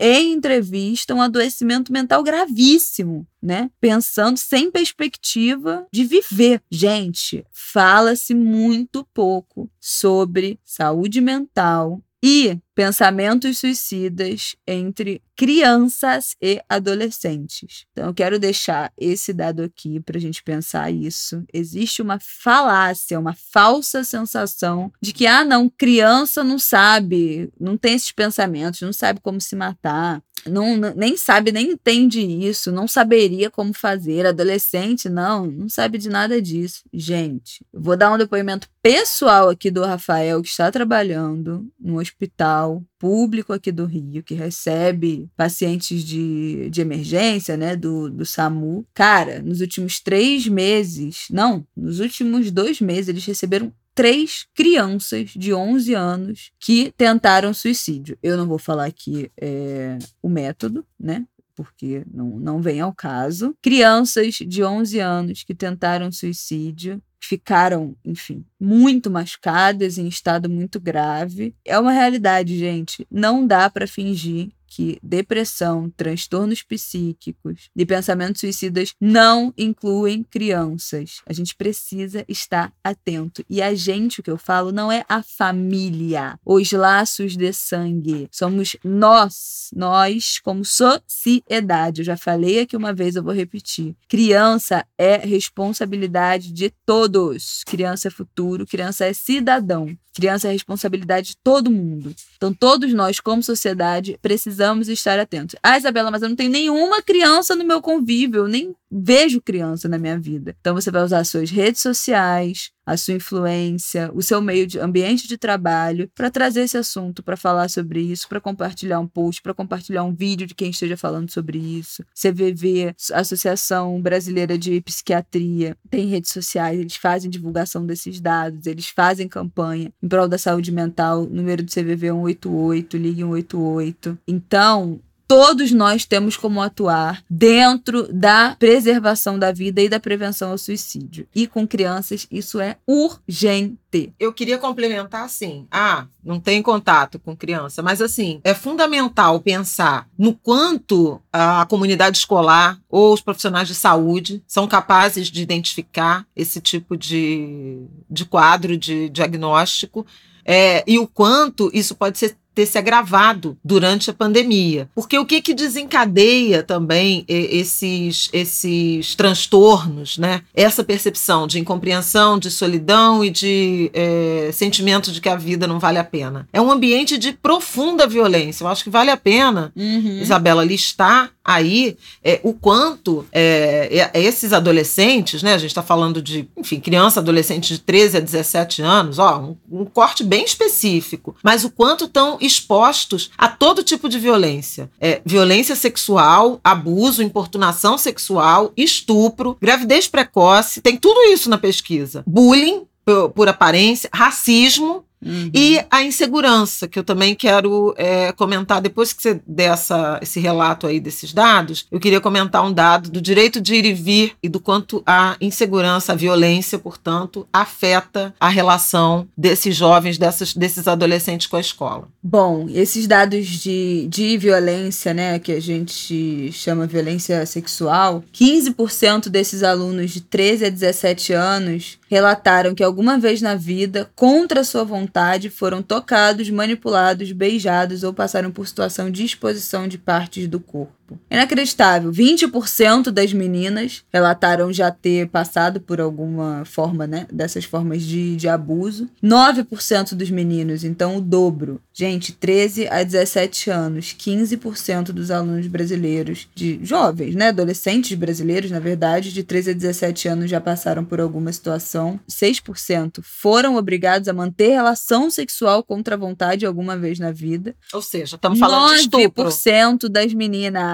em 0.00 0.32
entrevista 0.32 1.14
um 1.14 1.22
adoecimento 1.22 1.92
mental 1.92 2.22
gravíssimo, 2.22 3.26
né? 3.40 3.70
Pensando 3.80 4.36
sem 4.36 4.70
perspectiva 4.70 5.86
de 5.92 6.04
viver. 6.04 6.60
Gente, 6.70 7.46
fala-se 7.52 8.34
muito 8.34 9.06
pouco 9.14 9.70
sobre 9.80 10.58
saúde 10.64 11.20
mental 11.20 12.02
e 12.22 12.58
pensamentos 12.74 13.58
suicidas 13.58 14.56
entre 14.66 15.22
crianças 15.36 16.36
e 16.40 16.60
adolescentes. 16.68 17.86
Então, 17.92 18.06
eu 18.06 18.14
quero 18.14 18.38
deixar 18.38 18.92
esse 18.96 19.32
dado 19.32 19.62
aqui 19.62 20.00
para 20.00 20.16
a 20.16 20.20
gente 20.20 20.42
pensar 20.42 20.90
isso. 20.90 21.44
Existe 21.52 22.02
uma 22.02 22.18
falácia, 22.20 23.18
uma 23.18 23.34
falsa 23.34 24.04
sensação 24.04 24.92
de 25.00 25.12
que, 25.12 25.26
ah, 25.26 25.44
não, 25.44 25.68
criança 25.68 26.42
não 26.42 26.58
sabe, 26.58 27.50
não 27.58 27.76
tem 27.76 27.94
esses 27.94 28.12
pensamentos, 28.12 28.80
não 28.80 28.92
sabe 28.92 29.20
como 29.20 29.40
se 29.40 29.56
matar. 29.56 30.22
Não, 30.46 30.76
nem 30.76 31.16
sabe, 31.16 31.52
nem 31.52 31.72
entende 31.72 32.20
isso, 32.20 32.70
não 32.72 32.86
saberia 32.86 33.50
como 33.50 33.72
fazer. 33.72 34.26
Adolescente, 34.26 35.08
não, 35.08 35.46
não 35.46 35.68
sabe 35.68 35.98
de 35.98 36.08
nada 36.08 36.40
disso. 36.40 36.82
Gente, 36.92 37.64
vou 37.72 37.96
dar 37.96 38.12
um 38.12 38.18
depoimento 38.18 38.68
pessoal 38.82 39.48
aqui 39.48 39.70
do 39.70 39.82
Rafael, 39.82 40.42
que 40.42 40.48
está 40.48 40.70
trabalhando 40.70 41.66
no 41.80 41.98
hospital 41.98 42.82
público 42.98 43.52
aqui 43.52 43.70
do 43.70 43.84
Rio, 43.84 44.22
que 44.22 44.34
recebe 44.34 45.28
pacientes 45.36 46.02
de, 46.02 46.68
de 46.70 46.80
emergência, 46.80 47.56
né, 47.56 47.76
do, 47.76 48.10
do 48.10 48.24
SAMU. 48.24 48.86
Cara, 48.94 49.42
nos 49.42 49.60
últimos 49.60 50.00
três 50.00 50.46
meses, 50.46 51.26
não, 51.30 51.66
nos 51.76 52.00
últimos 52.00 52.50
dois 52.50 52.80
meses, 52.80 53.08
eles 53.08 53.24
receberam 53.24 53.72
três 53.94 54.46
crianças 54.54 55.30
de 55.30 55.54
11 55.54 55.94
anos 55.94 56.50
que 56.58 56.92
tentaram 56.96 57.54
suicídio. 57.54 58.18
Eu 58.22 58.36
não 58.36 58.46
vou 58.46 58.58
falar 58.58 58.86
aqui 58.86 59.30
é, 59.40 59.98
o 60.22 60.28
método, 60.28 60.84
né? 60.98 61.24
Porque 61.54 62.04
não, 62.12 62.30
não 62.40 62.60
vem 62.60 62.80
ao 62.80 62.92
caso. 62.92 63.56
Crianças 63.62 64.34
de 64.34 64.64
11 64.64 64.98
anos 64.98 65.44
que 65.44 65.54
tentaram 65.54 66.10
suicídio 66.10 67.00
ficaram, 67.20 67.96
enfim, 68.04 68.44
muito 68.60 69.10
machucadas, 69.10 69.96
em 69.96 70.08
estado 70.08 70.50
muito 70.50 70.78
grave. 70.80 71.54
É 71.64 71.78
uma 71.78 71.92
realidade, 71.92 72.58
gente. 72.58 73.06
Não 73.10 73.46
dá 73.46 73.70
para 73.70 73.86
fingir 73.86 74.50
que 74.74 74.98
depressão, 75.00 75.88
transtornos 75.96 76.60
psíquicos 76.64 77.70
e 77.76 77.86
pensamentos 77.86 78.40
suicidas 78.40 78.92
não 79.00 79.54
incluem 79.56 80.24
crianças. 80.24 81.22
A 81.24 81.32
gente 81.32 81.54
precisa 81.54 82.24
estar 82.26 82.72
atento. 82.82 83.44
E 83.48 83.62
a 83.62 83.72
gente, 83.72 84.18
o 84.18 84.22
que 84.22 84.30
eu 84.32 84.36
falo, 84.36 84.72
não 84.72 84.90
é 84.90 85.04
a 85.08 85.22
família, 85.22 86.40
os 86.44 86.72
laços 86.72 87.36
de 87.36 87.52
sangue. 87.52 88.26
Somos 88.32 88.74
nós, 88.82 89.70
nós 89.72 90.40
como 90.40 90.64
sociedade. 90.64 92.00
Eu 92.00 92.06
já 92.06 92.16
falei 92.16 92.58
aqui 92.58 92.76
uma 92.76 92.92
vez, 92.92 93.14
eu 93.14 93.22
vou 93.22 93.32
repetir. 93.32 93.94
Criança 94.08 94.84
é 94.98 95.18
responsabilidade 95.18 96.52
de 96.52 96.70
todos. 96.84 97.62
Criança 97.64 98.08
é 98.08 98.10
futuro, 98.10 98.66
criança 98.66 99.04
é 99.04 99.12
cidadão. 99.12 99.96
Criança 100.14 100.46
é 100.46 100.52
responsabilidade 100.52 101.30
de 101.30 101.36
todo 101.38 101.72
mundo. 101.72 102.14
Então, 102.36 102.54
todos 102.54 102.92
nós, 102.94 103.18
como 103.18 103.42
sociedade, 103.42 104.16
precisamos 104.22 104.63
estar 104.88 105.18
atentos. 105.18 105.56
Ah, 105.62 105.76
Isabela, 105.76 106.10
mas 106.10 106.22
eu 106.22 106.28
não 106.28 106.36
tenho 106.36 106.50
nenhuma 106.50 107.02
criança 107.02 107.54
no 107.54 107.64
meu 107.64 107.80
convívio, 107.82 108.46
nem 108.46 108.74
vejo 108.96 109.40
criança 109.40 109.88
na 109.88 109.98
minha 109.98 110.18
vida. 110.18 110.54
Então, 110.60 110.74
você 110.74 110.90
vai 110.90 111.02
usar 111.02 111.24
suas 111.24 111.50
redes 111.50 111.80
sociais, 111.80 112.70
a 112.86 112.96
sua 112.96 113.14
influência, 113.14 114.10
o 114.14 114.22
seu 114.22 114.40
meio 114.40 114.66
de 114.66 114.78
ambiente 114.78 115.26
de 115.26 115.38
trabalho 115.38 116.08
para 116.14 116.30
trazer 116.30 116.62
esse 116.62 116.76
assunto, 116.76 117.22
para 117.22 117.36
falar 117.36 117.68
sobre 117.68 118.00
isso, 118.00 118.28
para 118.28 118.40
compartilhar 118.40 119.00
um 119.00 119.06
post, 119.06 119.40
para 119.42 119.54
compartilhar 119.54 120.04
um 120.04 120.14
vídeo 120.14 120.46
de 120.46 120.54
quem 120.54 120.70
esteja 120.70 120.96
falando 120.96 121.30
sobre 121.30 121.58
isso. 121.58 122.04
CVV, 122.14 122.94
Associação 123.12 124.00
Brasileira 124.00 124.58
de 124.58 124.80
Psiquiatria, 124.82 125.76
tem 125.90 126.06
redes 126.06 126.30
sociais, 126.30 126.78
eles 126.78 126.96
fazem 126.96 127.30
divulgação 127.30 127.86
desses 127.86 128.20
dados, 128.20 128.66
eles 128.66 128.88
fazem 128.88 129.26
campanha 129.26 129.92
em 130.02 130.08
prol 130.08 130.28
da 130.28 130.38
saúde 130.38 130.70
mental, 130.70 131.24
número 131.24 131.62
do 131.62 131.70
CVV 131.70 132.08
188, 132.08 132.96
ligue 132.96 133.22
188. 133.22 134.18
Então, 134.28 135.00
todos 135.26 135.72
nós 135.72 136.04
temos 136.04 136.36
como 136.36 136.60
atuar 136.60 137.22
dentro 137.28 138.12
da 138.12 138.56
preservação 138.58 139.38
da 139.38 139.52
vida 139.52 139.80
e 139.80 139.88
da 139.88 140.00
prevenção 140.00 140.50
ao 140.50 140.58
suicídio. 140.58 141.26
E 141.34 141.46
com 141.46 141.66
crianças, 141.66 142.26
isso 142.30 142.60
é 142.60 142.76
urgente. 142.86 144.12
Eu 144.18 144.32
queria 144.32 144.58
complementar 144.58 145.24
assim: 145.24 145.66
ah, 145.70 146.06
não 146.22 146.40
tem 146.40 146.62
contato 146.62 147.18
com 147.18 147.36
criança, 147.36 147.82
mas 147.82 148.00
assim, 148.00 148.40
é 148.44 148.54
fundamental 148.54 149.40
pensar 149.40 150.08
no 150.18 150.34
quanto 150.34 151.20
a 151.32 151.66
comunidade 151.66 152.18
escolar 152.18 152.78
ou 152.88 153.12
os 153.12 153.20
profissionais 153.20 153.68
de 153.68 153.74
saúde 153.74 154.42
são 154.46 154.66
capazes 154.66 155.28
de 155.28 155.42
identificar 155.42 156.26
esse 156.34 156.60
tipo 156.60 156.96
de, 156.96 157.86
de 158.10 158.24
quadro, 158.24 158.76
de 158.76 159.08
diagnóstico. 159.08 160.06
É, 160.44 160.84
e 160.86 160.98
o 160.98 161.06
quanto 161.06 161.70
isso 161.72 161.94
pode 161.94 162.18
ser 162.18 162.36
ter 162.54 162.66
se 162.66 162.78
agravado 162.78 163.58
durante 163.64 164.10
a 164.10 164.14
pandemia. 164.14 164.88
Porque 164.94 165.18
o 165.18 165.26
que, 165.26 165.42
que 165.42 165.54
desencadeia 165.54 166.62
também 166.62 167.24
esses, 167.28 168.28
esses 168.32 169.14
transtornos, 169.14 170.18
né? 170.18 170.42
Essa 170.54 170.84
percepção 170.84 171.46
de 171.46 171.58
incompreensão, 171.58 172.38
de 172.38 172.50
solidão 172.50 173.24
e 173.24 173.30
de 173.30 173.90
é, 173.92 174.50
sentimento 174.52 175.10
de 175.10 175.20
que 175.20 175.28
a 175.28 175.36
vida 175.36 175.66
não 175.66 175.78
vale 175.78 175.98
a 175.98 176.04
pena. 176.04 176.48
É 176.52 176.60
um 176.60 176.70
ambiente 176.70 177.18
de 177.18 177.32
profunda 177.32 178.06
violência. 178.06 178.64
Eu 178.64 178.68
acho 178.68 178.84
que 178.84 178.90
vale 178.90 179.10
a 179.10 179.16
pena, 179.16 179.72
uhum. 179.76 180.20
Isabela, 180.20 180.64
listar 180.64 181.33
aí 181.44 181.96
é, 182.22 182.40
o 182.42 182.54
quanto 182.54 183.26
é, 183.30 184.10
é 184.12 184.22
esses 184.22 184.52
adolescentes, 184.52 185.42
né? 185.42 185.54
A 185.54 185.58
gente 185.58 185.70
está 185.70 185.82
falando 185.82 186.22
de, 186.22 186.48
enfim, 186.56 186.80
criança, 186.80 187.20
adolescente 187.20 187.68
de 187.74 187.80
13 187.80 188.16
a 188.16 188.20
17 188.20 188.82
anos, 188.82 189.18
ó, 189.18 189.38
um, 189.38 189.56
um 189.70 189.84
corte 189.84 190.24
bem 190.24 190.44
específico, 190.44 191.36
mas 191.42 191.64
o 191.64 191.70
quanto 191.70 192.04
estão 192.06 192.38
expostos 192.40 193.30
a 193.36 193.48
todo 193.48 193.82
tipo 193.82 194.08
de 194.08 194.18
violência. 194.18 194.90
É, 195.00 195.20
violência 195.24 195.76
sexual, 195.76 196.60
abuso, 196.64 197.22
importunação 197.22 197.98
sexual, 197.98 198.72
estupro, 198.76 199.56
gravidez 199.60 200.08
precoce, 200.08 200.80
tem 200.80 200.96
tudo 200.96 201.20
isso 201.24 201.50
na 201.50 201.58
pesquisa. 201.58 202.22
Bullying 202.26 202.86
por, 203.04 203.30
por 203.30 203.48
aparência, 203.48 204.08
racismo, 204.12 205.04
Uhum. 205.24 205.50
E 205.54 205.80
a 205.90 206.02
insegurança, 206.02 206.86
que 206.86 206.98
eu 206.98 207.04
também 207.04 207.34
quero 207.34 207.94
é, 207.96 208.32
comentar, 208.32 208.80
depois 208.80 209.12
que 209.12 209.22
você 209.22 209.40
der 209.46 209.72
essa, 209.72 210.18
esse 210.22 210.40
relato 210.40 210.86
aí 210.86 211.00
desses 211.00 211.32
dados, 211.32 211.86
eu 211.90 211.98
queria 211.98 212.20
comentar 212.20 212.64
um 212.64 212.72
dado 212.72 213.10
do 213.10 213.20
direito 213.20 213.60
de 213.60 213.74
ir 213.74 213.84
e 213.84 213.94
vir 213.94 214.32
e 214.42 214.48
do 214.48 214.60
quanto 214.60 215.02
a 215.06 215.36
insegurança, 215.40 216.12
a 216.12 216.16
violência, 216.16 216.78
portanto, 216.78 217.46
afeta 217.52 218.34
a 218.38 218.48
relação 218.48 219.26
desses 219.36 219.74
jovens, 219.74 220.18
dessas, 220.18 220.54
desses 220.54 220.86
adolescentes 220.86 221.46
com 221.46 221.56
a 221.56 221.60
escola. 221.60 222.08
Bom, 222.22 222.66
esses 222.70 223.06
dados 223.06 223.46
de, 223.46 224.06
de 224.08 224.36
violência, 224.38 225.14
né, 225.14 225.38
que 225.38 225.52
a 225.52 225.60
gente 225.60 226.50
chama 226.52 226.86
violência 226.86 227.44
sexual, 227.46 228.24
15% 228.32 229.28
desses 229.28 229.62
alunos 229.62 230.10
de 230.10 230.20
13 230.20 230.66
a 230.66 230.70
17 230.70 231.32
anos 231.32 231.98
relataram 232.14 232.74
que 232.74 232.82
alguma 232.82 233.18
vez 233.18 233.42
na 233.42 233.56
vida, 233.56 234.08
contra 234.14 234.62
sua 234.62 234.84
vontade, 234.84 235.13
foram 235.48 235.80
tocados, 235.80 236.50
manipulados, 236.50 237.30
beijados 237.30 238.02
ou 238.02 238.12
passaram 238.12 238.50
por 238.50 238.66
situação 238.66 239.10
de 239.10 239.24
exposição 239.24 239.86
de 239.86 239.96
partes 239.96 240.48
do 240.48 240.58
corpo 240.58 240.92
corpo. 241.04 241.20
Inacreditável. 241.30 242.10
20% 242.10 243.10
das 243.10 243.32
meninas 243.32 244.04
relataram 244.12 244.72
já 244.72 244.90
ter 244.90 245.28
passado 245.28 245.80
por 245.80 246.00
alguma 246.00 246.64
forma, 246.64 247.06
né? 247.06 247.26
Dessas 247.32 247.64
formas 247.64 248.02
de, 248.02 248.36
de 248.36 248.48
abuso. 248.48 249.08
9% 249.22 250.14
dos 250.14 250.30
meninos, 250.30 250.84
então 250.84 251.16
o 251.16 251.20
dobro. 251.20 251.80
Gente, 251.92 252.32
13 252.32 252.88
a 252.88 253.02
17 253.02 253.70
anos, 253.70 254.14
15% 254.18 255.06
dos 255.06 255.30
alunos 255.30 255.66
brasileiros, 255.66 256.48
de 256.54 256.80
jovens, 256.82 257.34
né? 257.34 257.48
Adolescentes 257.48 258.16
brasileiros, 258.16 258.70
na 258.70 258.80
verdade, 258.80 259.32
de 259.32 259.42
13 259.42 259.70
a 259.70 259.74
17 259.74 260.28
anos 260.28 260.50
já 260.50 260.60
passaram 260.60 261.04
por 261.04 261.20
alguma 261.20 261.52
situação. 261.52 262.18
6% 262.28 263.20
foram 263.22 263.76
obrigados 263.76 264.28
a 264.28 264.32
manter 264.32 264.70
relação 264.70 265.30
sexual 265.30 265.82
contra 265.82 266.14
a 266.14 266.18
vontade 266.18 266.66
alguma 266.66 266.96
vez 266.96 267.18
na 267.18 267.30
vida. 267.30 267.74
Ou 267.92 268.02
seja, 268.02 268.36
estamos 268.36 268.58
falando 268.58 268.92
9% 268.92 268.94
de 268.94 269.00
estupro. 269.02 269.44
9% 269.44 270.08
das 270.08 270.32
meninas 270.32 270.93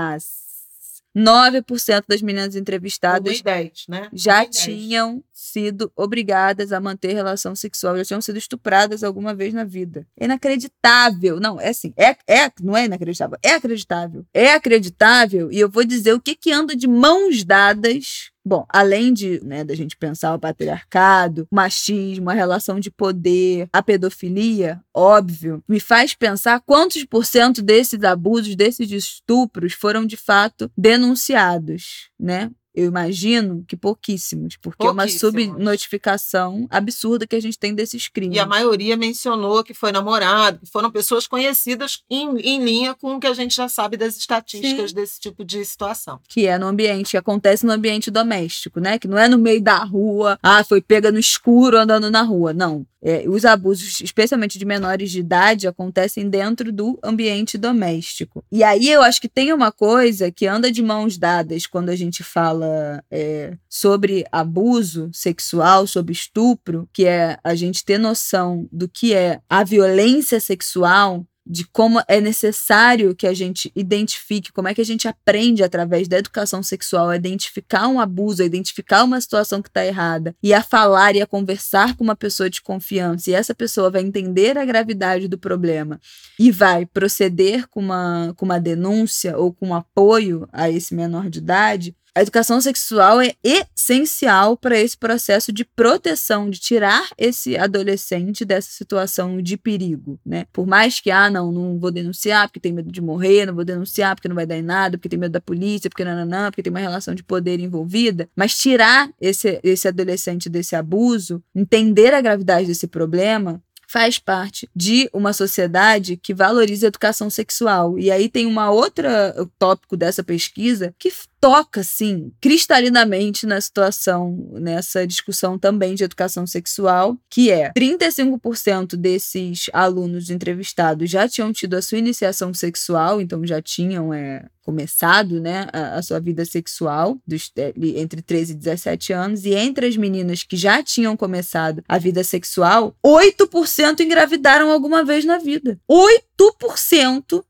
9% 1.16 2.04
das 2.08 2.22
meninas 2.22 2.54
entrevistadas 2.54 3.40
10, 3.42 3.86
né? 3.88 4.08
já 4.12 4.46
tinham 4.46 5.22
sido 5.32 5.90
obrigadas 5.96 6.72
a 6.72 6.80
manter 6.80 7.12
relação 7.12 7.54
sexual, 7.54 7.96
já 7.96 8.04
tinham 8.04 8.20
sido 8.20 8.38
estupradas 8.38 9.02
alguma 9.02 9.34
vez 9.34 9.52
na 9.52 9.64
vida. 9.64 10.06
É 10.16 10.24
inacreditável. 10.24 11.40
Não, 11.40 11.60
é 11.60 11.70
assim, 11.70 11.92
é, 11.96 12.16
é, 12.28 12.50
não 12.60 12.76
é 12.76 12.84
inacreditável, 12.84 13.36
é 13.42 13.54
acreditável. 13.54 14.24
É 14.32 14.52
acreditável 14.52 15.50
e 15.50 15.58
eu 15.58 15.68
vou 15.68 15.84
dizer 15.84 16.12
o 16.12 16.20
que 16.20 16.36
que 16.36 16.52
anda 16.52 16.76
de 16.76 16.86
mãos 16.86 17.44
dadas 17.44 18.29
Bom, 18.44 18.64
além 18.70 19.12
de 19.12 19.38
né, 19.44 19.62
da 19.62 19.74
gente 19.74 19.96
pensar 19.96 20.34
o 20.34 20.38
patriarcado, 20.38 21.46
o 21.50 21.54
machismo, 21.54 22.30
a 22.30 22.32
relação 22.32 22.80
de 22.80 22.90
poder, 22.90 23.68
a 23.70 23.82
pedofilia, 23.82 24.80
óbvio, 24.94 25.62
me 25.68 25.78
faz 25.78 26.14
pensar 26.14 26.60
quantos 26.60 27.04
por 27.04 27.26
cento 27.26 27.60
desses 27.60 28.02
abusos, 28.02 28.56
desses 28.56 28.90
estupros 28.90 29.74
foram 29.74 30.06
de 30.06 30.16
fato 30.16 30.70
denunciados, 30.76 32.08
né? 32.18 32.50
Eu 32.80 32.86
imagino 32.86 33.62
que 33.68 33.76
pouquíssimos, 33.76 34.56
porque 34.56 34.86
é 34.86 34.90
uma 34.90 35.06
subnotificação 35.06 36.66
absurda 36.70 37.26
que 37.26 37.36
a 37.36 37.40
gente 37.40 37.58
tem 37.58 37.74
desses 37.74 38.08
crimes. 38.08 38.34
E 38.36 38.40
a 38.40 38.46
maioria 38.46 38.96
mencionou 38.96 39.62
que 39.62 39.74
foi 39.74 39.92
namorado, 39.92 40.60
que 40.60 40.70
foram 40.70 40.90
pessoas 40.90 41.26
conhecidas 41.26 42.02
em, 42.08 42.38
em 42.38 42.64
linha 42.64 42.94
com 42.94 43.16
o 43.16 43.20
que 43.20 43.26
a 43.26 43.34
gente 43.34 43.54
já 43.54 43.68
sabe 43.68 43.98
das 43.98 44.16
estatísticas 44.16 44.90
Sim. 44.90 44.96
desse 44.96 45.20
tipo 45.20 45.44
de 45.44 45.62
situação. 45.62 46.20
Que 46.26 46.46
é 46.46 46.56
no 46.56 46.68
ambiente, 46.68 47.10
que 47.10 47.16
acontece 47.18 47.66
no 47.66 47.72
ambiente 47.72 48.10
doméstico, 48.10 48.80
né? 48.80 48.98
Que 48.98 49.06
não 49.06 49.18
é 49.18 49.28
no 49.28 49.36
meio 49.36 49.60
da 49.60 49.84
rua, 49.84 50.38
ah, 50.42 50.64
foi 50.64 50.80
pega 50.80 51.12
no 51.12 51.18
escuro 51.18 51.76
andando 51.76 52.10
na 52.10 52.22
rua. 52.22 52.54
Não. 52.54 52.86
É, 53.02 53.24
os 53.28 53.44
abusos, 53.44 54.00
especialmente 54.00 54.58
de 54.58 54.64
menores 54.64 55.10
de 55.10 55.20
idade, 55.20 55.66
acontecem 55.66 56.28
dentro 56.28 56.72
do 56.72 56.98
ambiente 57.02 57.56
doméstico. 57.56 58.44
E 58.52 58.62
aí 58.62 58.88
eu 58.88 59.02
acho 59.02 59.20
que 59.20 59.28
tem 59.28 59.52
uma 59.52 59.72
coisa 59.72 60.30
que 60.30 60.46
anda 60.46 60.70
de 60.70 60.82
mãos 60.82 61.16
dadas 61.16 61.66
quando 61.66 61.88
a 61.88 61.96
gente 61.96 62.22
fala 62.22 63.02
é, 63.10 63.56
sobre 63.68 64.24
abuso 64.30 65.10
sexual, 65.12 65.86
sobre 65.86 66.12
estupro, 66.12 66.88
que 66.92 67.06
é 67.06 67.38
a 67.42 67.54
gente 67.54 67.84
ter 67.84 67.98
noção 67.98 68.68
do 68.70 68.88
que 68.88 69.14
é 69.14 69.40
a 69.48 69.64
violência 69.64 70.40
sexual 70.40 71.24
de 71.46 71.66
como 71.66 72.00
é 72.06 72.20
necessário 72.20 73.14
que 73.14 73.26
a 73.26 73.34
gente 73.34 73.72
identifique, 73.74 74.52
como 74.52 74.68
é 74.68 74.74
que 74.74 74.80
a 74.80 74.84
gente 74.84 75.08
aprende 75.08 75.62
através 75.62 76.06
da 76.06 76.18
educação 76.18 76.62
sexual 76.62 77.08
a 77.08 77.16
identificar 77.16 77.88
um 77.88 78.00
abuso, 78.00 78.42
a 78.42 78.46
identificar 78.46 79.04
uma 79.04 79.20
situação 79.20 79.62
que 79.62 79.68
está 79.68 79.84
errada 79.84 80.34
e 80.42 80.52
a 80.52 80.62
falar 80.62 81.16
e 81.16 81.22
a 81.22 81.26
conversar 81.26 81.96
com 81.96 82.04
uma 82.04 82.16
pessoa 82.16 82.50
de 82.50 82.62
confiança. 82.62 83.30
E 83.30 83.34
essa 83.34 83.54
pessoa 83.54 83.90
vai 83.90 84.02
entender 84.02 84.58
a 84.58 84.64
gravidade 84.64 85.28
do 85.28 85.38
problema 85.38 86.00
e 86.38 86.50
vai 86.50 86.86
proceder 86.86 87.66
com 87.68 87.80
uma, 87.80 88.32
com 88.36 88.44
uma 88.44 88.60
denúncia 88.60 89.36
ou 89.36 89.52
com 89.52 89.68
um 89.68 89.74
apoio 89.74 90.48
a 90.52 90.70
esse 90.70 90.94
menor 90.94 91.28
de 91.28 91.38
idade, 91.38 91.96
a 92.14 92.22
educação 92.22 92.60
sexual 92.60 93.20
é 93.20 93.34
essencial 93.44 94.56
para 94.56 94.78
esse 94.78 94.96
processo 94.96 95.52
de 95.52 95.64
proteção, 95.64 96.50
de 96.50 96.58
tirar 96.58 97.08
esse 97.16 97.56
adolescente 97.56 98.44
dessa 98.44 98.70
situação 98.70 99.40
de 99.40 99.56
perigo, 99.56 100.18
né? 100.24 100.46
Por 100.52 100.66
mais 100.66 101.00
que, 101.00 101.10
ah, 101.10 101.30
não, 101.30 101.52
não 101.52 101.78
vou 101.78 101.90
denunciar 101.90 102.48
porque 102.48 102.60
tem 102.60 102.72
medo 102.72 102.90
de 102.90 103.00
morrer, 103.00 103.46
não 103.46 103.54
vou 103.54 103.64
denunciar 103.64 104.14
porque 104.14 104.28
não 104.28 104.36
vai 104.36 104.46
dar 104.46 104.56
em 104.56 104.62
nada, 104.62 104.98
porque 104.98 105.08
tem 105.08 105.18
medo 105.18 105.32
da 105.32 105.40
polícia, 105.40 105.88
porque 105.88 106.04
não, 106.04 106.50
porque 106.50 106.62
tem 106.62 106.70
uma 106.70 106.80
relação 106.80 107.14
de 107.14 107.22
poder 107.22 107.60
envolvida, 107.60 108.28
mas 108.34 108.56
tirar 108.56 109.10
esse, 109.20 109.60
esse 109.62 109.86
adolescente 109.86 110.48
desse 110.48 110.74
abuso, 110.74 111.42
entender 111.54 112.12
a 112.12 112.20
gravidade 112.20 112.66
desse 112.66 112.86
problema, 112.86 113.62
faz 113.90 114.20
parte 114.20 114.68
de 114.74 115.10
uma 115.12 115.32
sociedade 115.32 116.16
que 116.16 116.32
valoriza 116.32 116.86
a 116.86 116.88
educação 116.88 117.28
sexual. 117.28 117.98
E 117.98 118.08
aí 118.08 118.28
tem 118.28 118.46
uma 118.46 118.70
outra 118.70 119.34
tópico 119.58 119.96
dessa 119.96 120.22
pesquisa 120.22 120.94
que 120.96 121.10
toca, 121.40 121.80
assim, 121.80 122.30
cristalinamente 122.40 123.46
na 123.46 123.60
situação, 123.60 124.50
nessa 124.52 125.06
discussão 125.06 125.58
também 125.58 125.94
de 125.94 126.04
educação 126.04 126.46
sexual, 126.46 127.16
que 127.30 127.50
é 127.50 127.72
35% 127.72 128.96
desses 128.96 129.70
alunos 129.72 130.28
entrevistados 130.28 131.08
já 131.10 131.26
tinham 131.28 131.52
tido 131.52 131.74
a 131.74 131.82
sua 131.82 131.98
iniciação 131.98 132.52
sexual, 132.52 133.20
então 133.20 133.44
já 133.46 133.62
tinham 133.62 134.12
é, 134.12 134.44
começado 134.62 135.40
né, 135.40 135.66
a, 135.72 135.96
a, 135.96 136.02
sua 136.02 136.20
vida 136.20 136.44
sexual 136.44 137.18
dos, 137.26 137.50
é, 137.56 137.72
entre 137.96 138.22
13 138.22 138.52
e 138.52 138.56
17 138.56 139.12
anos, 139.12 139.44
e 139.44 139.54
entre 139.54 139.86
as 139.86 139.96
meninas 139.96 140.42
que 140.42 140.56
já 140.56 140.82
tinham 140.82 141.16
começado 141.16 141.82
a 141.88 141.98
vida 141.98 142.22
sexual, 142.22 142.94
8% 143.04 144.00
engravidaram 144.00 144.70
alguma 144.70 145.04
vez 145.04 145.24
na 145.24 145.38
vida. 145.38 145.78
8% 145.90 146.20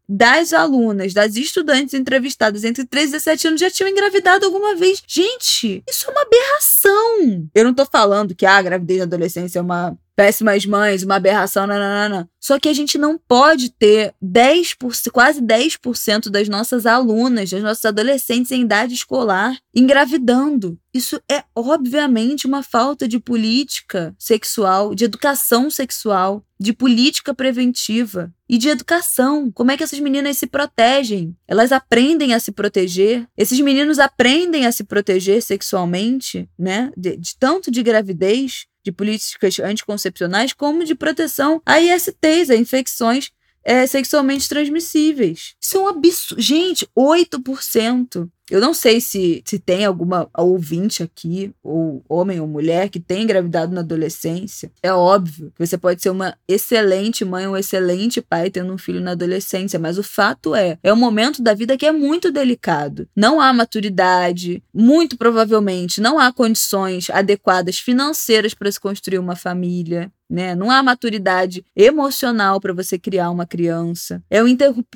das 0.08 0.52
alunas, 0.52 1.14
das 1.14 1.36
estudantes 1.36 1.94
entrevistadas 1.94 2.64
entre 2.64 2.84
13 2.84 3.08
e 3.08 3.12
17 3.12 3.48
anos 3.48 3.60
já 3.60 3.70
tinham 3.70 3.88
engravidado 3.88 4.44
alguma 4.44 4.74
vez. 4.74 5.02
Gente, 5.06 5.82
isso 5.88 6.08
é 6.08 6.10
uma 6.10 6.22
aberração. 6.22 7.48
Eu 7.54 7.64
não 7.64 7.72
tô 7.72 7.86
falando 7.86 8.34
que 8.34 8.44
ah, 8.44 8.56
a 8.56 8.62
gravidez 8.62 8.98
na 8.98 9.04
adolescência 9.04 9.60
é 9.60 9.62
uma 9.62 9.96
péssimas 10.20 10.66
mães, 10.66 11.02
uma 11.02 11.16
aberração, 11.16 11.66
nananana. 11.66 12.28
Só 12.38 12.58
que 12.58 12.68
a 12.68 12.74
gente 12.74 12.98
não 12.98 13.16
pode 13.16 13.70
ter 13.70 14.12
10%, 14.22 15.10
quase 15.10 15.40
10% 15.40 16.28
das 16.28 16.46
nossas 16.46 16.84
alunas, 16.84 17.48
das 17.48 17.62
nossas 17.62 17.86
adolescentes 17.86 18.52
em 18.52 18.60
idade 18.60 18.92
escolar 18.92 19.56
engravidando. 19.74 20.78
Isso 20.92 21.18
é 21.30 21.42
obviamente 21.54 22.46
uma 22.46 22.62
falta 22.62 23.08
de 23.08 23.18
política 23.18 24.14
sexual, 24.18 24.94
de 24.94 25.06
educação 25.06 25.70
sexual, 25.70 26.44
de 26.60 26.74
política 26.74 27.32
preventiva 27.32 28.30
e 28.46 28.58
de 28.58 28.68
educação. 28.68 29.50
Como 29.50 29.70
é 29.70 29.78
que 29.78 29.82
essas 29.82 29.98
meninas 29.98 30.36
se 30.36 30.46
protegem? 30.46 31.34
Elas 31.48 31.72
aprendem 31.72 32.34
a 32.34 32.38
se 32.38 32.52
proteger. 32.52 33.26
Esses 33.34 33.58
meninos 33.60 33.98
aprendem 33.98 34.66
a 34.66 34.72
se 34.72 34.84
proteger 34.84 35.40
sexualmente, 35.42 36.46
né? 36.58 36.92
De, 36.94 37.16
de 37.16 37.34
tanto 37.38 37.70
de 37.70 37.82
gravidez 37.82 38.66
de 38.84 38.92
políticas 38.92 39.58
anticoncepcionais, 39.58 40.52
como 40.52 40.84
de 40.84 40.94
proteção 40.94 41.62
a 41.64 41.80
ISTs, 41.80 42.50
a 42.50 42.56
infecções 42.56 43.30
é, 43.64 43.86
sexualmente 43.86 44.48
transmissíveis. 44.48 45.54
Isso 45.60 45.78
é 45.78 45.80
um 45.80 45.88
absurdo. 45.88 46.42
Gente, 46.42 46.86
8%. 46.96 48.28
Eu 48.50 48.60
não 48.60 48.74
sei 48.74 49.00
se, 49.00 49.42
se 49.44 49.58
tem 49.58 49.84
alguma 49.84 50.28
ouvinte 50.36 51.02
aqui, 51.02 51.52
ou 51.62 52.02
homem 52.08 52.40
ou 52.40 52.46
mulher, 52.46 52.88
que 52.88 52.98
tem 52.98 53.22
engravidado 53.22 53.72
na 53.72 53.80
adolescência. 53.80 54.70
É 54.82 54.92
óbvio 54.92 55.52
que 55.54 55.64
você 55.64 55.78
pode 55.78 56.02
ser 56.02 56.10
uma 56.10 56.36
excelente 56.48 57.24
mãe, 57.24 57.46
um 57.46 57.56
excelente 57.56 58.20
pai 58.20 58.50
tendo 58.50 58.72
um 58.72 58.78
filho 58.78 59.00
na 59.00 59.12
adolescência, 59.12 59.78
mas 59.78 59.98
o 59.98 60.02
fato 60.02 60.54
é, 60.54 60.78
é 60.82 60.92
um 60.92 60.96
momento 60.96 61.42
da 61.42 61.54
vida 61.54 61.76
que 61.76 61.86
é 61.86 61.92
muito 61.92 62.32
delicado. 62.32 63.08
Não 63.14 63.40
há 63.40 63.52
maturidade, 63.52 64.62
muito 64.74 65.16
provavelmente 65.16 66.00
não 66.00 66.18
há 66.18 66.32
condições 66.32 67.08
adequadas 67.10 67.78
financeiras 67.78 68.54
para 68.54 68.70
se 68.70 68.80
construir 68.80 69.18
uma 69.18 69.36
família 69.36 70.10
né? 70.30 70.54
Não 70.54 70.70
há 70.70 70.80
maturidade 70.80 71.64
emocional 71.74 72.60
para 72.60 72.72
você 72.72 72.96
criar 72.96 73.30
uma 73.30 73.44
criança. 73.44 74.22
É 74.30 74.40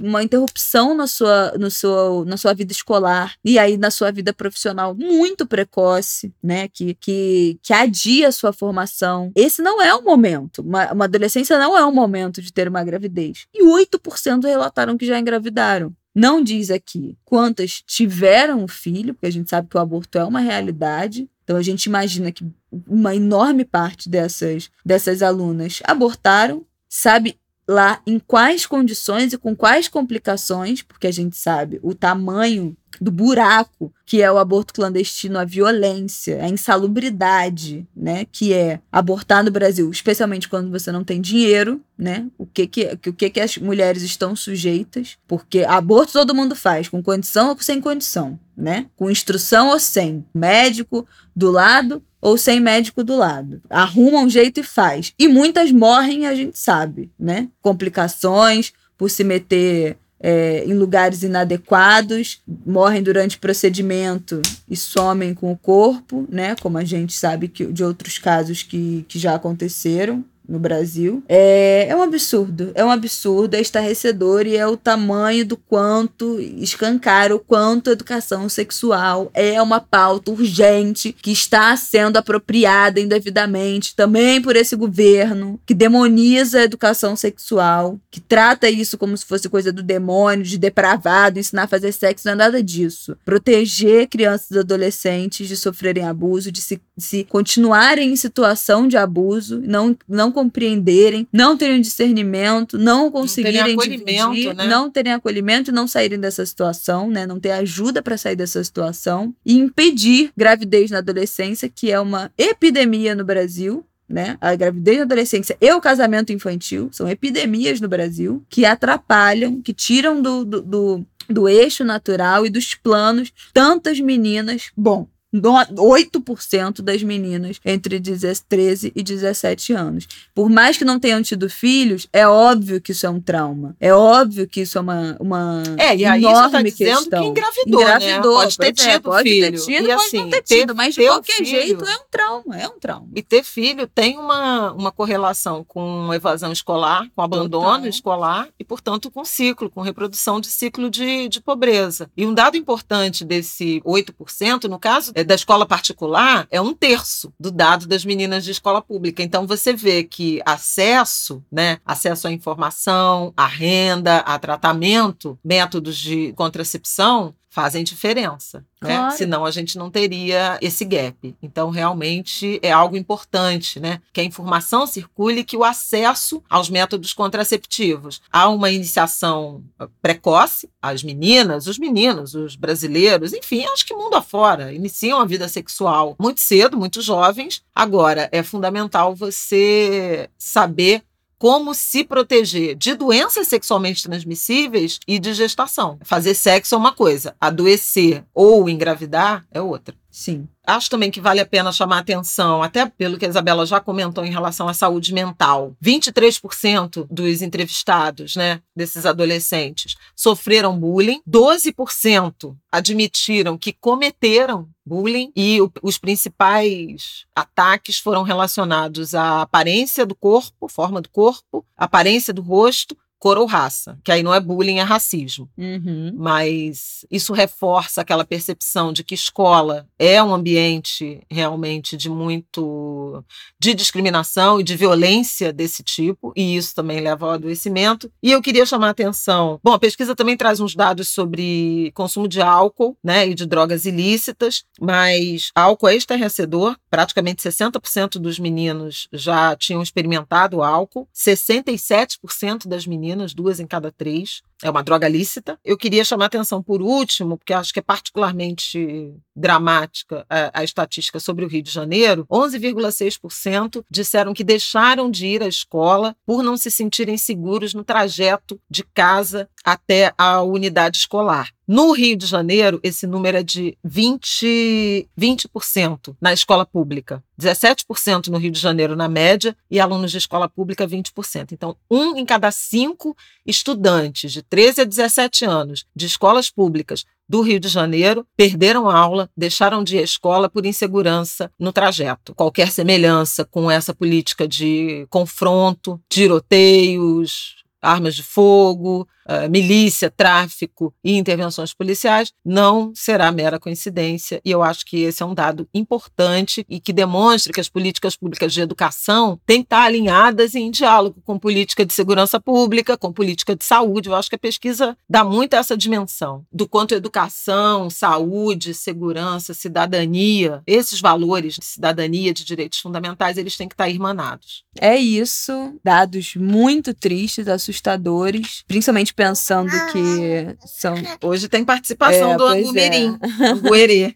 uma 0.01 0.23
interrupção 0.23 0.95
na 0.95 1.09
sua, 1.09 1.53
no 1.59 1.71
seu, 1.71 2.25
na 2.25 2.37
sua 2.37 2.55
vida 2.55 2.73
escolar 2.73 3.35
e 3.45 3.59
aí 3.59 3.77
na 3.77 3.91
sua 3.91 4.11
vida 4.11 4.33
profissional 4.33 4.95
muito 4.95 5.47
precoce, 5.47 6.33
né? 6.43 6.69
Que, 6.69 6.95
que, 6.95 7.59
que 7.63 7.73
adia 7.73 8.29
a 8.29 8.33
sua 8.33 8.53
formação. 8.53 9.31
Esse 9.35 9.61
não 9.61 9.83
é 9.83 9.95
o 9.95 10.03
momento. 10.03 10.63
Uma, 10.63 10.93
uma 10.93 11.05
adolescência 11.05 11.59
não 11.59 11.77
é 11.77 11.85
o 11.85 11.93
momento 11.93 12.41
de 12.41 12.53
ter 12.53 12.67
uma 12.67 12.83
gravidez. 12.83 13.47
E 13.53 13.63
8% 13.63 14.45
relataram 14.45 14.97
que 14.97 15.07
já 15.07 15.19
engravidaram. 15.19 15.95
Não 16.15 16.43
diz 16.43 16.71
aqui 16.71 17.19
quantas 17.25 17.83
tiveram 17.87 18.63
o 18.63 18.69
filho, 18.69 19.15
porque 19.15 19.27
a 19.27 19.33
gente 19.33 19.51
sabe 19.51 19.69
que 19.69 19.77
o 19.77 19.81
aborto 19.81 20.17
é 20.17 20.25
uma 20.25 20.39
realidade, 20.39 21.29
então 21.43 21.57
a 21.57 21.63
gente 21.63 21.85
imagina 21.85 22.33
que 22.33 22.47
uma 22.87 23.15
enorme 23.15 23.65
parte 23.65 24.09
dessas, 24.09 24.71
dessas 24.85 25.23
alunas 25.23 25.81
abortaram, 25.85 26.65
sabe 26.89 27.37
lá 27.67 28.01
em 28.07 28.19
quais 28.19 28.67
condições 28.67 29.33
e 29.33 29.39
com 29.39 29.57
quais 29.57 29.89
complicações, 29.89 30.83
porque 30.83 31.07
a 31.07 31.13
gente 31.13 31.37
sabe 31.37 31.81
o 31.83 31.95
tamanho 31.95 32.77
do 33.01 33.11
buraco 33.11 33.93
que 34.07 34.23
é 34.23 34.31
o 34.31 34.39
aborto 34.39 34.73
clandestino, 34.75 35.39
a 35.39 35.45
violência, 35.45 36.43
a 36.43 36.49
insalubridade, 36.49 37.87
né, 37.97 38.27
que 38.31 38.53
é 38.53 38.81
abortar 38.93 39.43
no 39.43 39.51
Brasil, 39.51 39.91
especialmente 39.91 40.49
quando 40.49 40.71
você 40.71 40.93
não 40.93 41.03
tem 41.03 41.21
dinheiro, 41.21 41.81
né? 41.97 42.27
O 42.37 42.45
que 42.45 42.67
que 42.67 42.99
o 43.09 43.13
que 43.13 43.31
que 43.31 43.41
as 43.41 43.57
mulheres 43.57 44.03
estão 44.03 44.37
sujeitas? 44.37 45.17
Porque 45.27 45.65
aborto 45.65 46.13
todo 46.13 46.35
mundo 46.35 46.55
faz, 46.55 46.89
com 46.89 47.03
condição 47.03 47.49
ou 47.49 47.59
sem 47.59 47.81
condição, 47.81 48.39
né? 48.57 48.87
Com 48.95 49.11
instrução 49.11 49.69
ou 49.69 49.81
sem, 49.81 50.25
médico 50.35 51.07
do 51.35 51.51
lado 51.51 52.03
ou 52.25 52.39
sem 52.39 52.59
médico 52.59 53.05
do 53.05 53.15
lado. 53.15 53.61
Arruma 53.69 54.21
um 54.21 54.31
jeito 54.31 54.61
e 54.61 54.63
faz. 54.63 55.13
E 55.19 55.29
muitas 55.29 55.71
morrem, 55.71 56.27
a 56.27 56.35
gente 56.35 56.59
sabe, 56.59 57.11
né? 57.21 57.49
Complicações 57.61 58.73
por 58.97 59.11
se 59.11 59.23
meter 59.23 59.99
é, 60.19 60.65
em 60.65 60.73
lugares 60.73 61.23
inadequados, 61.23 62.41
morrem 62.65 63.03
durante 63.03 63.37
procedimento 63.37 64.41
e 64.67 64.75
somem 64.75 65.35
com 65.35 65.53
o 65.53 65.57
corpo, 65.57 66.27
né? 66.31 66.57
Como 66.63 66.79
a 66.79 66.85
gente 66.85 67.13
sabe 67.13 67.47
que, 67.47 67.67
de 67.67 67.85
outros 67.85 68.17
casos 68.17 68.63
que, 68.63 69.05
que 69.07 69.19
já 69.19 69.35
aconteceram 69.35 70.25
no 70.49 70.59
Brasil. 70.59 71.23
É, 71.29 71.87
é 71.89 71.97
um 71.97 72.03
absurdo, 72.03 72.71
é 72.75 72.85
um 72.85 72.91
absurdo, 72.91 73.55
é 73.55 73.61
estarrecedor 73.61 74.47
e 74.47 74.57
é 74.57 74.67
o 74.67 74.77
tamanho 74.77 75.45
do 75.47 75.57
quanto 75.57 76.41
escancara 76.41 77.35
o 77.35 77.39
quanto 77.39 77.91
educação 77.91 78.49
sexual 78.49 79.31
é 79.33 79.61
uma 79.61 79.81
pauta 79.81 80.31
urgente 80.31 81.13
que 81.13 81.33
está 81.33 81.77
sendo 81.77 82.17
apropriada 82.17 83.01
indevidamente 83.01 83.95
também 83.97 84.41
por 84.41 84.57
esse 84.57 84.77
governo 84.77 85.59
que 85.65 85.75
demoniza 85.75 86.61
a 86.61 86.65
educação 86.65 87.17
sexual, 87.17 87.99
que 88.11 88.21
trata 88.21 88.69
isso 88.69 88.99
como 88.99 89.17
se 89.17 89.25
fosse 89.25 89.49
coisa 89.49 89.73
do 89.73 89.83
demônio, 89.83 90.45
de 90.45 90.59
depravado, 90.59 91.39
ensinar 91.39 91.65
a 91.65 91.69
fazer 91.69 91.93
sexo, 91.93 92.27
não 92.27 92.33
é 92.33 92.37
nada 92.37 92.63
disso. 92.63 93.17
Proteger 93.25 94.09
crianças 94.09 94.51
e 94.51 94.59
adolescentes 94.59 95.49
de 95.49 95.57
sofrerem 95.57 96.05
abuso, 96.05 96.53
de 96.53 96.61
se, 96.61 96.81
de 96.97 97.05
se 97.05 97.25
continuarem 97.25 98.13
em 98.13 98.17
situação 98.17 98.87
de 98.87 98.97
abuso, 98.97 99.61
não, 99.65 99.97
não 100.09 100.33
compreenderem, 100.35 101.27
não 101.33 101.57
terem 101.57 101.81
discernimento, 101.81 102.77
não 102.77 103.11
conseguirem 103.11 103.75
não 103.75 103.85
dividir, 103.85 104.55
né? 104.55 104.67
não 104.67 104.91
terem 104.91 105.15
acolhimento 105.15 105.71
e 105.71 105.75
não 105.75 105.89
saírem 105.89 106.21
dessa 106.21 106.45
situação, 106.45 107.09
né? 107.09 107.27
Não 107.27 107.41
ter 107.41 107.53
ajuda 107.53 108.03
para 108.03 108.19
sair 108.19 108.37
dessa 108.37 108.63
situação 108.63 109.35
e 109.47 109.57
impedir 109.57 110.31
gravidez 110.37 110.91
na 110.91 110.99
adolescência, 110.99 111.69
que 111.69 111.91
é 111.91 111.99
uma 111.99 112.31
epidemia 112.37 113.15
no 113.15 113.25
Brasil, 113.25 113.87
né? 114.09 114.37
A 114.41 114.55
gravidez 114.55 114.99
na 114.99 115.05
adolescência 115.05 115.57
e 115.61 115.73
o 115.73 115.81
casamento 115.81 116.33
infantil 116.33 116.89
são 116.93 117.09
epidemias 117.09 117.81
no 117.81 117.89
Brasil 117.89 118.45
que 118.51 118.67
atrapalham, 118.67 119.63
que 119.63 119.73
tiram 119.73 120.21
do, 120.21 120.45
do, 120.45 120.61
do, 120.61 121.07
do 121.29 121.49
eixo 121.49 121.85
natural 121.85 122.45
e 122.45 122.51
dos 122.51 122.75
planos 122.75 123.33
tantas 123.53 124.01
meninas. 124.01 124.71
Bom, 124.77 125.09
8% 125.41 126.83
das 126.83 127.03
meninas 127.03 127.61
entre 127.65 128.01
13 128.01 128.93
e 128.95 129.03
17 129.03 129.73
anos. 129.73 130.07
Por 130.35 130.49
mais 130.49 130.77
que 130.77 130.85
não 130.85 130.99
tenham 130.99 131.23
tido 131.23 131.49
filhos, 131.49 132.09
é 132.13 132.27
óbvio 132.27 132.81
que 132.81 132.93
isso 132.93 133.07
é 133.07 133.11
um 133.11 133.21
trauma. 133.21 133.77
É 133.81 133.93
óbvio 133.93 134.47
que 134.49 134.61
isso 134.61 134.79
é 134.79 134.81
uma, 134.81 135.17
uma 135.19 135.63
é, 135.77 135.97
e 135.97 136.05
aí 136.05 136.25
enorme 136.25 136.51
tá 136.51 136.63
dizendo 136.63 136.99
questão. 137.01 137.23
que 137.23 137.29
engravidou, 137.29 137.81
engravidou 137.81 138.39
né? 138.39 138.45
Pode 138.45 138.59
ter 138.59 138.73
tido 138.73 138.91
é, 138.91 138.99
pode 139.01 139.31
filho. 139.31 139.51
Ter 139.53 139.59
tido, 139.59 139.85
e 139.85 139.89
pode 139.89 139.93
assim, 139.93 140.19
não 140.19 140.31
ter 140.31 140.43
tido, 140.43 140.75
mas 140.75 140.95
de 140.95 141.07
qualquer 141.07 141.37
filho, 141.37 141.47
jeito 141.47 141.85
é 141.85 141.97
um 141.97 142.05
trauma, 142.11 142.57
é 142.57 142.69
um 142.69 142.79
trauma. 142.79 143.09
E 143.15 143.23
ter 143.23 143.43
filho 143.43 143.87
tem 143.87 144.19
uma, 144.19 144.73
uma 144.73 144.93
correlação 144.93 145.65
com 145.65 146.13
evasão 146.15 146.53
escolar, 146.53 147.09
com 147.15 147.23
abandono 147.23 147.65
Total. 147.65 147.87
escolar 147.89 148.49
e, 148.59 148.65
portanto, 148.65 149.11
com 149.11 149.25
ciclo, 149.25 149.71
com 149.71 149.81
reprodução 149.81 150.41
de 150.41 150.49
ciclo 150.49 150.91
de, 150.91 151.29
de 151.29 151.41
pobreza. 151.41 152.11
E 152.17 152.27
um 152.27 152.35
dado 152.35 152.57
importante 152.57 153.25
desse 153.25 153.81
8%, 153.85 154.65
no 154.65 154.79
caso 154.79 155.13
é 155.15 155.24
da 155.25 155.35
escola 155.35 155.67
particular, 155.67 156.47
é 156.51 156.61
um 156.61 156.75
terço 156.75 157.33
do 157.39 157.51
dado 157.51 157.87
das 157.87 158.05
meninas 158.05 158.45
de 158.45 158.51
escola 158.51 158.81
pública. 158.81 159.23
Então 159.23 159.47
você 159.47 159.73
vê 159.73 160.05
que 160.05 160.41
acesso, 160.45 161.43
né, 161.51 161.79
acesso 161.85 162.29
à 162.29 162.33
informação, 162.33 163.33
à 163.37 163.47
renda, 163.47 164.19
a 164.19 164.39
tratamento, 164.39 165.39
métodos 165.45 165.97
de 165.97 166.33
contracepção 166.35 167.35
fazem 167.55 167.85
diferença, 167.85 168.67
né? 168.83 168.97
Claro. 168.97 169.17
Senão 169.17 169.45
a 169.45 169.51
gente 169.53 169.79
não 169.79 169.89
teria 169.89 170.59
esse 170.61 170.85
gap. 170.85 171.37
Então, 171.41 171.71
realmente 171.71 172.59
é 172.61 172.73
algo 172.73 172.97
importante, 172.97 173.79
né? 173.79 174.01
Que 174.13 174.21
a 174.21 174.25
informação 174.25 174.89
circule, 174.89 175.45
que 175.45 175.57
o 175.57 175.63
acesso 175.63 176.43
aos 176.51 176.69
métodos 176.69 177.13
contraceptivos. 177.13 178.21
Há 178.33 178.49
uma 178.49 178.73
iniciação 178.73 179.63
ah, 179.79 179.87
precoce, 180.03 180.69
as 180.83 181.05
meninas, 181.05 181.69
os 181.69 181.79
meninos, 181.79 182.35
os 182.35 182.57
brasileiros, 182.57 183.33
enfim, 183.33 183.65
acho 183.67 183.87
que 183.87 183.95
mundo 183.95 184.17
afora, 184.17 184.73
iniciam 184.73 185.21
a 185.21 185.25
vida 185.25 185.47
sexual 185.47 186.17
muito 186.19 186.41
cedo, 186.41 186.77
muito 186.77 187.01
jovens. 187.01 187.63
Agora, 187.73 188.29
é 188.33 188.43
fundamental 188.43 189.15
você 189.15 190.29
saber 190.37 191.05
como 191.39 191.75
se 191.75 192.05
proteger 192.05 192.75
de 192.75 192.95
doenças 192.95 193.49
sexualmente 193.49 194.03
transmissíveis 194.03 194.99
e 195.07 195.19
de 195.19 195.35
gestação. 195.35 195.99
Fazer 196.03 196.35
sexo 196.35 196.75
é 196.75 196.79
uma 196.79 196.93
coisa, 196.93 197.35
adoecer 197.41 198.25
ou 198.35 198.69
engravidar 198.69 199.45
é 199.51 199.61
outra. 199.61 199.95
Sim. 200.15 200.47
Acho 200.65 200.89
também 200.89 201.11
que 201.11 201.21
vale 201.21 201.41
a 201.41 201.45
pena 201.45 201.73
chamar 201.73 201.99
atenção, 201.99 202.63
até 202.63 202.87
pelo 202.87 203.19
que 203.19 203.27
a 203.27 203.29
Isabela 203.29 203.67
já 203.67 203.81
comentou 203.81 204.25
em 204.25 204.31
relação 204.31 204.69
à 204.69 204.73
saúde 204.73 205.13
mental. 205.13 205.75
23% 205.85 207.05
dos 207.11 207.43
entrevistados, 207.43 208.37
né, 208.37 208.63
desses 208.77 209.05
adolescentes, 209.05 209.97
sofreram 210.15 210.79
bullying, 210.79 211.21
12% 211.29 212.57
admitiram 212.71 213.59
que 213.59 213.73
cometeram 213.73 214.69
bullying 214.87 215.33
e 215.35 215.61
o, 215.61 215.71
os 215.83 215.99
principais 215.99 217.25
ataques 217.35 217.99
foram 217.99 218.23
relacionados 218.23 219.17
à 219.17 219.43
aparência 219.43 220.07
do 220.07 220.15
corpo, 220.15 220.69
forma 220.69 221.01
do 221.01 221.09
corpo, 221.09 221.67
aparência 221.77 222.33
do 222.33 222.41
rosto 222.41 222.97
cor 223.25 223.39
ou 223.39 223.47
raça, 223.47 223.99
que 224.05 224.13
aí 224.13 224.23
não 224.23 224.35
é 224.35 224.39
bullying, 224.39 224.81
é 224.81 224.83
racismo. 224.83 225.49
Uhum. 225.57 226.13
Mas 226.15 227.07
isso 227.11 227.33
reforça 227.33 228.03
aquela 228.03 228.23
percepção 228.23 228.93
de 228.93 229.03
que 229.03 229.15
escola 229.15 229.89
é 229.99 230.23
um 230.23 230.35
ambiente 230.35 231.23
realmente 231.31 231.97
de 231.97 232.11
muito 232.11 233.25
de 233.59 233.73
discriminação 233.73 234.61
e 234.61 234.63
de 234.63 234.77
violência 234.77 235.55
desse 235.55 235.83
tipo, 235.83 236.35
e 236.37 236.55
isso 236.55 236.75
também 236.75 237.01
leva 237.01 237.25
ao 237.25 237.33
adoecimento. 237.33 238.13
E 238.23 238.31
eu 238.31 238.43
queria 238.43 238.67
chamar 238.67 238.89
a 238.89 238.91
atenção. 238.91 239.59
Bom, 239.65 239.73
a 239.73 239.79
pesquisa 239.79 240.15
também 240.15 240.37
traz 240.37 240.61
uns 240.61 240.75
dados 240.75 241.09
sobre 241.09 241.93
consumo 241.95 242.29
de 242.29 242.43
álcool, 242.43 242.95
né, 243.03 243.27
e 243.27 243.35
de 243.35 243.47
drogas 243.47 243.87
ilícitas, 243.87 244.65
mas 244.79 245.49
álcool 245.55 245.89
é 245.89 245.97
estarrecedor, 245.97 246.77
praticamente 246.91 247.43
60% 247.43 248.19
dos 248.19 248.39
meninos 248.39 249.09
já 249.15 249.57
tinham 249.57 249.81
experimentado 249.81 250.63
álcool, 250.63 251.09
67% 251.15 252.69
das 252.69 252.87
meninas 252.87 253.14
meninas, 253.15 253.35
duas 253.35 253.61
em 253.61 253.67
cada 253.67 253.91
três. 253.91 254.43
É 254.63 254.71
uma 254.71 254.83
droga 254.83 255.09
lícita. 255.09 255.59
Eu 255.65 255.77
queria 255.77 256.05
chamar 256.05 256.27
atenção 256.27 256.63
por 256.63 256.81
último, 256.81 257.37
porque 257.37 257.53
acho 257.53 257.73
que 257.73 257.81
é 257.81 257.83
particularmente 257.83 259.13
dramática 259.35 260.25
a, 260.29 260.61
a 260.61 260.65
estatística 260.65 261.19
sobre 261.19 261.45
o 261.45 261.49
Rio 261.49 261.63
de 261.63 261.71
Janeiro. 261.71 262.27
11,6% 262.31 263.85
disseram 263.91 264.33
que 264.33 264.45
deixaram 264.45 265.11
de 265.11 265.27
ir 265.27 265.43
à 265.43 265.49
escola 265.49 266.17
por 266.25 266.43
não 266.43 266.57
se 266.57 266.71
sentirem 266.71 267.19
seguros 267.19 267.75
no 267.75 267.85
trajeto 267.85 268.61
de 268.71 268.85
casa 268.85 269.49
até 269.65 270.13
a 270.17 270.43
unidade 270.43 270.99
escolar. 270.99 271.51
No 271.67 271.93
Rio 271.93 272.15
de 272.15 272.27
Janeiro, 272.27 272.79
esse 272.83 273.07
número 273.07 273.39
é 273.39 273.43
de 273.43 273.77
20%, 273.87 275.09
20% 275.19 276.15
na 276.21 276.31
escola 276.31 276.67
pública, 276.67 277.25
17% 277.41 278.29
no 278.29 278.37
Rio 278.37 278.51
de 278.51 278.61
Janeiro 278.61 278.95
na 278.95 279.09
média 279.09 279.57
e 279.71 279.81
alunos 279.81 280.11
de 280.11 280.19
escola 280.19 280.47
pública 280.47 280.87
20%. 280.87 281.53
Então, 281.53 281.75
um 281.91 282.17
em 282.17 282.27
cada 282.27 282.51
cinco 282.51 283.17
estudantes 283.47 284.31
de 284.31 284.43
13 284.49 284.83
a 284.83 284.85
17 284.85 285.45
anos 285.45 285.85
de 285.95 286.07
escolas 286.07 286.51
públicas 286.51 287.05
do 287.29 287.41
Rio 287.41 287.59
de 287.59 287.69
Janeiro 287.69 288.27
perderam 288.37 288.89
aula, 288.89 289.31
deixaram 289.37 289.83
de 289.83 289.97
ir 289.97 290.01
à 290.01 290.03
escola 290.03 290.49
por 290.49 290.67
insegurança 290.67 291.51
no 291.59 291.73
trajeto. 291.73 292.35
Qualquer 292.35 292.71
semelhança 292.71 293.45
com 293.45 293.71
essa 293.71 293.95
política 293.95 294.47
de 294.47 295.07
confronto, 295.09 296.01
tiroteios, 296.09 297.64
armas 297.85 298.15
de 298.15 298.23
fogo, 298.23 299.07
uh, 299.29 299.51
milícia, 299.51 300.11
tráfico 300.11 300.95
e 301.03 301.17
intervenções 301.17 301.73
policiais, 301.73 302.33
não 302.45 302.93
será 302.95 303.31
mera 303.33 303.59
coincidência. 303.59 304.41
E 304.45 304.51
eu 304.51 304.63
acho 304.63 304.85
que 304.85 305.03
esse 305.03 305.23
é 305.23 305.27
um 305.27 305.35
dado 305.35 305.69
importante 305.75 306.65
e 306.69 306.81
que 306.81 306.93
demonstra 306.93 307.53
que 307.53 307.61
as 307.61 307.69
políticas 307.69 308.17
públicas 308.17 308.53
de 308.53 308.61
educação 308.61 309.39
têm 309.47 309.61
que 309.61 309.67
estar 309.67 309.83
alinhadas 309.83 310.55
em 310.55 310.71
diálogo 310.71 311.21
com 311.25 311.39
política 311.39 311.85
de 311.85 311.93
segurança 311.93 312.41
pública, 312.41 312.97
com 312.97 313.13
política 313.13 313.57
de 313.57 313.65
saúde. 313.65 314.09
Eu 314.09 314.15
acho 314.15 314.29
que 314.29 314.37
a 314.37 314.39
pesquisa 314.39 314.97
dá 315.09 315.25
muito 315.25 315.55
essa 315.55 315.77
dimensão 315.77 316.45
do 316.53 316.69
quanto 316.69 316.95
educação, 316.95 317.91
saúde, 317.91 318.75
segurança, 318.75 319.55
cidadania, 319.55 320.63
esses 320.67 321.01
valores 321.01 321.55
de 321.55 321.65
cidadania, 321.65 322.33
de 322.33 322.45
direitos 322.45 322.79
fundamentais, 322.79 323.37
eles 323.37 323.57
têm 323.57 323.69
que 323.69 323.75
estar 323.75 323.89
irmanados. 323.89 324.65
É 324.79 324.97
isso. 324.97 325.79
Dados 325.83 326.35
muito 326.37 326.95
tristes, 326.95 327.49
assustadores, 327.75 328.65
principalmente 328.67 329.13
pensando 329.13 329.71
que 329.93 330.57
são. 330.67 330.95
Hoje 331.23 331.49
tem 331.49 331.65
participação 331.65 332.33
é, 332.33 332.37
do 332.37 332.47
Angumirim. 332.47 333.19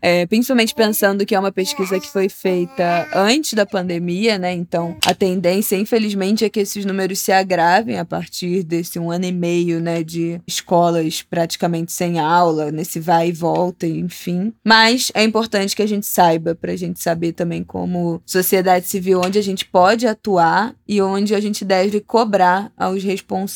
É. 0.00 0.20
é, 0.22 0.26
principalmente 0.26 0.74
pensando 0.74 1.26
que 1.26 1.34
é 1.34 1.38
uma 1.38 1.52
pesquisa 1.52 1.98
que 1.98 2.08
foi 2.08 2.28
feita 2.28 3.08
antes 3.12 3.52
da 3.54 3.66
pandemia, 3.66 4.38
né? 4.38 4.52
Então, 4.52 4.96
a 5.04 5.14
tendência, 5.14 5.76
infelizmente, 5.76 6.44
é 6.44 6.48
que 6.48 6.60
esses 6.60 6.84
números 6.84 7.18
se 7.18 7.32
agravem 7.32 7.98
a 7.98 8.04
partir 8.04 8.62
desse 8.62 8.98
um 8.98 9.10
ano 9.10 9.24
e 9.24 9.32
meio, 9.32 9.80
né? 9.80 10.02
De 10.02 10.40
escolas 10.46 11.22
praticamente 11.22 11.92
sem 11.92 12.18
aula, 12.18 12.70
nesse 12.70 13.00
vai 13.00 13.28
e 13.28 13.32
volta, 13.32 13.86
enfim. 13.86 14.52
Mas 14.64 15.10
é 15.14 15.24
importante 15.24 15.74
que 15.74 15.82
a 15.82 15.88
gente 15.88 16.06
saiba, 16.06 16.54
para 16.54 16.72
a 16.72 16.76
gente 16.76 17.00
saber 17.00 17.32
também 17.32 17.64
como 17.64 18.22
sociedade 18.24 18.86
civil, 18.86 19.20
onde 19.24 19.38
a 19.38 19.42
gente 19.42 19.64
pode 19.64 20.06
atuar 20.06 20.74
e 20.86 21.02
onde 21.02 21.34
a 21.34 21.40
gente 21.40 21.64
deve 21.64 22.00
cobrar 22.00 22.70
aos 22.76 23.02
responsáveis 23.02 23.47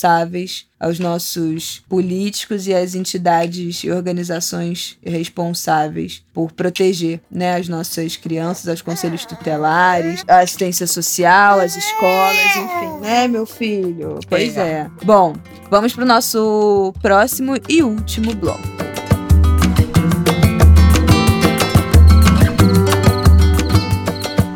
aos 0.81 0.99
nossos 0.99 1.83
políticos 1.89 2.67
e 2.67 2.75
às 2.75 2.95
entidades 2.95 3.85
e 3.85 3.91
organizações 3.91 4.99
responsáveis 5.05 6.25
por 6.33 6.51
proteger 6.53 7.21
né, 7.31 7.57
as 7.57 7.69
nossas 7.69 8.17
crianças, 8.17 8.69
aos 8.69 8.83
conselhos 8.83 9.25
tutelares, 9.25 10.25
a 10.27 10.41
assistência 10.41 10.87
social, 10.87 11.61
as 11.61 11.77
escolas, 11.77 12.57
enfim, 12.57 13.01
né, 13.01 13.29
meu 13.29 13.47
filho? 13.47 14.19
Pois 14.29 14.57
é. 14.57 14.91
Bom, 15.05 15.35
vamos 15.71 15.93
para 15.93 16.05
o 16.05 16.07
nosso 16.07 16.93
próximo 17.01 17.55
e 17.69 17.83
último 17.83 18.35
bloco. 18.35 18.93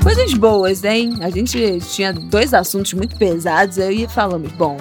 Coisas 0.03 0.35
boas, 0.35 0.85
hein? 0.85 1.19
A 1.21 1.31
gente 1.31 1.81
tinha 1.93 2.13
dois 2.13 2.55
assuntos 2.55 2.93
muito 2.95 3.17
pesados, 3.17 3.79
aí 3.79 4.07
falamos, 4.09 4.53
bom, 4.53 4.77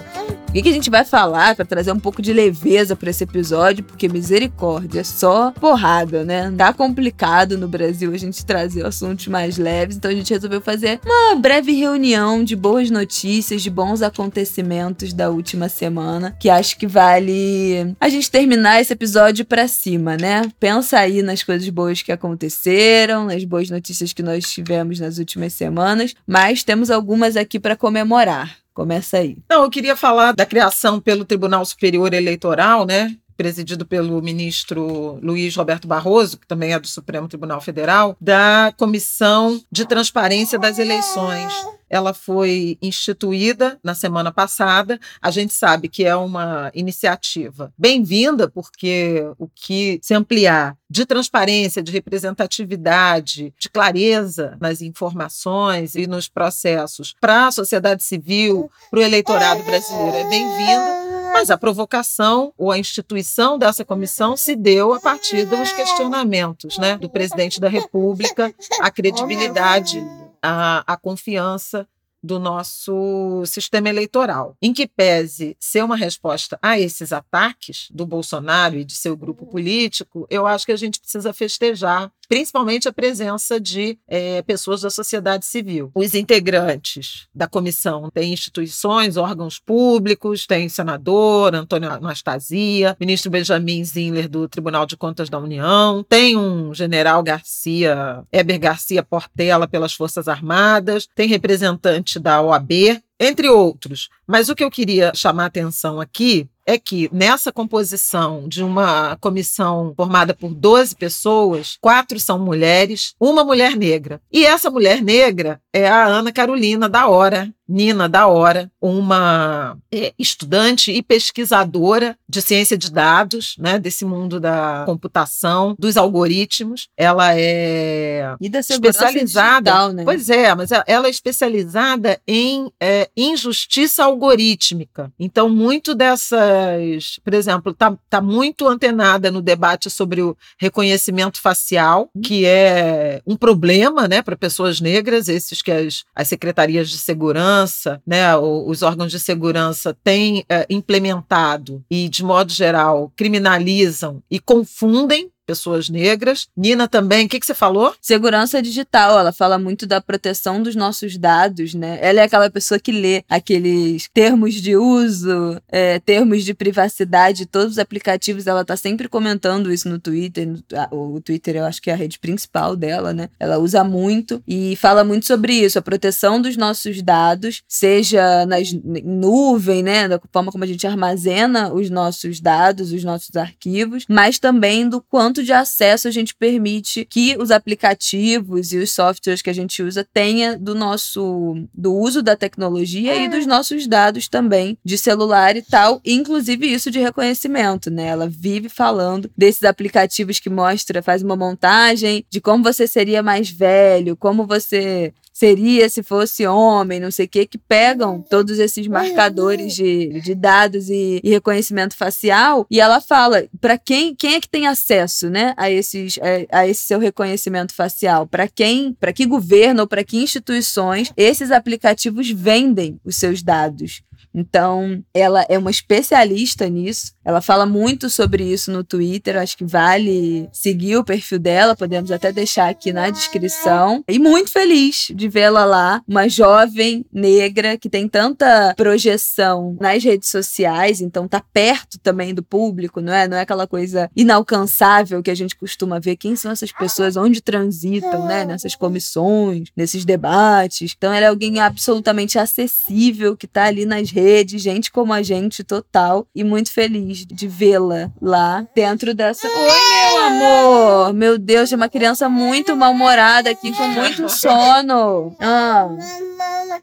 que, 0.55 0.63
que 0.63 0.69
a 0.69 0.73
gente 0.73 0.89
vai 0.89 1.03
falar 1.03 1.53
para 1.53 1.65
trazer 1.65 1.91
um 1.91 1.99
pouco 1.99 2.21
de 2.21 2.31
leveza 2.31 2.95
para 2.95 3.09
esse 3.09 3.25
episódio? 3.25 3.83
Porque 3.83 4.07
misericórdia, 4.07 5.01
é 5.01 5.03
só 5.03 5.51
porrada, 5.51 6.23
né? 6.23 6.53
Tá 6.57 6.71
complicado 6.71 7.57
no 7.57 7.67
Brasil 7.67 8.13
a 8.13 8.17
gente 8.17 8.45
trazer 8.45 8.85
assuntos 8.85 9.27
mais 9.27 9.57
leves, 9.57 9.97
então 9.97 10.09
a 10.09 10.13
gente 10.13 10.33
resolveu 10.33 10.61
fazer 10.61 11.01
uma 11.05 11.35
breve 11.35 11.73
reunião 11.73 12.41
de 12.41 12.55
boas 12.55 12.89
notícias, 12.89 13.61
de 13.61 13.69
bons 13.69 14.01
acontecimentos 14.01 15.11
da 15.11 15.29
última 15.29 15.67
semana, 15.67 16.35
que 16.39 16.49
acho 16.49 16.77
que 16.77 16.87
vale 16.87 17.93
a 17.99 18.07
gente 18.07 18.31
terminar 18.31 18.79
esse 18.79 18.93
episódio 18.93 19.43
para 19.43 19.67
cima, 19.67 20.15
né? 20.15 20.49
Pensa 20.57 20.99
aí 20.99 21.21
nas 21.21 21.43
coisas 21.43 21.67
boas 21.67 22.01
que 22.01 22.13
aconteceram, 22.13 23.25
nas 23.25 23.43
boas 23.43 23.69
notícias 23.69 24.13
que 24.13 24.23
nós 24.23 24.49
tivemos 24.49 25.01
nas 25.01 25.17
últimas 25.17 25.51
semanas, 25.51 26.15
mas 26.25 26.63
temos 26.63 26.89
algumas 26.89 27.35
aqui 27.35 27.59
para 27.59 27.75
comemorar. 27.75 28.64
Começa 28.75 29.19
aí. 29.19 29.37
Não, 29.49 29.63
eu 29.63 29.69
queria 29.69 29.95
falar 29.95 30.33
da 30.33 30.45
criação 30.45 30.99
pelo 30.99 31.23
Tribunal 31.23 31.63
Superior 31.63 32.13
Eleitoral, 32.13 32.85
né? 32.85 33.15
Presidido 33.37 33.85
pelo 33.85 34.21
ministro 34.21 35.19
Luiz 35.21 35.55
Roberto 35.55 35.87
Barroso, 35.87 36.37
que 36.37 36.47
também 36.47 36.73
é 36.73 36.79
do 36.79 36.87
Supremo 36.87 37.27
Tribunal 37.27 37.61
Federal, 37.61 38.15
da 38.19 38.73
Comissão 38.77 39.61
de 39.71 39.85
Transparência 39.85 40.57
das 40.57 40.79
Eleições 40.79 41.53
ela 41.89 42.13
foi 42.13 42.77
instituída 42.81 43.79
na 43.83 43.93
semana 43.93 44.31
passada. 44.31 44.99
A 45.21 45.31
gente 45.31 45.53
sabe 45.53 45.87
que 45.87 46.03
é 46.03 46.15
uma 46.15 46.71
iniciativa 46.73 47.71
bem-vinda, 47.77 48.49
porque 48.49 49.23
o 49.37 49.47
que 49.47 49.99
se 50.01 50.13
ampliar 50.13 50.75
de 50.89 51.05
transparência, 51.05 51.83
de 51.83 51.91
representatividade, 51.91 53.53
de 53.57 53.69
clareza 53.69 54.57
nas 54.59 54.81
informações 54.81 55.95
e 55.95 56.07
nos 56.07 56.27
processos 56.27 57.15
para 57.19 57.47
a 57.47 57.51
sociedade 57.51 58.03
civil, 58.03 58.69
para 58.89 58.99
o 58.99 59.03
eleitorado 59.03 59.63
brasileiro 59.63 60.17
é 60.17 60.29
bem-vinda. 60.29 61.14
Mas 61.35 61.49
a 61.49 61.57
provocação 61.57 62.53
ou 62.57 62.71
a 62.71 62.79
instituição 62.79 63.57
dessa 63.57 63.83
comissão 63.83 64.37
se 64.37 64.55
deu 64.55 64.93
a 64.93 65.01
partir 65.01 65.45
dos 65.45 65.69
questionamentos 65.73 66.77
né, 66.77 66.97
do 66.97 67.09
presidente 67.09 67.59
da 67.59 67.67
República, 67.67 68.55
a 68.79 68.89
credibilidade 68.89 70.01
a, 70.41 70.81
a 70.87 70.95
confiança 70.95 71.85
do 72.23 72.39
nosso 72.39 73.43
sistema 73.45 73.89
eleitoral. 73.89 74.55
Em 74.61 74.71
que 74.71 74.87
pese 74.87 75.57
ser 75.59 75.83
uma 75.83 75.97
resposta 75.97 76.57
a 76.61 76.79
esses 76.79 77.11
ataques 77.11 77.89
do 77.91 78.05
Bolsonaro 78.05 78.77
e 78.77 78.85
de 78.85 78.93
seu 78.93 79.17
grupo 79.17 79.45
político, 79.45 80.25
eu 80.29 80.47
acho 80.47 80.65
que 80.65 80.71
a 80.71 80.77
gente 80.77 81.01
precisa 81.01 81.33
festejar 81.33 82.09
principalmente 82.27 82.87
a 82.87 82.93
presença 82.93 83.59
de 83.59 83.97
é, 84.07 84.41
pessoas 84.41 84.81
da 84.81 84.89
sociedade 84.89 85.45
civil. 85.45 85.91
Os 85.93 86.13
integrantes 86.13 87.27
da 87.33 87.47
comissão 87.47 88.09
têm 88.09 88.33
instituições, 88.33 89.17
órgãos 89.17 89.59
públicos, 89.59 90.45
tem 90.45 90.69
senador 90.69 91.55
Antônio 91.55 91.89
Anastasia, 91.91 92.95
ministro 92.99 93.31
Benjamin 93.31 93.83
Zinler 93.83 94.29
do 94.29 94.47
Tribunal 94.47 94.85
de 94.85 94.97
Contas 94.97 95.29
da 95.29 95.39
União, 95.39 96.03
tem 96.07 96.37
um 96.37 96.73
general 96.73 97.21
Garcia, 97.23 98.23
Eber 98.31 98.59
Garcia 98.59 99.03
Portela 99.03 99.67
pelas 99.67 99.93
Forças 99.93 100.27
Armadas, 100.27 101.07
tem 101.15 101.27
representante 101.27 102.19
da 102.19 102.41
OAB, 102.41 103.01
entre 103.19 103.49
outros. 103.49 104.09
Mas 104.27 104.49
o 104.49 104.55
que 104.55 104.63
eu 104.63 104.71
queria 104.71 105.11
chamar 105.15 105.43
a 105.43 105.47
atenção 105.47 105.99
aqui 106.01 106.49
é 106.65 106.77
que 106.77 107.09
nessa 107.13 107.51
composição 107.51 108.47
de 108.47 108.63
uma 108.63 109.15
comissão 109.17 109.93
formada 109.95 110.33
por 110.33 110.53
12 110.53 110.95
pessoas, 110.95 111.77
quatro 111.79 112.19
são 112.19 112.39
mulheres, 112.39 113.13
uma 113.19 113.43
mulher 113.43 113.75
negra. 113.75 114.21
E 114.31 114.45
essa 114.45 114.69
mulher 114.69 115.01
negra 115.01 115.61
é 115.71 115.87
a 115.87 116.05
Ana 116.05 116.31
Carolina 116.31 116.89
da 116.89 117.07
Hora, 117.07 117.53
Nina 117.67 118.07
da 118.07 118.27
Hora, 118.27 118.71
uma 118.79 119.77
é, 119.91 120.13
estudante 120.17 120.91
e 120.91 121.01
pesquisadora 121.01 122.17
de 122.27 122.41
ciência 122.41 122.77
de 122.77 122.91
dados, 122.91 123.55
né, 123.57 123.79
desse 123.79 124.05
mundo 124.05 124.39
da 124.39 124.83
computação, 124.85 125.75
dos 125.77 125.97
algoritmos. 125.97 126.87
Ela 126.95 127.35
é 127.35 128.35
e 128.39 128.49
da 128.49 128.59
especializada, 128.59 129.71
digital, 129.71 129.93
né? 129.93 130.03
pois 130.03 130.29
é, 130.29 130.53
mas 130.53 130.69
ela 130.85 131.07
é 131.07 131.09
especializada 131.09 132.19
em 132.27 132.71
é, 132.79 133.09
injustiça 133.15 134.03
algorítmica. 134.03 135.11
Então, 135.19 135.49
muito 135.49 135.95
dessas, 135.95 137.19
por 137.23 137.33
exemplo, 137.33 137.71
está 137.71 137.97
tá 138.09 138.21
muito 138.21 138.67
antenada 138.67 139.31
no 139.31 139.41
debate 139.41 139.89
sobre 139.89 140.21
o 140.21 140.37
reconhecimento 140.59 141.41
facial, 141.41 142.09
hum. 142.15 142.21
que 142.21 142.45
é 142.45 143.21
um 143.25 143.35
problema, 143.35 144.07
né, 144.07 144.21
para 144.21 144.35
pessoas 144.35 144.79
negras, 144.79 145.27
esses 145.27 145.61
que 145.61 145.71
as, 145.71 146.03
as 146.15 146.27
secretarias 146.27 146.89
de 146.89 146.97
segurança 146.97 147.54
segurança, 147.55 148.01
né, 148.05 148.35
os 148.37 148.81
órgãos 148.81 149.11
de 149.11 149.19
segurança 149.19 149.95
têm 150.03 150.43
é, 150.49 150.65
implementado 150.69 151.83
e, 151.89 152.09
de 152.09 152.23
modo 152.23 152.51
geral, 152.51 153.11
criminalizam 153.15 154.21
e 154.29 154.39
confundem 154.39 155.31
pessoas 155.45 155.89
negras. 155.89 156.47
Nina 156.55 156.87
também, 156.87 157.25
o 157.25 157.29
que, 157.29 157.39
que 157.39 157.45
você 157.45 157.53
falou? 157.53 157.93
Segurança 158.01 158.61
digital, 158.61 159.19
ela 159.19 159.31
fala 159.31 159.57
muito 159.57 159.85
da 159.85 160.01
proteção 160.01 160.61
dos 160.61 160.75
nossos 160.75 161.17
dados, 161.17 161.73
né? 161.73 161.99
Ela 162.01 162.21
é 162.21 162.23
aquela 162.23 162.49
pessoa 162.49 162.79
que 162.79 162.91
lê 162.91 163.23
aqueles 163.29 164.09
termos 164.13 164.55
de 164.55 164.75
uso, 164.75 165.61
é, 165.69 165.99
termos 165.99 166.43
de 166.43 166.53
privacidade, 166.53 167.45
todos 167.45 167.73
os 167.73 167.79
aplicativos, 167.79 168.47
ela 168.47 168.65
tá 168.65 168.75
sempre 168.75 169.07
comentando 169.07 169.71
isso 169.71 169.87
no 169.87 169.99
Twitter. 169.99 170.53
O 170.91 171.21
Twitter 171.21 171.57
eu 171.57 171.65
acho 171.65 171.81
que 171.81 171.89
é 171.89 171.93
a 171.93 171.97
rede 171.97 172.19
principal 172.19 172.75
dela, 172.75 173.13
né? 173.13 173.29
Ela 173.39 173.57
usa 173.57 173.83
muito 173.83 174.41
e 174.47 174.75
fala 174.75 175.03
muito 175.03 175.25
sobre 175.25 175.53
isso, 175.53 175.77
a 175.77 175.81
proteção 175.81 176.41
dos 176.41 176.57
nossos 176.57 177.01
dados, 177.01 177.61
seja 177.67 178.45
nas 178.45 178.71
nuvem, 179.03 179.83
né? 179.83 180.07
Da 180.07 180.19
forma 180.31 180.51
como 180.51 180.63
a 180.63 180.67
gente 180.67 180.87
armazena 180.87 181.71
os 181.73 181.89
nossos 181.89 182.39
dados, 182.39 182.91
os 182.91 183.03
nossos 183.03 183.35
arquivos, 183.35 184.05
mas 184.09 184.39
também 184.39 184.87
do 184.89 185.01
quanto 185.01 185.34
quanto 185.35 185.43
de 185.43 185.51
acesso 185.51 186.07
a 186.07 186.11
gente 186.11 186.33
permite 186.33 187.03
que 187.03 187.35
os 187.37 187.51
aplicativos 187.51 188.71
e 188.71 188.77
os 188.77 188.91
softwares 188.91 189.41
que 189.41 189.49
a 189.49 189.53
gente 189.53 189.83
usa 189.83 190.07
tenha 190.13 190.57
do 190.57 190.73
nosso 190.73 191.67
do 191.73 191.93
uso 191.93 192.21
da 192.21 192.37
tecnologia 192.37 193.15
e 193.17 193.27
dos 193.27 193.45
nossos 193.45 193.85
dados 193.85 194.29
também 194.29 194.77
de 194.83 194.97
celular 194.97 195.57
e 195.57 195.61
tal, 195.61 195.99
inclusive 196.05 196.65
isso 196.65 196.89
de 196.89 196.99
reconhecimento, 196.99 197.91
né? 197.91 198.07
Ela 198.07 198.29
vive 198.29 198.69
falando 198.69 199.29
desses 199.37 199.63
aplicativos 199.63 200.39
que 200.39 200.49
mostra, 200.49 201.03
faz 201.03 201.21
uma 201.21 201.35
montagem 201.35 202.25
de 202.29 202.39
como 202.39 202.63
você 202.63 202.87
seria 202.87 203.21
mais 203.21 203.49
velho, 203.49 204.15
como 204.15 204.47
você 204.47 205.13
seria 205.35 205.89
se 205.89 206.01
fosse 206.01 206.47
homem, 206.47 206.97
não 206.97 207.11
sei 207.11 207.25
o 207.25 207.29
que, 207.29 207.45
que 207.45 207.57
pegam 207.57 208.21
todos 208.21 208.57
esses 208.57 208.87
marcadores 208.87 209.75
de, 209.75 210.21
de 210.21 210.33
dados 210.33 210.89
e, 210.89 211.19
e 211.21 211.29
reconhecimento 211.29 211.93
facial 211.93 212.65
e 212.71 212.79
ela 212.79 213.01
fala 213.01 213.45
para 213.59 213.77
quem, 213.77 214.15
quem 214.15 214.35
é 214.35 214.39
que 214.39 214.47
tem 214.47 214.65
acesso, 214.65 215.29
né, 215.29 215.53
a 215.57 215.69
esses 215.69 216.17
a, 216.51 216.59
a 216.59 216.67
esse 216.67 216.83
seu 216.83 216.99
reconhecimento 216.99 217.73
facial, 217.73 218.25
para 218.25 218.47
quem, 218.47 218.93
para 218.93 219.11
que 219.11 219.25
governo 219.25 219.81
ou 219.81 219.87
para 219.87 220.05
que 220.05 220.17
instituições 220.17 221.11
esses 221.17 221.51
aplicativos 221.51 222.31
vendem 222.31 222.97
os 223.03 223.17
seus 223.17 223.43
dados. 223.43 224.01
Então, 224.35 225.01
ela 225.13 225.45
é 225.47 225.57
uma 225.57 225.71
especialista 225.71 226.67
nisso. 226.67 227.13
Ela 227.23 227.39
fala 227.39 227.65
muito 227.65 228.09
sobre 228.09 228.43
isso 228.43 228.69
no 228.69 228.83
Twitter. 228.83 229.37
Acho 229.37 229.57
que 229.57 229.63
vale 229.63 230.49
seguir 230.51 230.97
o 230.97 231.05
perfil 231.05 231.39
dela. 231.39 231.73
Podemos 231.73 232.11
até 232.11 232.33
deixar 232.33 232.69
aqui 232.69 232.91
na 232.91 233.09
descrição. 233.09 234.03
E 234.09 234.19
muito 234.19 234.51
feliz 234.51 235.07
de 235.15 235.29
vê-la 235.29 235.63
lá, 235.63 236.01
uma 236.05 236.27
jovem 236.27 237.05
negra 237.13 237.77
que 237.77 237.89
tem 237.89 238.09
tanta 238.09 238.73
projeção 238.75 239.77
nas 239.79 240.03
redes 240.03 240.29
sociais, 240.29 240.99
então 240.99 241.27
tá 241.27 241.41
perto 241.53 241.97
também 241.99 242.33
do 242.33 242.43
público, 242.43 242.99
não 242.99 243.13
é? 243.13 243.27
Não 243.27 243.37
é 243.37 243.41
aquela 243.41 243.65
coisa 243.65 244.09
inalcançável 244.15 245.23
que 245.23 245.31
a 245.31 245.35
gente 245.35 245.55
costuma 245.55 245.97
ver. 245.97 246.17
Quem 246.17 246.35
são 246.35 246.51
essas 246.51 246.73
pessoas? 246.73 247.15
Onde 247.15 247.41
transitam, 247.41 248.25
né? 248.25 248.43
Nessas 248.43 248.75
comissões, 248.75 249.69
nesses 249.77 250.03
debates. 250.03 250.93
Então, 250.97 251.13
ela 251.13 251.27
é 251.27 251.29
alguém 251.29 251.59
absolutamente 251.61 252.37
acessível 252.37 253.37
que 253.37 253.47
tá 253.47 253.63
ali 253.63 253.85
nas 253.85 254.09
redes 254.09 254.24
de 254.43 254.57
gente 254.57 254.91
como 254.91 255.13
a 255.13 255.21
gente 255.21 255.63
total 255.63 256.27
e 256.33 256.43
muito 256.43 256.71
feliz 256.71 257.25
de 257.25 257.47
vê-la 257.47 258.11
lá 258.21 258.65
dentro 258.75 259.13
dessa. 259.13 259.47
Oi, 259.47 259.53
meu 259.53 260.23
amor! 260.23 261.13
Meu 261.13 261.37
Deus, 261.37 261.71
é 261.71 261.75
uma 261.75 261.89
criança 261.89 262.27
muito 262.27 262.75
mal-humorada 262.75 263.49
aqui 263.49 263.71
com 263.71 263.87
muito 263.87 264.27
sono. 264.29 265.35
Ah. 265.39 265.89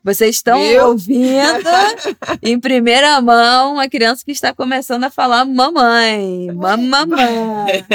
Vocês 0.05 0.37
estão 0.37 0.59
Viu? 0.61 0.89
ouvindo 0.89 1.69
em 2.43 2.59
primeira 2.59 3.21
mão 3.21 3.75
uma 3.75 3.89
criança 3.89 4.25
que 4.25 4.33
está 4.33 4.53
começando 4.53 5.05
a 5.05 5.11
falar 5.11 5.45
mamãe, 5.45 6.49
mamãe. 6.53 7.85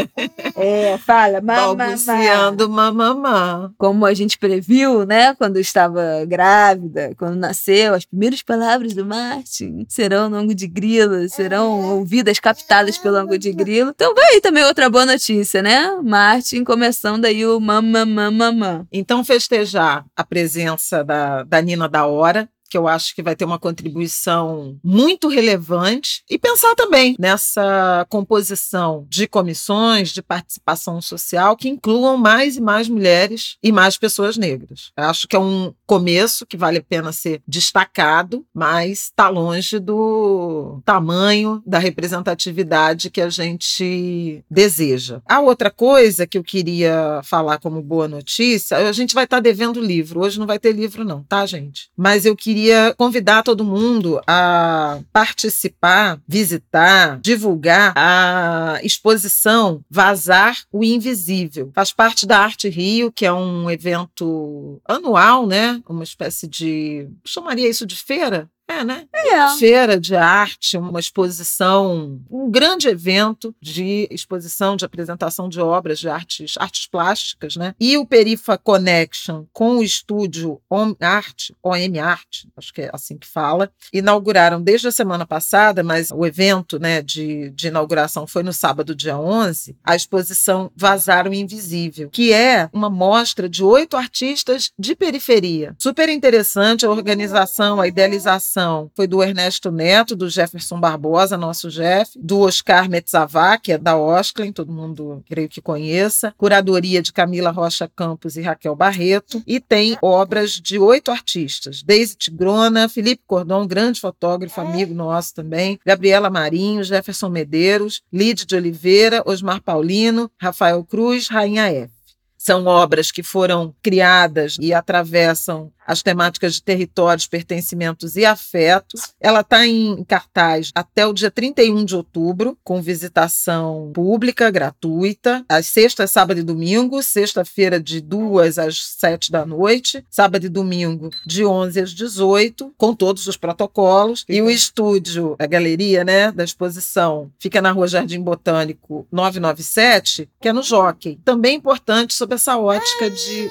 É, 0.56 0.98
fala 1.00 1.40
mamãe. 1.40 1.76
Balbuciando 1.88 2.70
mamamã. 2.70 3.72
Como 3.78 4.06
a 4.06 4.14
gente 4.14 4.38
previu, 4.38 5.06
né, 5.06 5.36
quando 5.36 5.60
estava 5.60 6.26
grávida, 6.26 7.14
quando 7.18 7.36
nasceu, 7.36 7.94
as 7.94 8.06
primeiras 8.06 8.42
palavras 8.42 8.94
do 8.94 9.06
Martin 9.38 9.86
serão 9.88 10.30
no 10.30 10.38
ângulo 10.38 10.56
de 10.56 10.68
grilo, 10.68 11.30
serão 11.30 11.98
ouvidas, 11.98 12.40
captadas 12.40 12.98
pelo 12.98 13.18
ângulo 13.18 13.38
de 13.38 13.52
grilo. 13.52 13.92
Então 13.94 14.14
vai 14.16 14.34
aí 14.34 14.42
também 14.42 14.64
outra 14.64 14.90
boa 14.90 15.06
notícia, 15.06 15.62
né? 15.62 15.92
Martin 16.04 16.64
começando 16.64 17.26
aí 17.26 17.46
o 17.46 17.60
mamamã 17.60 18.32
mamã. 18.32 18.88
Então 18.92 19.24
festejar 19.24 20.06
a 20.16 20.24
presença 20.24 21.04
da, 21.04 21.44
da 21.44 21.62
Nina 21.62 21.88
da 21.88 22.08
Hora 22.08 22.50
que 22.70 22.78
eu 22.78 22.88
acho 22.88 23.16
que 23.16 23.24
vai 23.24 23.36
ter 23.36 23.46
uma 23.46 23.60
contribuição 23.60 24.78
muito 24.84 25.28
relevante, 25.28 26.24
e 26.30 26.38
pensar 26.38 26.76
também 26.76 27.16
nessa 27.20 28.06
composição 28.10 29.06
de 29.10 29.28
comissões 29.28 30.10
de 30.10 30.22
participação 30.22 31.02
social 31.02 31.56
que 31.56 31.70
incluam 31.70 32.18
mais 32.18 32.58
e 32.58 32.62
mais 32.62 32.90
mulheres 32.90 33.58
e 33.64 33.72
mais 33.72 33.98
pessoas 33.98 34.38
negras. 34.38 34.92
Eu 34.98 35.06
acho 35.06 35.28
que 35.28 35.36
é 35.36 35.40
um 35.40 35.74
começo 35.86 36.46
que 36.46 36.58
vale 36.58 36.80
a 36.80 36.84
pena 36.84 37.12
ser 37.12 37.42
destacado, 37.48 38.46
mas 38.54 39.04
está 39.04 39.30
longe 39.30 39.80
do 39.80 40.82
tamanho 40.84 41.62
da 41.66 41.80
representatividade 41.80 43.10
que 43.10 43.22
a 43.22 43.30
gente 43.30 44.44
deseja. 44.50 45.22
A 45.26 45.40
outra 45.40 45.72
coisa 45.72 46.28
que 46.28 46.38
eu 46.38 46.44
queria 46.44 47.22
falar 47.24 47.60
como 47.60 47.82
boa 47.82 48.08
notícia, 48.08 48.78
a 48.78 48.92
gente 48.92 49.14
vai 49.14 49.24
estar 49.24 49.38
tá 49.38 49.42
devendo 49.42 49.80
livro. 49.80 50.22
Hoje 50.22 50.40
não 50.40 50.48
vai 50.48 50.60
ter 50.60 50.74
livro, 50.74 51.06
não, 51.06 51.24
tá, 51.24 51.46
gente? 51.46 51.90
Mas 51.96 52.26
eu 52.26 52.36
queria 52.36 52.57
queria 52.58 52.96
convidar 52.98 53.44
todo 53.44 53.64
mundo 53.64 54.20
a 54.26 55.00
participar, 55.14 56.20
visitar, 56.28 57.20
divulgar 57.20 57.94
a 57.96 58.80
exposição 58.82 59.82
Vazar 59.88 60.58
o 60.72 60.84
Invisível. 60.84 61.70
Faz 61.76 61.94
parte 61.94 62.26
da 62.26 62.40
Arte 62.40 62.68
Rio, 62.68 63.12
que 63.12 63.28
é 63.28 63.32
um 63.32 63.70
evento 63.70 64.82
anual, 64.88 65.46
né? 65.46 65.80
Uma 65.88 66.04
espécie 66.04 66.48
de. 66.48 67.08
chamaria 67.24 67.70
isso 67.70 67.86
de 67.86 67.96
feira? 67.96 68.50
É, 68.68 68.84
né? 68.84 69.08
É. 69.14 69.48
Feira 69.58 69.98
de 69.98 70.16
arte, 70.16 70.78
uma 70.78 71.00
exposição, 71.00 72.20
um 72.30 72.52
grande 72.52 72.90
evento 72.90 73.56
de 73.62 74.08
exposição, 74.12 74.76
de 74.76 74.84
apresentação 74.84 75.48
de 75.48 75.62
obras 75.62 76.00
de 76.00 76.10
artes, 76.10 76.56
artes 76.58 76.86
plásticas, 76.86 77.56
né? 77.56 77.74
E 77.80 77.98
o 77.98 78.06
Perifa 78.06 78.58
Connection 78.58 79.46
com 79.54 79.78
o 79.78 79.84
estúdio 79.84 80.62
OM 80.70 80.94
Art, 81.00 81.52
OM 81.64 82.00
Art, 82.00 82.46
acho 82.58 82.74
que 82.74 82.82
é 82.82 82.90
assim 82.92 83.18
que 83.18 83.28
fala, 83.28 83.72
inauguraram 83.94 84.62
desde 84.62 84.90
a 84.90 84.92
semana 84.92 85.26
passada, 85.26 85.82
mas 85.82 86.12
o 86.12 86.26
evento 86.26 86.78
né, 86.78 87.02
de, 87.02 87.50
de 87.52 87.68
inauguração 87.68 88.28
foi 88.28 88.44
no 88.44 88.52
sábado, 88.52 88.94
dia 88.94 89.18
11, 89.18 89.78
a 89.84 89.96
exposição 89.96 90.72
Vazar 90.76 91.28
o 91.28 91.34
Invisível, 91.34 92.10
que 92.10 92.34
é 92.34 92.70
uma 92.74 92.90
mostra 92.90 93.48
de 93.48 93.64
oito 93.64 93.96
artistas 93.96 94.72
de 94.78 94.96
periferia. 94.96 95.74
Super 95.80 96.10
interessante 96.10 96.86
a 96.86 96.90
organização, 96.90 97.80
a 97.80 97.88
idealização 97.88 98.57
foi 98.96 99.08
do 99.08 99.22
Ernesto 99.22 99.72
Neto, 99.72 100.16
do 100.16 100.30
Jefferson 100.30 100.80
Barbosa, 100.80 101.38
nosso 101.38 101.70
Jeff, 101.70 102.12
do 102.16 102.42
Oscar 102.42 102.90
Metzavá, 102.90 103.58
que 103.58 103.74
é 103.74 103.78
da 103.78 103.98
Osclen, 103.98 104.52
todo 104.52 104.72
mundo 104.72 105.24
creio 105.28 105.50
que 105.50 105.62
conheça, 105.62 106.34
curadoria 106.38 107.02
de 107.02 107.14
Camila 107.14 107.52
Rocha 107.52 107.90
Campos 107.96 108.38
e 108.38 108.42
Raquel 108.42 108.76
Barreto, 108.76 109.42
e 109.46 109.60
tem 109.60 109.98
obras 110.02 110.52
de 110.52 110.80
oito 110.80 111.12
artistas: 111.12 111.84
Deise 111.84 112.16
Tigrona, 112.16 112.90
Felipe 112.90 113.24
Cordon, 113.28 113.68
grande 113.68 114.00
fotógrafo, 114.00 114.62
amigo 114.62 114.94
nosso 114.94 115.34
também, 115.34 115.80
Gabriela 115.86 116.30
Marinho, 116.30 116.84
Jefferson 116.84 117.30
Medeiros, 117.30 118.02
Lídia 118.12 118.46
de 118.46 118.56
Oliveira, 118.56 119.22
Osmar 119.26 119.62
Paulino, 119.62 120.32
Rafael 120.40 120.84
Cruz, 120.84 121.28
Rainha 121.28 121.72
F. 121.72 121.92
São 122.38 122.66
obras 122.66 123.12
que 123.12 123.24
foram 123.24 123.76
criadas 123.84 124.58
e 124.60 124.74
atravessam 124.74 125.72
as 125.88 126.04
temáticas 126.04 126.56
de 126.56 126.64
territórios, 126.64 127.26
pertencimentos 127.26 128.18
e 128.18 128.26
afetos. 128.26 129.14
Ela 129.22 129.40
está 129.40 129.66
em 129.66 130.04
cartaz 130.04 130.72
até 130.76 131.08
o 131.08 131.14
dia 131.14 131.32
31 131.32 131.86
de 131.86 131.96
outubro, 131.96 132.58
com 132.64 132.82
visitação 132.82 133.92
pública, 133.94 134.52
gratuita, 134.52 135.46
às 135.48 135.68
sexta, 135.68 136.06
sábado 136.06 136.42
e 136.42 136.44
domingo, 136.44 137.02
sexta-feira 137.02 137.80
de 137.80 138.02
2 138.02 138.60
às 138.60 138.84
7 139.00 139.32
da 139.32 139.46
noite, 139.46 140.04
sábado 140.10 140.46
e 140.46 140.50
domingo 140.50 141.10
de 141.26 141.46
11 141.46 141.80
às 141.80 141.92
18, 141.92 142.74
com 142.78 142.94
todos 142.94 143.26
os 143.28 143.38
protocolos. 143.38 144.26
E 144.28 144.42
o 144.42 144.50
estúdio, 144.50 145.36
a 145.40 145.46
galeria 145.46 146.04
né, 146.04 146.32
da 146.32 146.44
exposição, 146.44 147.32
fica 147.40 147.62
na 147.62 147.72
rua 147.72 147.88
Jardim 147.88 148.22
Botânico 148.22 149.08
997, 149.12 150.30
que 150.42 150.50
é 150.50 150.54
no 150.54 150.62
Jockey. 150.62 151.20
Também 151.24 151.56
importante 151.56 152.14
sob 152.14 152.36
essa 152.36 152.58
ótica 152.58 153.10
de. 153.10 153.50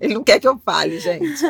Ele 0.00 0.14
não 0.14 0.24
quer 0.24 0.38
que 0.38 0.48
eu 0.48 0.58
fale, 0.64 0.98
gente 1.00 1.49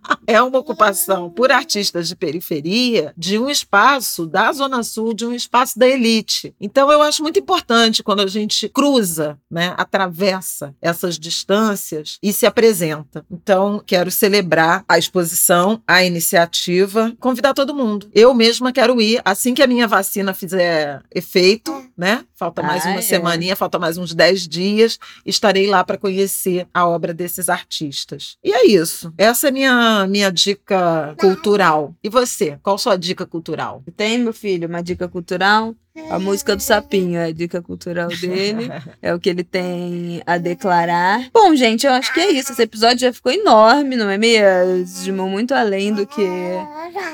é 0.31 0.41
uma 0.41 0.59
ocupação 0.59 1.29
por 1.29 1.51
artistas 1.51 2.07
de 2.07 2.15
periferia 2.15 3.13
de 3.17 3.37
um 3.37 3.49
espaço 3.49 4.25
da 4.25 4.51
Zona 4.53 4.81
Sul, 4.81 5.13
de 5.13 5.25
um 5.25 5.33
espaço 5.33 5.77
da 5.77 5.87
elite. 5.87 6.55
Então, 6.59 6.89
eu 6.89 7.01
acho 7.01 7.21
muito 7.21 7.37
importante 7.37 8.01
quando 8.01 8.21
a 8.21 8.27
gente 8.27 8.69
cruza, 8.69 9.37
né, 9.49 9.73
atravessa 9.77 10.73
essas 10.81 11.19
distâncias 11.19 12.17
e 12.23 12.31
se 12.31 12.45
apresenta. 12.45 13.25
Então, 13.29 13.81
quero 13.85 14.09
celebrar 14.09 14.85
a 14.87 14.97
exposição, 14.97 15.81
a 15.85 16.03
iniciativa, 16.03 17.13
convidar 17.19 17.53
todo 17.53 17.75
mundo. 17.75 18.09
Eu 18.13 18.33
mesma 18.33 18.71
quero 18.71 19.01
ir 19.01 19.21
assim 19.25 19.53
que 19.53 19.61
a 19.61 19.67
minha 19.67 19.87
vacina 19.87 20.33
fizer 20.33 21.01
efeito, 21.13 21.71
né? 21.97 22.23
Falta 22.35 22.63
mais 22.63 22.85
ah, 22.85 22.89
uma 22.89 22.99
é. 22.99 23.01
semaninha, 23.01 23.55
falta 23.55 23.77
mais 23.77 23.97
uns 23.97 24.13
10 24.13 24.47
dias. 24.47 24.97
Estarei 25.25 25.67
lá 25.67 25.83
para 25.83 25.97
conhecer 25.97 26.67
a 26.73 26.87
obra 26.87 27.13
desses 27.13 27.49
artistas. 27.49 28.37
E 28.43 28.51
é 28.51 28.65
isso. 28.65 29.13
Essa 29.17 29.49
é 29.49 29.51
minha 29.51 30.07
minha 30.07 30.20
dica 30.29 31.15
cultural. 31.17 31.95
E 32.03 32.09
você? 32.09 32.59
Qual 32.61 32.77
sua 32.77 32.97
dica 32.97 33.25
cultural? 33.25 33.81
Tem, 33.95 34.17
meu 34.17 34.33
filho, 34.33 34.67
uma 34.67 34.83
dica 34.83 35.07
cultural? 35.07 35.73
A 36.09 36.19
música 36.19 36.55
do 36.55 36.61
Sapinho 36.61 37.19
é 37.19 37.25
a 37.25 37.31
dica 37.31 37.61
cultural 37.61 38.09
dele. 38.09 38.69
é 39.01 39.13
o 39.13 39.19
que 39.19 39.29
ele 39.29 39.43
tem 39.43 40.21
a 40.25 40.37
declarar. 40.37 41.27
Bom, 41.33 41.55
gente, 41.55 41.85
eu 41.85 41.93
acho 41.93 42.13
que 42.13 42.19
é 42.19 42.31
isso. 42.31 42.51
Esse 42.51 42.63
episódio 42.63 42.99
já 42.99 43.13
ficou 43.13 43.31
enorme, 43.31 43.95
não 43.95 44.09
é 44.09 44.17
mesmo? 44.17 45.27
Muito 45.29 45.53
além 45.53 45.93
do 45.93 46.05
que 46.05 46.27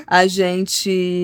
a 0.07 0.25
gente 0.25 1.21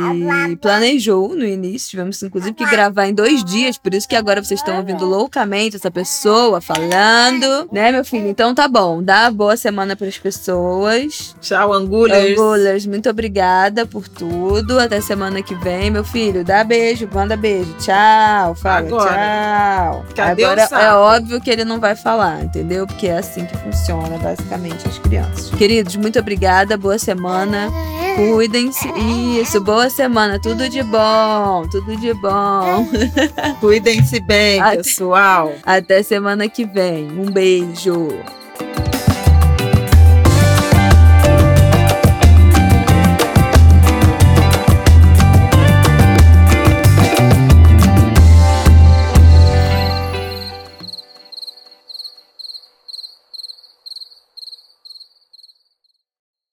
planejou 0.61 1.36
no 1.36 1.45
início. 1.45 1.91
Tivemos, 1.91 2.22
inclusive, 2.22 2.53
que 2.53 2.66
gravar 2.66 3.07
em 3.07 3.14
dois 3.14 3.43
dias. 3.43 3.78
Por 3.78 3.93
isso 3.93 4.07
que 4.07 4.16
agora 4.16 4.43
vocês 4.43 4.59
estão 4.59 4.78
ouvindo 4.78 5.05
loucamente 5.05 5.76
essa 5.76 5.89
pessoa 5.89 6.61
falando. 6.61 7.70
Né, 7.72 7.91
meu 7.91 8.05
filho? 8.05 8.28
Então 8.28 8.53
tá 8.53 8.68
bom. 8.68 9.01
Dá 9.01 9.32
boa 9.32 9.57
semana 9.57 9.95
para 9.95 10.07
as 10.07 10.18
pessoas. 10.18 11.36
Tchau, 11.41 11.74
Angulers. 11.74 12.32
Angulers, 12.38 12.86
muito 12.86 13.09
obrigada 13.09 13.86
por 13.86 14.07
tudo. 14.07 14.80
Até 14.80 15.01
semana 15.01 15.41
que 15.41 15.55
vem, 15.55 15.89
meu 15.89 16.03
filho. 16.03 16.43
Dá 16.43 16.64
beijo, 16.64 17.09
manda 17.11 17.36
beijo. 17.36 17.53
Tchau. 17.80 18.56
Fala 18.56 18.88
Agora. 18.88 19.12
tchau. 19.12 20.06
Cadê 20.16 20.43
Agora 20.45 20.70
é 20.72 20.93
óbvio 20.93 21.41
que 21.41 21.49
ele 21.49 21.64
não 21.64 21.80
vai 21.80 21.95
falar, 21.95 22.43
entendeu? 22.43 22.88
Porque 22.88 23.08
é 23.08 23.18
assim 23.18 23.45
que 23.45 23.58
funciona, 23.58 24.18
basicamente, 24.18 24.88
as 24.88 24.97
crianças. 24.99 25.49
Queridos, 25.51 25.95
muito 25.95 26.20
obrigada. 26.20 26.78
Boa 26.78 26.97
semana. 26.97 27.70
Cuidem-se. 28.16 28.88
Isso, 29.41 29.60
boa 29.62 29.89
semana. 29.89 30.39
Tudo 30.39 30.70
de 30.70 30.84
bom. 30.84 31.68
Tudo 31.72 31.95
de 31.97 32.14
bom. 32.14 32.88
Cuidem-se 33.60 34.20
bem, 34.20 34.62
Até... 34.62 34.78
pessoal. 34.78 35.54
Até 35.66 36.04
semana 36.04 36.47
que 36.47 36.66
vem. 36.66 37.12
Um 37.12 37.32
beijo. 37.32 38.10